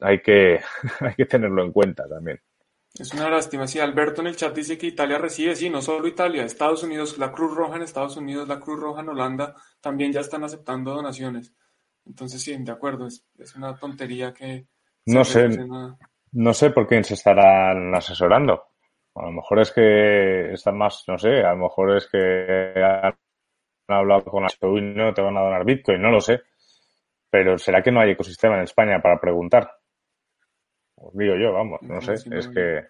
hay 0.00 0.20
que, 0.22 0.58
hay 1.00 1.14
que 1.14 1.26
tenerlo 1.26 1.62
en 1.62 1.70
cuenta 1.70 2.08
también. 2.08 2.40
Es 2.94 3.14
una 3.14 3.30
lástima. 3.30 3.66
Sí, 3.66 3.80
Alberto 3.80 4.20
en 4.20 4.26
el 4.26 4.36
chat 4.36 4.54
dice 4.54 4.76
que 4.76 4.86
Italia 4.86 5.18
recibe, 5.18 5.56
sí, 5.56 5.70
no 5.70 5.80
solo 5.80 6.06
Italia, 6.06 6.44
Estados 6.44 6.82
Unidos, 6.82 7.16
la 7.18 7.32
Cruz 7.32 7.56
Roja 7.56 7.76
en 7.76 7.82
Estados 7.82 8.16
Unidos, 8.16 8.46
la 8.48 8.60
Cruz 8.60 8.78
Roja 8.78 9.00
en 9.00 9.08
Holanda 9.08 9.56
también 9.80 10.12
ya 10.12 10.20
están 10.20 10.44
aceptando 10.44 10.94
donaciones. 10.94 11.54
Entonces, 12.04 12.42
sí, 12.42 12.56
de 12.56 12.72
acuerdo, 12.72 13.06
es, 13.06 13.24
es 13.38 13.54
una 13.56 13.74
tontería 13.76 14.34
que... 14.34 14.66
No 15.06 15.24
sé, 15.24 15.48
no 16.32 16.54
sé 16.54 16.70
por 16.70 16.86
quién 16.86 17.02
se 17.02 17.14
estarán 17.14 17.94
asesorando. 17.94 18.62
A 19.14 19.26
lo 19.26 19.32
mejor 19.32 19.60
es 19.60 19.72
que 19.72 20.52
están 20.52 20.78
más, 20.78 21.04
no 21.08 21.18
sé, 21.18 21.40
a 21.40 21.50
lo 21.50 21.64
mejor 21.64 21.96
es 21.96 22.08
que 22.10 22.74
han 22.76 23.14
hablado 23.88 24.24
con 24.24 24.44
y 24.44 24.80
no 24.80 25.12
te 25.12 25.22
van 25.22 25.36
a 25.36 25.42
donar 25.42 25.64
Bitcoin, 25.64 26.00
no 26.00 26.10
lo 26.10 26.20
sé. 26.20 26.40
Pero 27.30 27.58
¿será 27.58 27.82
que 27.82 27.90
no 27.90 28.00
hay 28.00 28.10
ecosistema 28.10 28.56
en 28.56 28.64
España 28.64 29.00
para 29.02 29.20
preguntar? 29.20 29.70
Os 31.02 31.16
digo 31.16 31.34
yo, 31.36 31.52
vamos, 31.52 31.82
no 31.82 32.00
sé, 32.00 32.14
es 32.14 32.48
que 32.48 32.86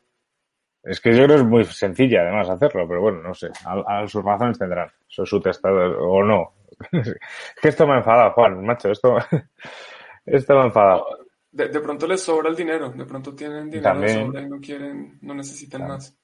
es 0.82 1.00
que 1.00 1.14
yo 1.14 1.24
creo 1.24 1.36
que 1.36 1.42
es 1.42 1.48
muy 1.48 1.64
sencilla 1.64 2.22
además 2.22 2.50
hacerlo, 2.50 2.86
pero 2.88 3.00
bueno, 3.00 3.22
no 3.22 3.34
sé, 3.34 3.48
a, 3.64 4.06
sus 4.06 4.24
razones 4.24 4.58
tendrán, 4.58 4.90
eso 5.08 5.22
es 5.22 5.28
su 5.28 5.40
testador 5.40 5.96
o 6.00 6.24
no. 6.24 6.54
es 6.92 7.14
que 7.60 7.68
esto 7.68 7.86
me 7.86 7.94
ha 7.94 7.98
enfadado, 7.98 8.32
Juan, 8.32 8.64
macho, 8.64 8.90
esto, 8.90 9.16
esto 10.26 10.54
me 10.54 10.60
ha 10.60 10.64
enfadado. 10.64 11.06
De, 11.52 11.68
de, 11.68 11.80
pronto 11.80 12.06
les 12.06 12.20
sobra 12.22 12.50
el 12.50 12.56
dinero, 12.56 12.90
de 12.90 13.04
pronto 13.04 13.34
tienen 13.34 13.70
dinero 13.70 14.00
de 14.00 14.08
sobra 14.08 14.40
y 14.40 14.48
no 14.48 14.58
quieren, 14.58 15.18
no 15.20 15.34
necesitan 15.34 15.86
más. 15.86 16.16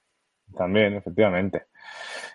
También, 0.56 0.94
efectivamente. 0.94 1.66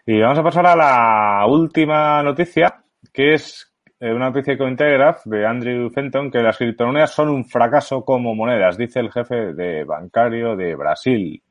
Y 0.05 0.21
vamos 0.21 0.37
a 0.37 0.43
pasar 0.43 0.67
a 0.67 0.75
la 0.75 1.45
última 1.47 2.21
noticia, 2.21 2.83
que 3.11 3.33
es 3.33 3.72
una 4.11 4.29
noticia 4.29 4.53
de 4.53 4.57
Cointelegraph 4.57 5.25
de 5.25 5.45
Andrew 5.45 5.89
Fenton 5.89 6.29
que 6.29 6.39
las 6.39 6.57
criptomonedas 6.57 7.11
son 7.11 7.29
un 7.29 7.45
fracaso 7.45 8.03
como 8.03 8.35
monedas, 8.35 8.77
dice 8.77 8.99
el 8.99 9.11
jefe 9.11 9.53
de 9.53 9.83
bancario 9.85 10.55
de 10.55 10.75
Brasil. 10.75 11.41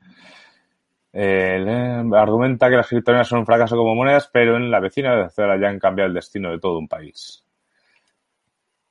Eh, 1.11 2.03
argumenta 2.13 2.69
que 2.69 2.75
las 2.75 2.87
criptomonedas 2.87 3.27
son 3.27 3.39
un 3.39 3.45
fracaso 3.45 3.75
como 3.75 3.95
monedas, 3.95 4.29
pero 4.31 4.57
en 4.57 4.69
la 4.69 4.79
vecina 4.79 5.11
de 5.11 5.17
Venezuela 5.17 5.57
ya 5.59 5.69
han 5.69 5.79
cambiado 5.79 6.09
el 6.09 6.13
destino 6.13 6.51
de 6.51 6.59
todo 6.59 6.77
un 6.77 6.87
país. 6.87 7.43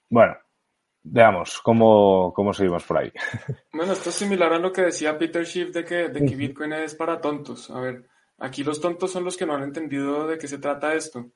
Bueno, 0.08 0.36
veamos 1.04 1.60
cómo, 1.62 2.32
cómo 2.34 2.52
seguimos 2.52 2.84
por 2.84 2.98
ahí. 2.98 3.12
Bueno, 3.72 3.92
esto 3.92 4.10
es 4.10 4.14
similar 4.14 4.52
a 4.52 4.58
lo 4.58 4.72
que 4.72 4.82
decía 4.82 5.18
Peter 5.18 5.44
Schiff 5.44 5.72
de 5.72 5.84
que, 5.84 6.08
de 6.08 6.24
que 6.24 6.36
Bitcoin 6.36 6.72
es 6.74 6.94
para 6.94 7.20
tontos. 7.20 7.70
A 7.70 7.80
ver, 7.80 8.04
aquí 8.38 8.62
los 8.62 8.80
tontos 8.80 9.10
son 9.10 9.24
los 9.24 9.36
que 9.36 9.46
no 9.46 9.54
han 9.54 9.62
entendido 9.62 10.26
de 10.26 10.38
qué 10.38 10.46
se 10.46 10.58
trata 10.58 10.94
esto. 10.94 11.30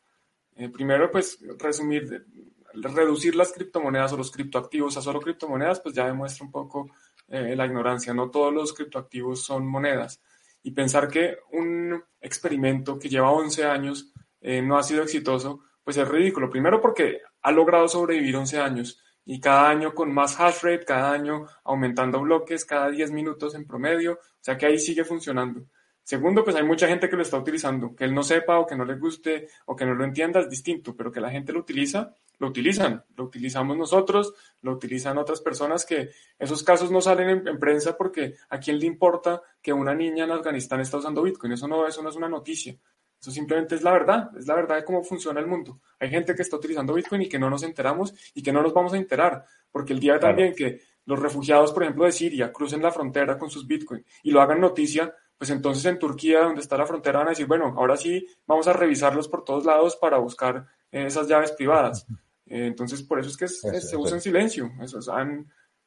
Eh, 0.57 0.69
primero, 0.71 1.11
pues, 1.11 1.39
resumir, 1.59 2.27
reducir 2.73 3.35
las 3.37 3.53
criptomonedas 3.53 4.13
o 4.13 4.17
los 4.17 4.31
criptoactivos 4.31 4.97
a 4.97 5.03
solo 5.03 5.21
criptomonedas, 5.21 5.81
pues 5.81 5.95
ya 5.95 6.07
demuestra 6.07 6.45
un 6.45 6.53
poco 6.53 6.91
eh, 7.29 7.55
la 7.55 7.67
ignorancia. 7.67 8.15
No 8.15 8.31
todos 8.31 8.53
los 8.53 8.73
criptoactivos 8.73 9.43
son 9.45 9.67
monedas. 9.67 10.21
Y 10.63 10.73
pensar 10.73 11.09
que 11.09 11.37
un 11.53 12.03
experimento 12.21 12.99
que 12.99 13.09
lleva 13.09 13.31
11 13.31 13.65
años 13.65 14.13
eh, 14.41 14.63
no 14.63 14.79
ha 14.79 14.83
sido 14.83 15.03
exitoso, 15.03 15.61
pues 15.85 15.97
es 15.97 16.09
ridículo. 16.09 16.51
Primero 16.51 16.81
porque 16.81 17.21
ha 17.43 17.53
logrado 17.53 17.87
sobrevivir 17.89 18.37
11 18.37 18.59
años 18.59 19.01
y 19.25 19.41
cada 19.41 19.69
año 19.69 19.95
con 19.95 20.13
más 20.13 20.39
hash 20.41 20.63
rate, 20.63 20.85
cada 20.85 21.13
año 21.13 21.47
aumentando 21.65 22.21
bloques, 22.21 22.65
cada 22.65 22.91
10 22.91 23.11
minutos 23.11 23.55
en 23.55 23.67
promedio, 23.67 24.15
o 24.15 24.39
sea 24.41 24.57
que 24.57 24.67
ahí 24.67 24.79
sigue 24.79 25.05
funcionando. 25.05 25.67
Segundo, 26.07 26.45
pues 26.45 26.55
hay 26.55 26.63
mucha 26.63 26.87
gente 26.87 27.09
que 27.11 27.17
lo 27.17 27.23
está 27.23 27.37
utilizando. 27.37 27.97
Que 27.97 28.05
él 28.05 28.15
no 28.15 28.23
sepa 28.23 28.61
o 28.61 28.65
que 28.65 28.77
no 28.77 28.85
le 28.85 28.95
guste 28.95 29.49
o 29.65 29.75
que 29.75 29.85
no 29.85 29.93
lo 29.93 30.05
entienda 30.05 30.39
es 30.39 30.49
distinto, 30.49 30.95
pero 30.95 31.11
que 31.11 31.21
la 31.21 31.33
gente 31.33 31.53
lo 31.53 31.59
utiliza, 31.59 32.15
lo 32.39 32.47
utilizan. 32.47 33.03
Lo 33.17 33.25
utilizamos 33.25 33.77
nosotros, 33.77 34.33
lo 34.63 34.71
utilizan 34.71 35.19
otras 35.19 35.41
personas 35.41 35.85
que 35.85 36.11
esos 36.39 36.63
casos 36.63 36.93
no 36.93 37.01
salen 37.01 37.49
en, 37.49 37.59
prensa 37.59 37.97
porque 37.97 38.35
a 38.51 38.61
quién 38.61 38.79
le 38.79 38.87
importa 38.87 39.43
que 39.61 39.73
una 39.73 39.97
niña 39.97 40.23
en 40.23 40.31
Afganistán 40.31 40.79
está 40.79 40.99
usando 40.99 41.25
Bitcoin. 41.25 41.55
Eso 41.55 41.67
no, 41.67 41.89
eso 41.89 42.05
no 42.05 42.11
es 42.11 42.15
una 42.15 42.29
noticia. 42.29 42.77
Eso 43.21 43.33
simplemente 43.33 43.75
es 43.75 43.83
la 43.83 43.91
verdad, 43.91 44.31
es 44.39 44.47
la 44.47 44.55
verdad 44.55 44.77
de 44.77 44.85
cómo 44.85 45.03
funciona 45.03 45.41
el 45.41 45.49
mundo. 45.49 45.81
Hay 45.99 46.09
gente 46.09 46.37
que 46.37 46.43
está 46.43 46.55
utilizando 46.55 46.95
Bitcoin 46.95 47.23
y 47.23 47.29
que 47.29 47.41
no 47.41 47.51
nos 47.51 47.65
enteramos 47.65 48.15
y 48.33 48.45
que 48.45 48.53
no 48.53 48.63
nos 48.63 48.73
vamos 48.73 48.93
a 48.93 48.97
enterar, 48.97 49.45
porque 49.73 49.93
el 49.93 49.99
día 49.99 50.21
también 50.21 50.55
que 50.55 50.83
los 51.07 51.19
refugiados, 51.19 51.73
por 51.73 51.83
ejemplo, 51.83 52.05
de 52.05 52.13
Siria, 52.13 52.53
crucen 52.53 52.83
la 52.83 52.93
frontera 52.93 53.37
con 53.39 53.51
sus 53.51 53.67
Bitcoin 53.67 54.05
y 54.23 54.31
lo 54.31 54.41
hagan 54.41 54.61
noticia, 54.61 55.13
pues 55.39 55.51
entonces 55.51 55.85
en 55.85 55.99
Turquía, 55.99 56.41
donde 56.41 56.61
está 56.61 56.77
la 56.77 56.87
frontera, 56.87 57.19
van 57.19 57.29
a 57.29 57.31
decir, 57.31 57.47
bueno, 57.47 57.75
ahora 57.77 57.97
sí 57.97 58.27
vamos 58.47 58.67
a 58.69 58.73
revisarlos 58.73 59.29
por 59.29 59.45
todos 59.45 59.65
lados 59.65 59.97
para 59.97 60.19
buscar 60.19 60.67
eh, 60.91 61.07
esas 61.07 61.29
llaves 61.29 61.53
privadas. 61.53 62.07
Eh, 62.47 62.67
entonces, 62.67 63.03
por 63.03 63.19
eso 63.19 63.29
es 63.29 63.37
que 63.37 63.49
se 63.49 63.97
usa 63.97 64.17
en 64.17 64.23
silencio. 64.23 64.71
Eso, 64.81 64.99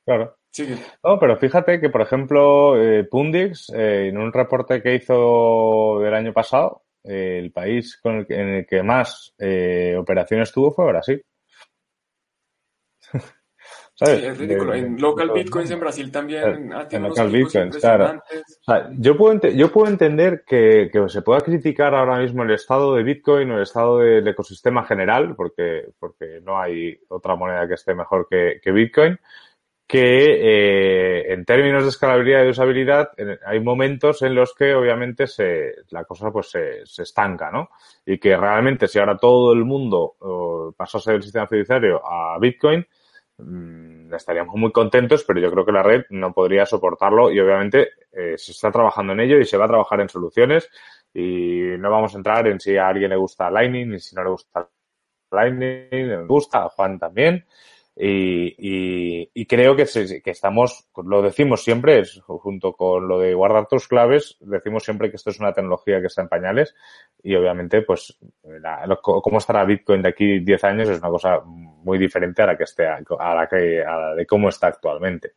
Claro. 0.06 0.38
No, 1.04 1.20
pero 1.20 1.38
fíjate 1.38 1.80
que, 1.80 1.90
por 1.90 2.02
ejemplo, 2.02 2.82
eh, 2.82 3.04
Pundix, 3.04 3.70
en 3.70 4.18
un 4.18 4.34
reporte 4.34 4.82
que 4.82 4.96
hizo 4.96 6.00
del 6.00 6.14
año 6.14 6.34
pasado, 6.34 6.84
el 7.04 7.52
país 7.52 8.00
con 8.02 8.18
el 8.18 8.28
que, 8.28 8.34
en 8.36 8.50
el 8.50 8.66
que 8.66 8.82
más 8.84 9.34
operaciones 9.98 10.52
tuvo 10.52 10.72
fue 10.72 10.88
Brasil. 10.88 11.24
Sí, 14.02 14.12
es 14.12 14.38
ridículo. 14.38 14.74
en 14.74 15.00
local 15.00 15.32
bitcoins 15.34 15.72
en 15.72 15.80
Brasil 15.82 16.10
también. 16.10 16.72
En 16.90 17.04
local 17.04 17.30
bitcoins, 17.30 17.78
claro. 17.78 18.24
yo, 18.98 19.18
puedo 19.18 19.50
yo 19.50 19.70
puedo 19.74 19.88
entender 19.88 20.46
que, 20.48 20.90
que, 20.90 21.10
se 21.10 21.22
pueda 21.22 21.42
criticar 21.42 21.94
ahora 21.94 22.18
mismo 22.18 22.44
el 22.44 22.52
estado 22.52 22.96
de 22.96 23.04
bitcoin 23.04 23.52
o 23.52 23.58
el 23.58 23.64
estado 23.64 23.98
del 23.98 24.26
ecosistema 24.26 24.86
general, 24.86 25.36
porque, 25.36 25.90
porque 26.00 26.40
no 26.42 26.58
hay 26.58 26.98
otra 27.10 27.36
moneda 27.36 27.68
que 27.68 27.74
esté 27.74 27.94
mejor 27.94 28.26
que, 28.30 28.62
que 28.64 28.72
bitcoin, 28.72 29.20
que 29.86 30.00
eh, 30.00 31.34
en 31.34 31.44
términos 31.44 31.84
de 31.84 31.90
escalabilidad 31.90 32.46
y 32.46 32.50
usabilidad 32.52 33.10
hay 33.46 33.60
momentos 33.60 34.22
en 34.22 34.34
los 34.34 34.54
que 34.54 34.76
obviamente 34.76 35.28
se, 35.28 35.74
la 35.90 36.06
cosa 36.06 36.32
pues 36.32 36.50
se, 36.50 36.86
se 36.86 37.04
estanca, 37.04 37.52
¿no? 37.52 37.68
Y 38.06 38.18
que 38.18 38.38
realmente 38.38 38.88
si 38.88 38.98
ahora 38.98 39.18
todo 39.18 39.52
el 39.52 39.66
mundo 39.66 40.74
pasase 40.78 41.12
del 41.12 41.24
sistema 41.24 41.48
fiduciario 41.48 42.02
a 42.06 42.40
bitcoin, 42.40 42.86
Mm, 43.40 44.14
estaríamos 44.14 44.56
muy 44.56 44.72
contentos, 44.72 45.24
pero 45.24 45.40
yo 45.40 45.52
creo 45.52 45.66
que 45.66 45.72
la 45.72 45.84
red 45.84 46.04
no 46.10 46.34
podría 46.34 46.66
soportarlo 46.66 47.32
y 47.32 47.40
obviamente 47.40 47.92
eh, 48.12 48.38
se 48.38 48.52
está 48.52 48.72
trabajando 48.72 49.14
en 49.14 49.22
ello 49.22 49.40
y 49.40 49.46
se 49.46 49.58
va 49.58 49.66
a 49.66 49.70
trabajar 49.70 50.02
en 50.02 50.10
soluciones 50.10 50.70
y 51.14 51.76
no 51.80 51.90
vamos 51.90 52.14
a 52.14 52.18
entrar 52.18 52.48
en 52.48 52.60
si 52.60 52.76
a 52.78 52.88
alguien 52.88 53.12
le 53.12 53.16
gusta 53.16 53.50
Lightning 53.50 53.94
y 53.94 54.00
si 54.00 54.16
no 54.16 54.24
le 54.24 54.30
gusta 54.32 54.70
Lightning, 55.32 55.88
le 55.92 56.26
gusta 56.26 56.66
a 56.66 56.70
Juan 56.70 57.00
también. 57.00 57.46
Y, 58.02 59.46
creo 59.46 59.76
que, 59.76 59.82
estamos, 59.84 60.88
lo 61.04 61.22
decimos 61.22 61.66
siempre, 61.66 62.02
junto 62.26 62.72
con 62.72 63.10
lo 63.10 63.20
de 63.20 63.34
guardar 63.34 63.68
tus 63.68 63.90
claves, 63.90 64.38
decimos 64.40 64.86
siempre 64.86 65.10
que 65.10 65.18
esto 65.18 65.32
es 65.32 65.40
una 65.42 65.52
tecnología 65.52 66.00
que 66.00 66.08
está 66.08 66.22
en 66.22 66.30
pañales 66.30 66.74
y 67.22 67.36
obviamente, 67.36 67.82
pues, 67.82 68.18
cómo 69.02 69.40
estará 69.40 69.66
Bitcoin 69.66 70.02
de 70.02 70.10
aquí 70.10 70.40
10 70.40 70.64
años 70.64 70.88
es 70.88 71.00
una 71.00 71.10
cosa 71.10 71.42
muy 71.44 71.98
diferente 71.98 72.42
a 72.42 72.46
la 72.46 72.58
que 72.58 72.64
esté, 72.64 72.88
a 72.88 73.02
la 73.36 73.48
que, 73.50 73.84
a 73.84 73.98
la 73.98 74.16
de 74.16 74.26
cómo 74.26 74.48
está 74.48 74.68
actualmente. 74.68 75.34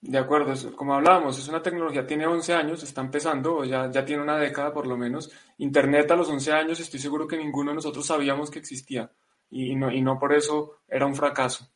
De 0.00 0.16
acuerdo, 0.16 0.54
como 0.76 0.94
hablábamos, 0.94 1.38
es 1.38 1.48
una 1.48 1.60
tecnología, 1.60 2.06
tiene 2.06 2.26
11 2.26 2.54
años, 2.54 2.82
está 2.82 3.02
empezando, 3.02 3.64
ya, 3.64 3.90
ya 3.90 4.02
tiene 4.02 4.22
una 4.22 4.38
década 4.38 4.72
por 4.72 4.86
lo 4.86 4.96
menos. 4.96 5.30
Internet 5.58 6.10
a 6.10 6.16
los 6.16 6.30
11 6.30 6.52
años, 6.52 6.80
estoy 6.80 7.00
seguro 7.00 7.28
que 7.28 7.36
ninguno 7.36 7.72
de 7.72 7.74
nosotros 7.74 8.06
sabíamos 8.06 8.50
que 8.50 8.60
existía 8.60 9.10
y 9.50 9.74
no, 9.76 9.90
y 9.90 10.02
no 10.02 10.18
por 10.18 10.32
eso 10.32 10.80
era 10.88 11.06
un 11.06 11.14
fracaso. 11.14 11.70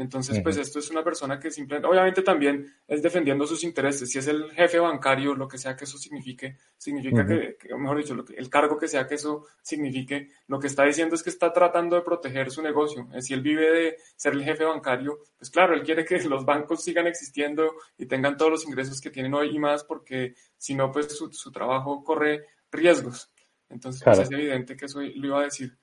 Entonces, 0.00 0.40
pues 0.42 0.56
esto 0.56 0.78
es 0.78 0.90
una 0.90 1.04
persona 1.04 1.38
que 1.38 1.50
simplemente, 1.50 1.86
obviamente 1.86 2.22
también 2.22 2.74
es 2.88 3.02
defendiendo 3.02 3.46
sus 3.46 3.64
intereses. 3.64 4.10
Si 4.10 4.18
es 4.18 4.28
el 4.28 4.50
jefe 4.52 4.78
bancario, 4.78 5.34
lo 5.34 5.46
que 5.46 5.58
sea 5.58 5.76
que 5.76 5.84
eso 5.84 5.98
signifique, 5.98 6.56
significa 6.78 7.26
que, 7.26 7.58
mejor 7.76 7.98
dicho, 7.98 8.14
lo 8.14 8.24
que, 8.24 8.34
el 8.34 8.48
cargo 8.48 8.78
que 8.78 8.88
sea 8.88 9.06
que 9.06 9.16
eso 9.16 9.46
signifique, 9.60 10.30
lo 10.46 10.58
que 10.58 10.68
está 10.68 10.84
diciendo 10.84 11.16
es 11.16 11.22
que 11.22 11.28
está 11.28 11.52
tratando 11.52 11.96
de 11.96 12.02
proteger 12.02 12.50
su 12.50 12.62
negocio. 12.62 13.08
Si 13.20 13.34
él 13.34 13.42
vive 13.42 13.70
de 13.70 13.96
ser 14.16 14.32
el 14.32 14.42
jefe 14.42 14.64
bancario, 14.64 15.18
pues 15.36 15.50
claro, 15.50 15.74
él 15.74 15.82
quiere 15.82 16.04
que 16.06 16.18
los 16.24 16.46
bancos 16.46 16.82
sigan 16.82 17.06
existiendo 17.06 17.74
y 17.98 18.06
tengan 18.06 18.38
todos 18.38 18.52
los 18.52 18.64
ingresos 18.64 19.02
que 19.02 19.10
tienen 19.10 19.34
hoy 19.34 19.54
y 19.54 19.58
más, 19.58 19.84
porque 19.84 20.34
si 20.56 20.74
no, 20.74 20.90
pues 20.90 21.14
su, 21.14 21.30
su 21.30 21.52
trabajo 21.52 22.02
corre 22.02 22.46
riesgos. 22.70 23.30
Entonces, 23.68 24.02
pues 24.02 24.20
es 24.20 24.30
evidente 24.30 24.76
que 24.76 24.86
eso 24.86 25.00
lo 25.00 25.26
iba 25.26 25.40
a 25.40 25.44
decir. 25.44 25.76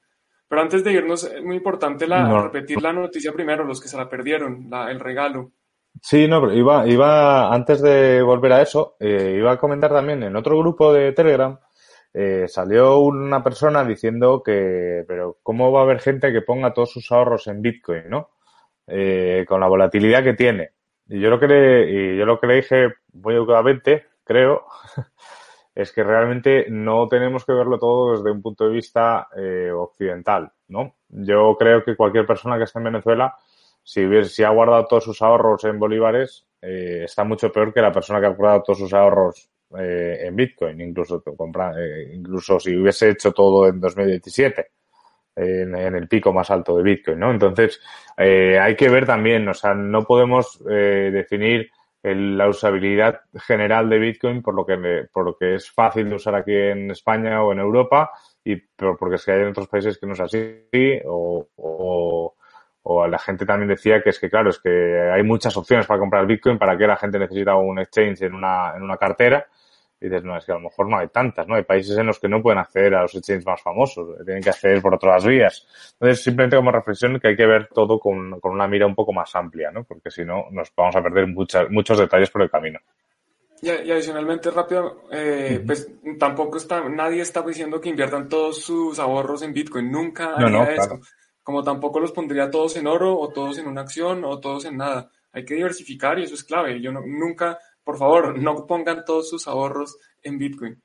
Pero 0.47 0.61
antes 0.61 0.83
de 0.83 0.93
irnos, 0.93 1.23
es 1.25 1.43
muy 1.43 1.57
importante 1.57 2.07
la, 2.07 2.41
repetir 2.41 2.81
la 2.81 2.93
noticia 2.93 3.33
primero, 3.33 3.65
los 3.65 3.81
que 3.81 3.89
se 3.89 3.97
la 3.97 4.09
perdieron, 4.09 4.69
el 4.89 4.99
regalo. 4.99 5.51
Sí, 6.01 6.27
no, 6.27 6.39
pero 6.41 6.53
iba, 6.53 6.87
iba, 6.87 7.53
antes 7.53 7.81
de 7.81 8.21
volver 8.21 8.53
a 8.53 8.61
eso, 8.61 8.95
eh, 8.99 9.35
iba 9.37 9.51
a 9.51 9.57
comentar 9.57 9.91
también 9.91 10.23
en 10.23 10.35
otro 10.35 10.57
grupo 10.57 10.93
de 10.93 11.11
Telegram, 11.11 11.59
eh, 12.13 12.47
salió 12.47 12.99
una 12.99 13.43
persona 13.43 13.83
diciendo 13.83 14.41
que, 14.43 15.03
pero 15.07 15.37
¿cómo 15.43 15.71
va 15.71 15.81
a 15.81 15.83
haber 15.83 15.99
gente 15.99 16.31
que 16.31 16.41
ponga 16.41 16.73
todos 16.73 16.91
sus 16.91 17.11
ahorros 17.11 17.47
en 17.47 17.61
Bitcoin, 17.61 18.09
no? 18.09 18.29
Eh, 18.87 19.45
con 19.47 19.59
la 19.59 19.67
volatilidad 19.67 20.23
que 20.23 20.33
tiene. 20.33 20.71
Y 21.07 21.19
yo 21.19 21.29
lo 21.29 21.39
que 21.39 21.47
le, 21.47 21.91
y 21.91 22.17
yo 22.17 22.25
lo 22.25 22.39
que 22.39 22.47
le 22.47 22.55
dije 22.55 22.93
muy 23.13 23.35
educadamente, 23.35 24.05
creo, 24.23 24.65
es 25.77 25.91
que 25.91 26.03
realmente 26.03 26.65
no 26.69 27.07
tenemos 27.07 27.45
que 27.45 27.53
verlo 27.53 27.77
todo 27.77 28.13
desde 28.13 28.31
un 28.31 28.41
punto 28.41 28.67
de 28.67 28.73
vista 28.73 29.27
eh, 29.37 29.69
occidental, 29.69 30.51
¿no? 30.69 30.95
Yo 31.07 31.55
creo 31.55 31.83
que 31.83 31.95
cualquier 31.95 32.25
persona 32.25 32.57
que 32.57 32.63
esté 32.63 32.79
en 32.79 32.85
Venezuela, 32.85 33.35
si, 33.83 34.01
si 34.25 34.43
ha 34.43 34.49
guardado 34.49 34.87
todos 34.87 35.03
sus 35.03 35.21
ahorros 35.21 35.63
en 35.65 35.77
bolívares, 35.77 36.47
eh, 36.63 37.03
está 37.03 37.23
mucho 37.23 37.51
peor 37.51 37.71
que 37.71 37.81
la 37.81 37.91
persona 37.91 38.19
que 38.19 38.25
ha 38.25 38.29
guardado 38.29 38.63
todos 38.63 38.79
sus 38.79 38.91
ahorros 38.91 39.51
eh, 39.77 40.21
en 40.23 40.35
Bitcoin, 40.35 40.81
incluso, 40.81 41.23
incluso 42.11 42.59
si 42.59 42.75
hubiese 42.75 43.11
hecho 43.11 43.31
todo 43.31 43.67
en 43.67 43.79
2017. 43.79 44.71
En, 45.35 45.75
en, 45.75 45.95
el 45.95 46.07
pico 46.07 46.33
más 46.33 46.49
alto 46.49 46.75
de 46.75 46.81
Bitcoin, 46.81 47.19
¿no? 47.19 47.29
Entonces, 47.29 47.79
hay 48.17 48.75
que 48.75 48.89
ver 48.89 49.05
también, 49.05 49.47
o 49.47 49.53
sea, 49.53 49.75
no 49.75 50.01
podemos 50.03 50.59
definir 50.65 51.69
la 52.15 52.47
usabilidad 52.47 53.21
general 53.35 53.89
de 53.89 53.99
Bitcoin 53.99 54.41
por 54.41 54.53
lo 54.53 54.65
que 54.65 55.07
por 55.11 55.25
lo 55.25 55.37
que 55.37 55.55
es 55.55 55.69
fácil 55.71 56.09
de 56.09 56.15
usar 56.15 56.35
aquí 56.35 56.53
en 56.53 56.91
España 56.91 57.43
o 57.43 57.51
en 57.51 57.59
Europa 57.59 58.11
y 58.43 58.55
porque 58.55 59.15
es 59.15 59.25
que 59.25 59.31
hay 59.31 59.41
en 59.41 59.47
otros 59.49 59.67
países 59.67 59.97
que 59.97 60.05
no 60.05 60.13
es 60.13 60.19
así 60.19 60.61
o, 61.05 61.47
o, 61.55 62.35
o, 62.83 63.07
la 63.07 63.19
gente 63.19 63.45
también 63.45 63.69
decía 63.69 64.01
que 64.01 64.09
es 64.09 64.19
que 64.19 64.29
claro 64.29 64.49
es 64.49 64.59
que 64.59 65.09
hay 65.11 65.23
muchas 65.23 65.55
opciones 65.57 65.85
para 65.85 65.99
comprar 65.99 66.25
Bitcoin 66.25 66.57
para 66.57 66.77
que 66.77 66.87
la 66.87 66.97
gente 66.97 67.19
necesita 67.19 67.55
un 67.55 67.79
exchange 67.79 68.23
en 68.23 68.33
una 68.33 68.73
en 68.75 68.83
una 68.83 68.97
cartera 68.97 69.47
y 69.99 70.05
dices, 70.05 70.23
no, 70.23 70.37
es 70.37 70.45
que 70.45 70.51
a 70.51 70.55
lo 70.55 70.61
mejor 70.61 70.87
no 70.87 70.97
hay 70.97 71.07
tantas, 71.07 71.47
¿no? 71.47 71.55
Hay 71.55 71.63
países 71.63 71.97
en 71.97 72.05
los 72.05 72.19
que 72.19 72.27
no 72.27 72.41
pueden 72.41 72.59
acceder 72.59 72.93
a 72.93 73.01
los 73.01 73.15
exchanges 73.15 73.45
más 73.45 73.61
famosos, 73.61 74.23
tienen 74.23 74.43
que 74.43 74.51
acceder 74.51 74.81
por 74.81 74.93
otras 74.93 75.25
vías. 75.25 75.67
Entonces, 75.93 76.23
simplemente 76.23 76.55
como 76.55 76.71
reflexión 76.71 77.19
que 77.19 77.29
hay 77.29 77.35
que 77.35 77.47
ver 77.47 77.67
todo 77.73 77.99
con, 77.99 78.39
con 78.39 78.51
una 78.51 78.67
mira 78.67 78.85
un 78.85 78.93
poco 78.93 79.11
más 79.11 79.35
amplia, 79.35 79.71
¿no? 79.71 79.83
Porque 79.83 80.11
si 80.11 80.23
no, 80.23 80.45
nos 80.51 80.71
vamos 80.75 80.95
a 80.95 81.01
perder 81.01 81.27
muchas, 81.27 81.69
muchos 81.69 81.97
detalles 81.97 82.29
por 82.29 82.43
el 82.43 82.49
camino. 82.49 82.79
Y, 83.61 83.69
adicionalmente, 83.69 84.51
rápido, 84.51 85.05
eh, 85.11 85.63
pues 85.65 85.89
tampoco 86.19 86.57
está, 86.57 86.87
nadie 86.87 87.21
está 87.21 87.41
diciendo 87.41 87.81
que 87.81 87.89
inviertan 87.89 88.29
todos 88.29 88.61
sus 88.61 88.99
ahorros 88.99 89.41
en 89.41 89.53
Bitcoin, 89.53 89.91
nunca 89.91 90.35
haría 90.35 90.75
eso. 90.75 90.99
Como 91.41 91.63
tampoco 91.63 91.99
los 91.99 92.11
pondría 92.11 92.51
todos 92.51 92.75
en 92.77 92.85
oro, 92.85 93.17
o 93.17 93.29
todos 93.29 93.57
en 93.57 93.67
una 93.67 93.81
acción, 93.81 94.23
o 94.25 94.39
todos 94.39 94.65
en 94.65 94.77
nada. 94.77 95.09
Hay 95.31 95.43
que 95.43 95.55
diversificar 95.55 96.19
y 96.19 96.23
eso 96.23 96.35
es 96.35 96.43
clave. 96.43 96.79
Yo 96.81 96.91
no, 96.91 97.01
nunca 97.01 97.57
por 97.87 97.97
favor, 97.97 98.37
no 98.37 98.67
pongan 98.67 99.05
todos 99.05 99.29
sus 99.29 99.47
ahorros 99.47 99.97
en 100.21 100.37
Bitcoin. 100.37 100.83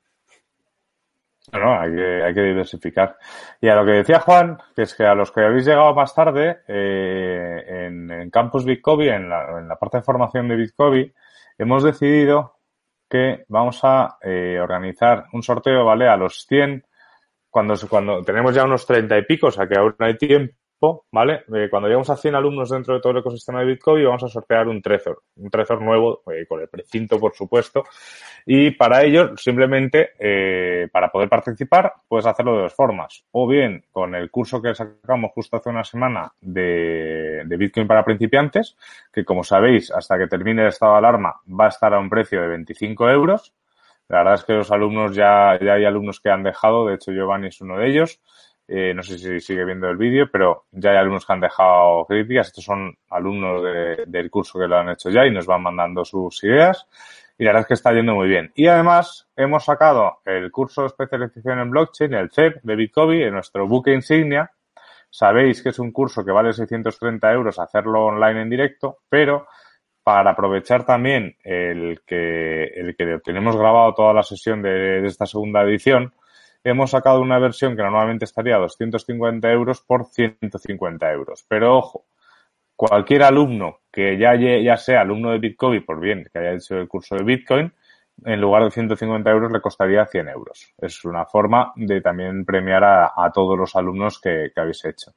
No, 1.51 1.59
no, 1.59 1.81
hay 1.81 1.93
que, 1.93 2.23
hay 2.23 2.33
que 2.33 2.41
diversificar. 2.43 3.17
Y 3.59 3.67
a 3.67 3.75
lo 3.75 3.85
que 3.85 3.91
decía 3.91 4.21
Juan, 4.21 4.57
que 4.73 4.83
es 4.83 4.95
que 4.95 5.03
a 5.03 5.13
los 5.13 5.29
que 5.29 5.41
habéis 5.41 5.65
llegado 5.65 5.93
más 5.93 6.15
tarde, 6.15 6.61
eh, 6.65 7.87
en, 7.87 8.29
Campus 8.29 8.63
Bitcoin, 8.63 9.09
en 9.09 9.29
la, 9.29 9.75
parte 9.77 9.97
de 9.97 10.03
formación 10.03 10.47
de 10.47 10.55
Bitcoin, 10.55 11.13
hemos 11.57 11.83
decidido 11.83 12.55
que 13.09 13.43
vamos 13.49 13.81
a 13.83 14.17
eh, 14.21 14.57
organizar 14.61 15.25
un 15.33 15.43
sorteo, 15.43 15.83
¿vale? 15.83 16.07
A 16.07 16.15
los 16.15 16.45
100, 16.47 16.85
cuando, 17.49 17.75
cuando 17.89 18.23
tenemos 18.23 18.55
ya 18.55 18.63
unos 18.63 18.85
30 18.85 19.17
y 19.17 19.25
pico, 19.25 19.47
o 19.47 19.51
sea 19.51 19.67
que 19.67 19.77
aún 19.77 19.93
hay 19.99 20.15
tiempo, 20.15 20.55
¿vale? 21.11 21.43
Eh, 21.53 21.67
cuando 21.69 21.87
lleguemos 21.87 22.09
a 22.09 22.17
100 22.17 22.35
alumnos 22.35 22.69
dentro 22.69 22.93
de 22.93 22.99
todo 22.99 23.11
el 23.13 23.19
ecosistema 23.19 23.59
de 23.59 23.67
Bitcoin, 23.67 24.05
vamos 24.05 24.23
a 24.23 24.27
sortear 24.27 24.67
un 24.67 24.81
Trezor, 24.81 25.23
un 25.37 25.49
Trezor 25.49 25.81
nuevo, 25.81 26.23
eh, 26.31 26.45
con 26.47 26.61
el 26.61 26.67
precinto, 26.67 27.19
por 27.19 27.33
supuesto. 27.33 27.83
Y 28.45 28.71
para 28.71 29.03
ello, 29.03 29.37
simplemente, 29.37 30.11
eh, 30.19 30.87
para 30.91 31.09
poder 31.09 31.29
participar, 31.29 31.93
puedes 32.07 32.25
hacerlo 32.25 32.55
de 32.55 32.63
dos 32.63 32.73
formas. 32.73 33.23
O 33.31 33.47
bien 33.47 33.85
con 33.91 34.13
el 34.15 34.29
curso 34.29 34.61
que 34.61 34.75
sacamos 34.75 35.31
justo 35.33 35.57
hace 35.57 35.69
una 35.69 35.83
semana 35.83 36.31
de, 36.41 37.43
de 37.45 37.57
Bitcoin 37.57 37.87
para 37.87 38.03
principiantes, 38.03 38.75
que 39.11 39.23
como 39.23 39.43
sabéis, 39.43 39.91
hasta 39.91 40.17
que 40.17 40.27
termine 40.27 40.63
el 40.63 40.67
estado 40.69 40.93
de 40.93 40.97
alarma, 40.99 41.35
va 41.47 41.65
a 41.65 41.69
estar 41.69 41.93
a 41.93 41.99
un 41.99 42.09
precio 42.09 42.41
de 42.41 42.47
25 42.49 43.09
euros. 43.09 43.53
La 44.09 44.17
verdad 44.19 44.33
es 44.35 44.43
que 44.43 44.53
los 44.53 44.71
alumnos 44.71 45.15
ya, 45.15 45.57
ya 45.61 45.73
hay 45.73 45.85
alumnos 45.85 46.19
que 46.19 46.29
han 46.29 46.43
dejado, 46.43 46.87
de 46.87 46.95
hecho 46.95 47.11
Giovanni 47.11 47.47
es 47.47 47.61
uno 47.61 47.77
de 47.77 47.87
ellos. 47.87 48.19
Eh, 48.67 48.93
no 48.93 49.03
sé 49.03 49.17
si 49.17 49.39
sigue 49.41 49.65
viendo 49.65 49.89
el 49.89 49.97
vídeo, 49.97 50.29
pero 50.31 50.65
ya 50.71 50.91
hay 50.91 50.97
alumnos 50.97 51.25
que 51.25 51.33
han 51.33 51.41
dejado 51.41 52.05
críticas. 52.05 52.47
Estos 52.47 52.63
son 52.63 52.97
alumnos 53.09 53.61
del 54.07 54.29
curso 54.31 54.59
que 54.59 54.67
lo 54.67 54.77
han 54.77 54.89
hecho 54.89 55.09
ya 55.09 55.25
y 55.25 55.31
nos 55.31 55.45
van 55.45 55.63
mandando 55.63 56.05
sus 56.05 56.43
ideas. 56.43 56.87
Y 57.37 57.43
la 57.43 57.49
verdad 57.49 57.61
es 57.61 57.67
que 57.67 57.73
está 57.73 57.91
yendo 57.93 58.13
muy 58.13 58.27
bien. 58.27 58.51
Y 58.55 58.67
además 58.67 59.27
hemos 59.35 59.65
sacado 59.65 60.19
el 60.25 60.51
curso 60.51 60.81
de 60.81 60.87
especialización 60.87 61.59
en 61.59 61.71
blockchain, 61.71 62.13
el 62.13 62.31
CEP 62.31 62.61
de 62.63 62.75
Bitcoin, 62.75 63.21
en 63.21 63.33
nuestro 63.33 63.67
buque 63.67 63.93
insignia. 63.93 64.51
Sabéis 65.09 65.61
que 65.61 65.69
es 65.69 65.79
un 65.79 65.91
curso 65.91 66.23
que 66.23 66.31
vale 66.31 66.53
630 66.53 67.31
euros 67.33 67.59
hacerlo 67.59 68.05
online 68.05 68.41
en 68.43 68.49
directo, 68.49 68.99
pero 69.09 69.47
para 70.03 70.31
aprovechar 70.31 70.85
también 70.85 71.37
el 71.43 72.01
que, 72.05 72.65
el 72.65 72.95
que 72.95 73.19
tenemos 73.23 73.55
grabado 73.55 73.93
toda 73.93 74.13
la 74.13 74.23
sesión 74.23 74.61
de 74.61 75.05
esta 75.05 75.25
segunda 75.25 75.61
edición, 75.61 76.13
hemos 76.63 76.91
sacado 76.91 77.21
una 77.21 77.39
versión 77.39 77.75
que 77.75 77.83
normalmente 77.83 78.25
estaría 78.25 78.55
a 78.55 78.59
250 78.59 79.51
euros 79.51 79.81
por 79.81 80.05
150 80.05 81.11
euros. 81.11 81.45
Pero 81.47 81.77
ojo, 81.77 82.05
cualquier 82.75 83.23
alumno 83.23 83.79
que 83.91 84.17
ya, 84.17 84.35
ya 84.35 84.77
sea 84.77 85.01
alumno 85.01 85.31
de 85.31 85.39
Bitcoin, 85.39 85.85
por 85.85 85.99
bien 85.99 86.27
que 86.31 86.39
haya 86.39 86.53
hecho 86.53 86.75
el 86.75 86.87
curso 86.87 87.15
de 87.15 87.23
Bitcoin, 87.23 87.73
en 88.25 88.41
lugar 88.41 88.63
de 88.63 88.71
150 88.71 89.29
euros 89.29 89.51
le 89.51 89.61
costaría 89.61 90.05
100 90.05 90.29
euros. 90.29 90.73
Es 90.77 91.03
una 91.03 91.25
forma 91.25 91.73
de 91.75 92.01
también 92.01 92.45
premiar 92.45 92.83
a, 92.83 93.31
todos 93.33 93.57
los 93.57 93.75
alumnos 93.75 94.19
que, 94.19 94.51
habéis 94.55 94.85
hecho. 94.85 95.13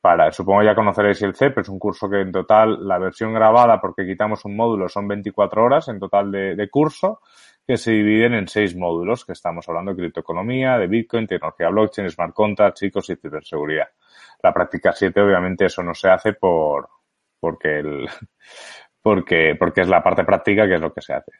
Para, 0.00 0.32
supongo 0.32 0.64
ya 0.64 0.74
conoceréis 0.74 1.22
el 1.22 1.36
CEP, 1.36 1.58
es 1.58 1.68
un 1.68 1.78
curso 1.78 2.10
que 2.10 2.20
en 2.20 2.32
total, 2.32 2.86
la 2.86 2.98
versión 2.98 3.32
grabada, 3.32 3.80
porque 3.80 4.04
quitamos 4.04 4.44
un 4.44 4.56
módulo, 4.56 4.88
son 4.88 5.06
24 5.06 5.62
horas 5.62 5.86
en 5.88 6.00
total 6.00 6.32
de 6.32 6.68
curso 6.68 7.20
que 7.66 7.76
se 7.76 7.92
dividen 7.92 8.34
en 8.34 8.48
seis 8.48 8.76
módulos, 8.76 9.24
que 9.24 9.32
estamos 9.32 9.68
hablando 9.68 9.92
de 9.92 9.98
criptoeconomía, 9.98 10.78
de 10.78 10.86
Bitcoin, 10.88 11.26
tecnología 11.26 11.68
blockchain, 11.68 12.10
smart 12.10 12.34
contracts, 12.34 12.80
chicos 12.80 13.08
y 13.10 13.16
ciberseguridad. 13.16 13.88
La 14.42 14.52
práctica 14.52 14.92
7, 14.92 15.20
obviamente, 15.20 15.66
eso 15.66 15.82
no 15.82 15.94
se 15.94 16.08
hace 16.08 16.32
por, 16.32 16.88
porque 17.38 17.78
el, 17.78 18.08
porque, 19.02 19.56
porque 19.58 19.82
es 19.82 19.88
la 19.88 20.02
parte 20.02 20.24
práctica 20.24 20.66
que 20.66 20.74
es 20.74 20.80
lo 20.80 20.92
que 20.92 21.02
se 21.02 21.14
hace. 21.14 21.32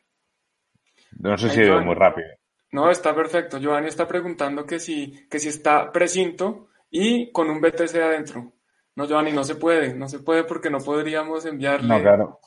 No 1.19 1.37
sé 1.37 1.51
si 1.51 1.61
he 1.61 1.67
ido 1.67 1.81
muy 1.81 1.95
rápido. 1.95 2.29
No, 2.71 2.91
está 2.91 3.15
perfecto. 3.15 3.59
Giovanni 3.59 3.89
está 3.89 4.09
preguntando 4.09 4.65
que 4.65 4.79
si, 4.79 5.29
que 5.29 5.39
si 5.39 5.49
está 5.49 5.93
precinto 5.93 6.69
y 6.91 7.31
con 7.31 7.51
un 7.51 7.61
BTC 7.61 7.95
adentro. 7.97 8.53
No, 8.95 9.07
Giovanni, 9.07 9.33
no 9.33 9.45
se 9.45 9.57
puede, 9.57 9.95
no 9.95 10.09
se 10.09 10.21
puede 10.21 10.45
porque 10.45 10.71
no 10.71 10.79
podríamos 10.79 11.45
enviarle 11.47 11.95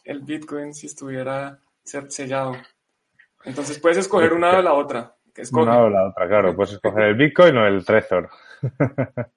el 0.03 0.21
Bitcoin 0.21 0.73
si 0.73 0.88
estuviera 0.88 1.59
sellado. 1.84 2.55
Entonces 3.46 3.80
puedes 3.80 4.00
escoger 4.00 4.34
una 4.34 4.58
o 4.58 4.62
la 4.62 4.74
otra. 4.74 5.16
una 5.52 5.84
o 5.84 5.89
la 5.89 6.10
otra, 6.10 6.28
claro. 6.28 6.56
Puedes 6.56 6.74
escoger 6.74 7.04
el 7.04 7.16
Bitcoin 7.16 7.58
o 7.58 7.68
el 7.68 7.86
Trezor. 7.86 8.30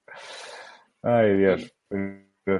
Ay, 1.03 1.37
Dios. 1.37 1.73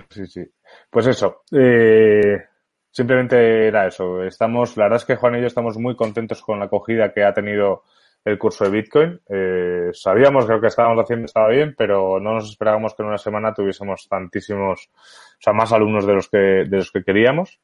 Sí, 0.10 0.28
sí. 0.28 0.46
Pues 0.90 1.08
eso. 1.08 1.44
Eh, 1.52 2.46
simplemente 2.92 3.68
era 3.68 3.88
eso. 3.88 4.24
Estamos, 4.24 4.78
la 4.78 4.86
verdad 4.86 4.98
es 4.98 5.06
que 5.06 5.16
Juan 5.16 5.36
y 5.38 5.42
yo 5.42 5.48
estamos 5.48 5.78
muy 5.78 5.96
contentos 5.96 6.42
con 6.42 6.60
la 6.60 6.66
acogida 6.66 7.12
que 7.12 7.24
ha 7.24 7.34
tenido 7.34 7.84
el 8.24 8.38
curso 8.38 8.66
de 8.66 8.72
Bitcoin. 8.72 9.20
Eh, 9.28 9.90
sabíamos 9.94 10.46
que 10.46 10.54
lo 10.54 10.62
que 10.62 10.68
estábamos 10.68 11.04
haciendo 11.04 11.26
estaba 11.26 11.48
bien, 11.48 11.74
pero 11.78 12.20
no 12.20 12.36
nos 12.36 12.50
esperábamos 12.50 12.94
que 12.94 13.02
en 13.02 13.10
una 13.10 13.18
semana 13.18 13.54
tuviésemos 13.54 14.08
tantísimos, 14.08 14.90
o 14.94 15.42
sea, 15.42 15.54
más 15.54 15.72
alumnos 15.72 16.06
de 16.06 16.14
los 16.14 16.30
que, 16.30 16.38
de 16.38 16.78
los 16.78 16.92
que 16.92 17.04
queríamos 17.04 17.60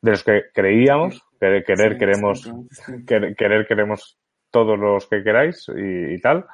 de 0.00 0.10
los 0.12 0.24
que 0.24 0.44
creíamos, 0.52 1.22
querer, 1.38 1.64
querer 1.64 1.98
queremos, 1.98 2.50
querer, 3.06 3.66
queremos 3.66 4.18
todos 4.50 4.78
los 4.78 5.06
que 5.06 5.22
queráis 5.22 5.66
y, 5.74 6.20
tal. 6.20 6.46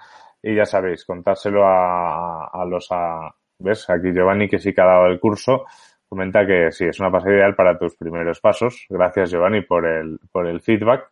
Y 0.43 0.55
ya 0.55 0.66
sabéis, 0.66 1.05
contárselo 1.05 1.64
a, 1.66 2.47
a 2.47 2.64
los, 2.64 2.89
a, 2.91 3.35
ves, 3.59 3.89
aquí 3.89 4.12
Giovanni 4.12 4.49
que 4.49 4.59
sí 4.59 4.74
que 4.74 4.80
ha 4.80 4.87
dado 4.87 5.07
el 5.07 5.18
curso, 5.18 5.64
comenta 6.09 6.47
que 6.47 6.70
sí, 6.70 6.85
es 6.85 7.01
una 7.01 7.11
pasada 7.11 7.35
ideal 7.35 7.55
para 7.55 7.78
tus 7.78 7.97
primeros 7.97 8.41
pasos. 8.41 8.87
Gracias, 8.89 9.30
Giovanni, 9.30 9.62
por 9.62 9.87
el, 9.87 10.18
por 10.30 10.47
el 10.47 10.61
feedback. 10.61 11.11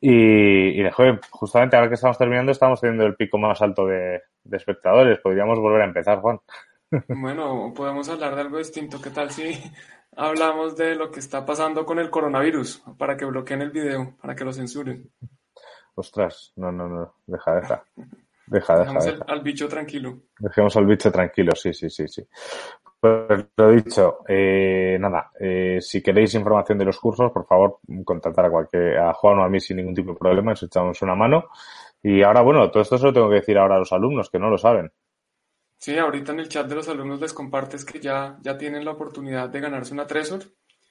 Y, 0.00 0.82
y 0.82 0.90
justamente 1.30 1.76
ahora 1.76 1.88
que 1.88 1.94
estamos 1.94 2.18
terminando, 2.18 2.50
estamos 2.50 2.80
teniendo 2.80 3.06
el 3.06 3.14
pico 3.14 3.38
más 3.38 3.62
alto 3.62 3.86
de, 3.86 4.22
de 4.42 4.56
espectadores. 4.56 5.20
Podríamos 5.20 5.58
volver 5.58 5.82
a 5.82 5.86
empezar, 5.86 6.18
Juan. 6.20 6.40
Bueno, 7.08 7.72
podemos 7.74 8.06
hablar 8.10 8.34
de 8.34 8.42
algo 8.42 8.58
distinto. 8.58 9.00
¿Qué 9.00 9.08
tal 9.08 9.30
si 9.30 9.54
hablamos 10.16 10.76
de 10.76 10.94
lo 10.94 11.10
que 11.10 11.20
está 11.20 11.44
pasando 11.44 11.84
con 11.84 11.98
el 11.98 12.10
coronavirus? 12.10 12.82
Para 12.98 13.16
que 13.16 13.24
bloqueen 13.24 13.62
el 13.62 13.70
video, 13.70 14.16
para 14.20 14.34
que 14.34 14.44
lo 14.44 14.52
censuren. 14.52 15.10
Ostras, 15.94 16.52
no, 16.56 16.72
no, 16.72 16.88
no. 16.88 17.14
Deja, 17.26 17.54
deja. 17.54 17.84
Deja, 18.44 18.76
deja. 18.80 18.92
Dejemos 18.92 19.22
al 19.28 19.40
bicho 19.40 19.68
tranquilo. 19.68 20.18
Dejemos 20.38 20.76
al 20.76 20.84
bicho 20.84 21.10
tranquilo, 21.10 21.52
sí, 21.54 21.72
sí, 21.72 21.88
sí, 21.88 22.06
sí. 22.08 22.22
Pues 23.00 23.46
lo 23.56 23.70
dicho, 23.70 24.18
eh, 24.28 24.96
nada, 25.00 25.30
eh, 25.40 25.78
si 25.80 26.02
queréis 26.02 26.34
información 26.34 26.76
de 26.76 26.84
los 26.84 26.98
cursos, 26.98 27.32
por 27.32 27.46
favor, 27.46 27.78
contactar 28.04 28.46
a 28.46 28.50
cualquier, 28.50 28.98
a 28.98 29.14
Juan 29.14 29.38
o 29.38 29.44
a 29.44 29.48
mí 29.48 29.58
sin 29.58 29.78
ningún 29.78 29.94
tipo 29.94 30.12
de 30.12 30.18
problema, 30.18 30.50
nos 30.50 30.62
echamos 30.62 31.00
una 31.02 31.14
mano. 31.14 31.46
Y 32.02 32.22
ahora, 32.22 32.42
bueno, 32.42 32.70
todo 32.70 32.82
esto 32.82 32.98
se 32.98 33.06
lo 33.06 33.12
tengo 33.12 33.28
que 33.28 33.36
decir 33.36 33.56
ahora 33.56 33.76
a 33.76 33.78
los 33.78 33.92
alumnos 33.92 34.28
que 34.28 34.38
no 34.38 34.50
lo 34.50 34.58
saben. 34.58 34.92
Sí, 35.82 35.98
ahorita 35.98 36.30
en 36.30 36.38
el 36.38 36.48
chat 36.48 36.68
de 36.68 36.76
los 36.76 36.86
alumnos 36.86 37.20
les 37.20 37.32
compartes 37.32 37.84
que 37.84 37.98
ya, 37.98 38.38
ya 38.40 38.56
tienen 38.56 38.84
la 38.84 38.92
oportunidad 38.92 39.48
de 39.48 39.58
ganarse 39.58 39.92
una 39.92 40.06
Tresor. 40.06 40.44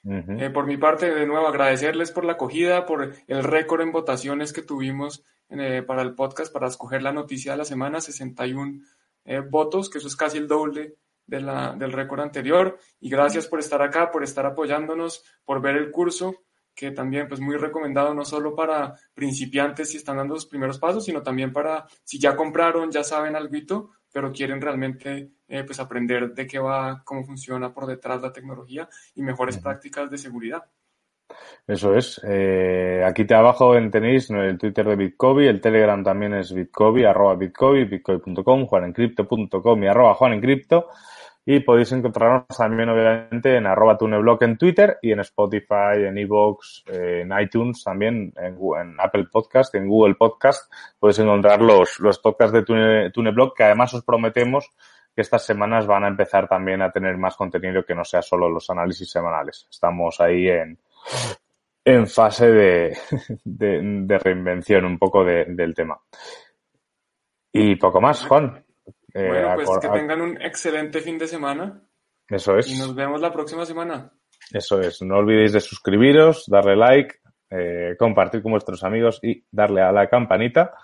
Eh, 0.04 0.50
por 0.52 0.66
mi 0.66 0.76
parte, 0.76 1.14
de 1.14 1.24
nuevo, 1.24 1.46
agradecerles 1.46 2.10
por 2.10 2.26
la 2.26 2.34
acogida, 2.34 2.84
por 2.84 3.14
el 3.26 3.42
récord 3.42 3.80
en 3.80 3.90
votaciones 3.90 4.52
que 4.52 4.60
tuvimos 4.60 5.24
eh, 5.48 5.82
para 5.82 6.02
el 6.02 6.14
podcast, 6.14 6.52
para 6.52 6.68
escoger 6.68 7.02
la 7.02 7.10
noticia 7.10 7.52
de 7.52 7.58
la 7.58 7.64
semana, 7.64 8.02
61 8.02 8.82
eh, 9.24 9.40
votos, 9.40 9.88
que 9.88 9.96
eso 9.96 10.08
es 10.08 10.14
casi 10.14 10.36
el 10.36 10.46
doble 10.46 10.96
de 11.26 11.40
la, 11.40 11.72
del 11.72 11.92
récord 11.92 12.20
anterior. 12.20 12.78
Y 13.00 13.08
gracias 13.08 13.46
por 13.46 13.60
estar 13.60 13.80
acá, 13.80 14.10
por 14.10 14.22
estar 14.22 14.44
apoyándonos, 14.44 15.24
por 15.46 15.62
ver 15.62 15.76
el 15.76 15.90
curso, 15.90 16.34
que 16.74 16.90
también 16.90 17.28
pues 17.28 17.40
muy 17.40 17.56
recomendado 17.56 18.12
no 18.12 18.26
solo 18.26 18.54
para 18.54 18.94
principiantes 19.14 19.90
si 19.90 19.96
están 19.96 20.18
dando 20.18 20.34
sus 20.34 20.46
primeros 20.50 20.78
pasos, 20.78 21.06
sino 21.06 21.22
también 21.22 21.50
para 21.50 21.86
si 22.04 22.18
ya 22.18 22.36
compraron, 22.36 22.90
ya 22.90 23.02
saben 23.02 23.36
algo 23.36 23.56
pero 24.12 24.30
quieren 24.30 24.60
realmente 24.60 25.30
eh, 25.48 25.64
pues 25.64 25.80
aprender 25.80 26.32
de 26.34 26.46
qué 26.46 26.58
va, 26.58 27.02
cómo 27.04 27.24
funciona 27.24 27.72
por 27.72 27.86
detrás 27.86 28.20
la 28.20 28.32
tecnología 28.32 28.88
y 29.14 29.22
mejores 29.22 29.58
prácticas 29.58 30.10
de 30.10 30.18
seguridad. 30.18 30.64
Eso 31.66 31.94
es. 31.94 32.20
Eh, 32.24 33.02
aquí 33.06 33.24
te 33.24 33.34
abajo 33.34 33.74
tenéis 33.90 34.28
el 34.30 34.58
Twitter 34.58 34.86
de 34.86 34.96
Bitcoin, 34.96 35.48
el 35.48 35.60
Telegram 35.60 36.02
también 36.04 36.34
es 36.34 36.52
Bitcoin, 36.52 37.06
arroba 37.06 37.36
Bitcoin, 37.36 37.88
bitcoin.com, 37.88 38.66
juanencrypto.com 38.66 39.82
y 39.82 39.86
arroba 39.86 40.14
juanencrypto. 40.14 40.88
Y 41.44 41.58
podéis 41.60 41.90
encontrarnos 41.90 42.56
también, 42.56 42.88
obviamente, 42.88 43.56
en 43.56 43.66
arroba 43.66 43.98
tuneblog 43.98 44.42
en 44.44 44.56
Twitter 44.56 44.98
y 45.02 45.10
en 45.10 45.20
Spotify, 45.20 46.04
en 46.06 46.16
Evox, 46.16 46.84
en 46.86 47.32
iTunes, 47.36 47.82
también 47.82 48.32
en, 48.36 48.94
Apple 49.00 49.26
Podcast, 49.30 49.74
en 49.74 49.88
Google 49.88 50.14
Podcast. 50.14 50.72
Podéis 51.00 51.18
encontrar 51.18 51.60
los, 51.60 51.98
los 51.98 52.20
podcasts 52.20 52.52
de 52.52 52.62
Tune, 52.62 53.10
que 53.56 53.64
además 53.64 53.92
os 53.94 54.04
prometemos 54.04 54.70
que 55.14 55.20
estas 55.20 55.44
semanas 55.44 55.86
van 55.86 56.04
a 56.04 56.08
empezar 56.08 56.48
también 56.48 56.80
a 56.80 56.92
tener 56.92 57.18
más 57.18 57.36
contenido 57.36 57.84
que 57.84 57.94
no 57.94 58.04
sea 58.04 58.22
solo 58.22 58.48
los 58.48 58.70
análisis 58.70 59.10
semanales. 59.10 59.66
Estamos 59.68 60.20
ahí 60.20 60.48
en, 60.48 60.78
en 61.84 62.06
fase 62.06 62.50
de, 62.52 62.96
de, 63.44 63.80
de 63.82 64.18
reinvención 64.18 64.84
un 64.84 64.96
poco 64.96 65.24
de, 65.24 65.46
del 65.46 65.74
tema. 65.74 66.00
Y 67.52 67.74
poco 67.76 68.00
más, 68.00 68.24
Juan. 68.26 68.64
Eh, 69.14 69.28
bueno, 69.28 69.54
pues 69.54 69.70
que 69.80 69.88
tengan 69.88 70.20
un 70.20 70.40
excelente 70.40 71.00
fin 71.00 71.18
de 71.18 71.26
semana. 71.26 71.82
Eso 72.28 72.56
es. 72.56 72.68
Y 72.68 72.78
nos 72.78 72.94
vemos 72.94 73.20
la 73.20 73.32
próxima 73.32 73.66
semana. 73.66 74.12
Eso 74.52 74.80
es. 74.80 75.02
No 75.02 75.18
olvidéis 75.18 75.52
de 75.52 75.60
suscribiros, 75.60 76.46
darle 76.48 76.76
like, 76.76 77.16
eh, 77.50 77.96
compartir 77.98 78.42
con 78.42 78.52
vuestros 78.52 78.82
amigos 78.84 79.18
y 79.22 79.44
darle 79.50 79.82
a 79.82 79.92
la 79.92 80.08
campanita. 80.08 80.74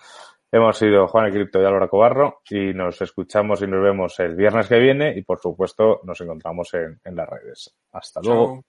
Hemos 0.51 0.79
sido 0.79 1.07
Juan 1.09 1.27
el 1.27 1.33
Cripto 1.33 1.61
y 1.61 1.65
Álvaro 1.65 1.91
Cobarro 1.91 2.41
y 2.49 2.73
nos 2.73 3.01
escuchamos 3.03 3.61
y 3.61 3.67
nos 3.67 3.83
vemos 3.83 4.19
el 4.21 4.35
viernes 4.35 4.67
que 4.67 4.79
viene 4.79 5.13
y 5.17 5.23
por 5.23 5.39
supuesto 5.39 6.01
nos 6.05 6.21
encontramos 6.23 6.73
en, 6.75 6.99
en 7.05 7.17
las 7.17 7.29
redes. 7.29 7.77
Hasta 7.93 8.21
Chao. 8.23 8.35
luego. 8.35 8.65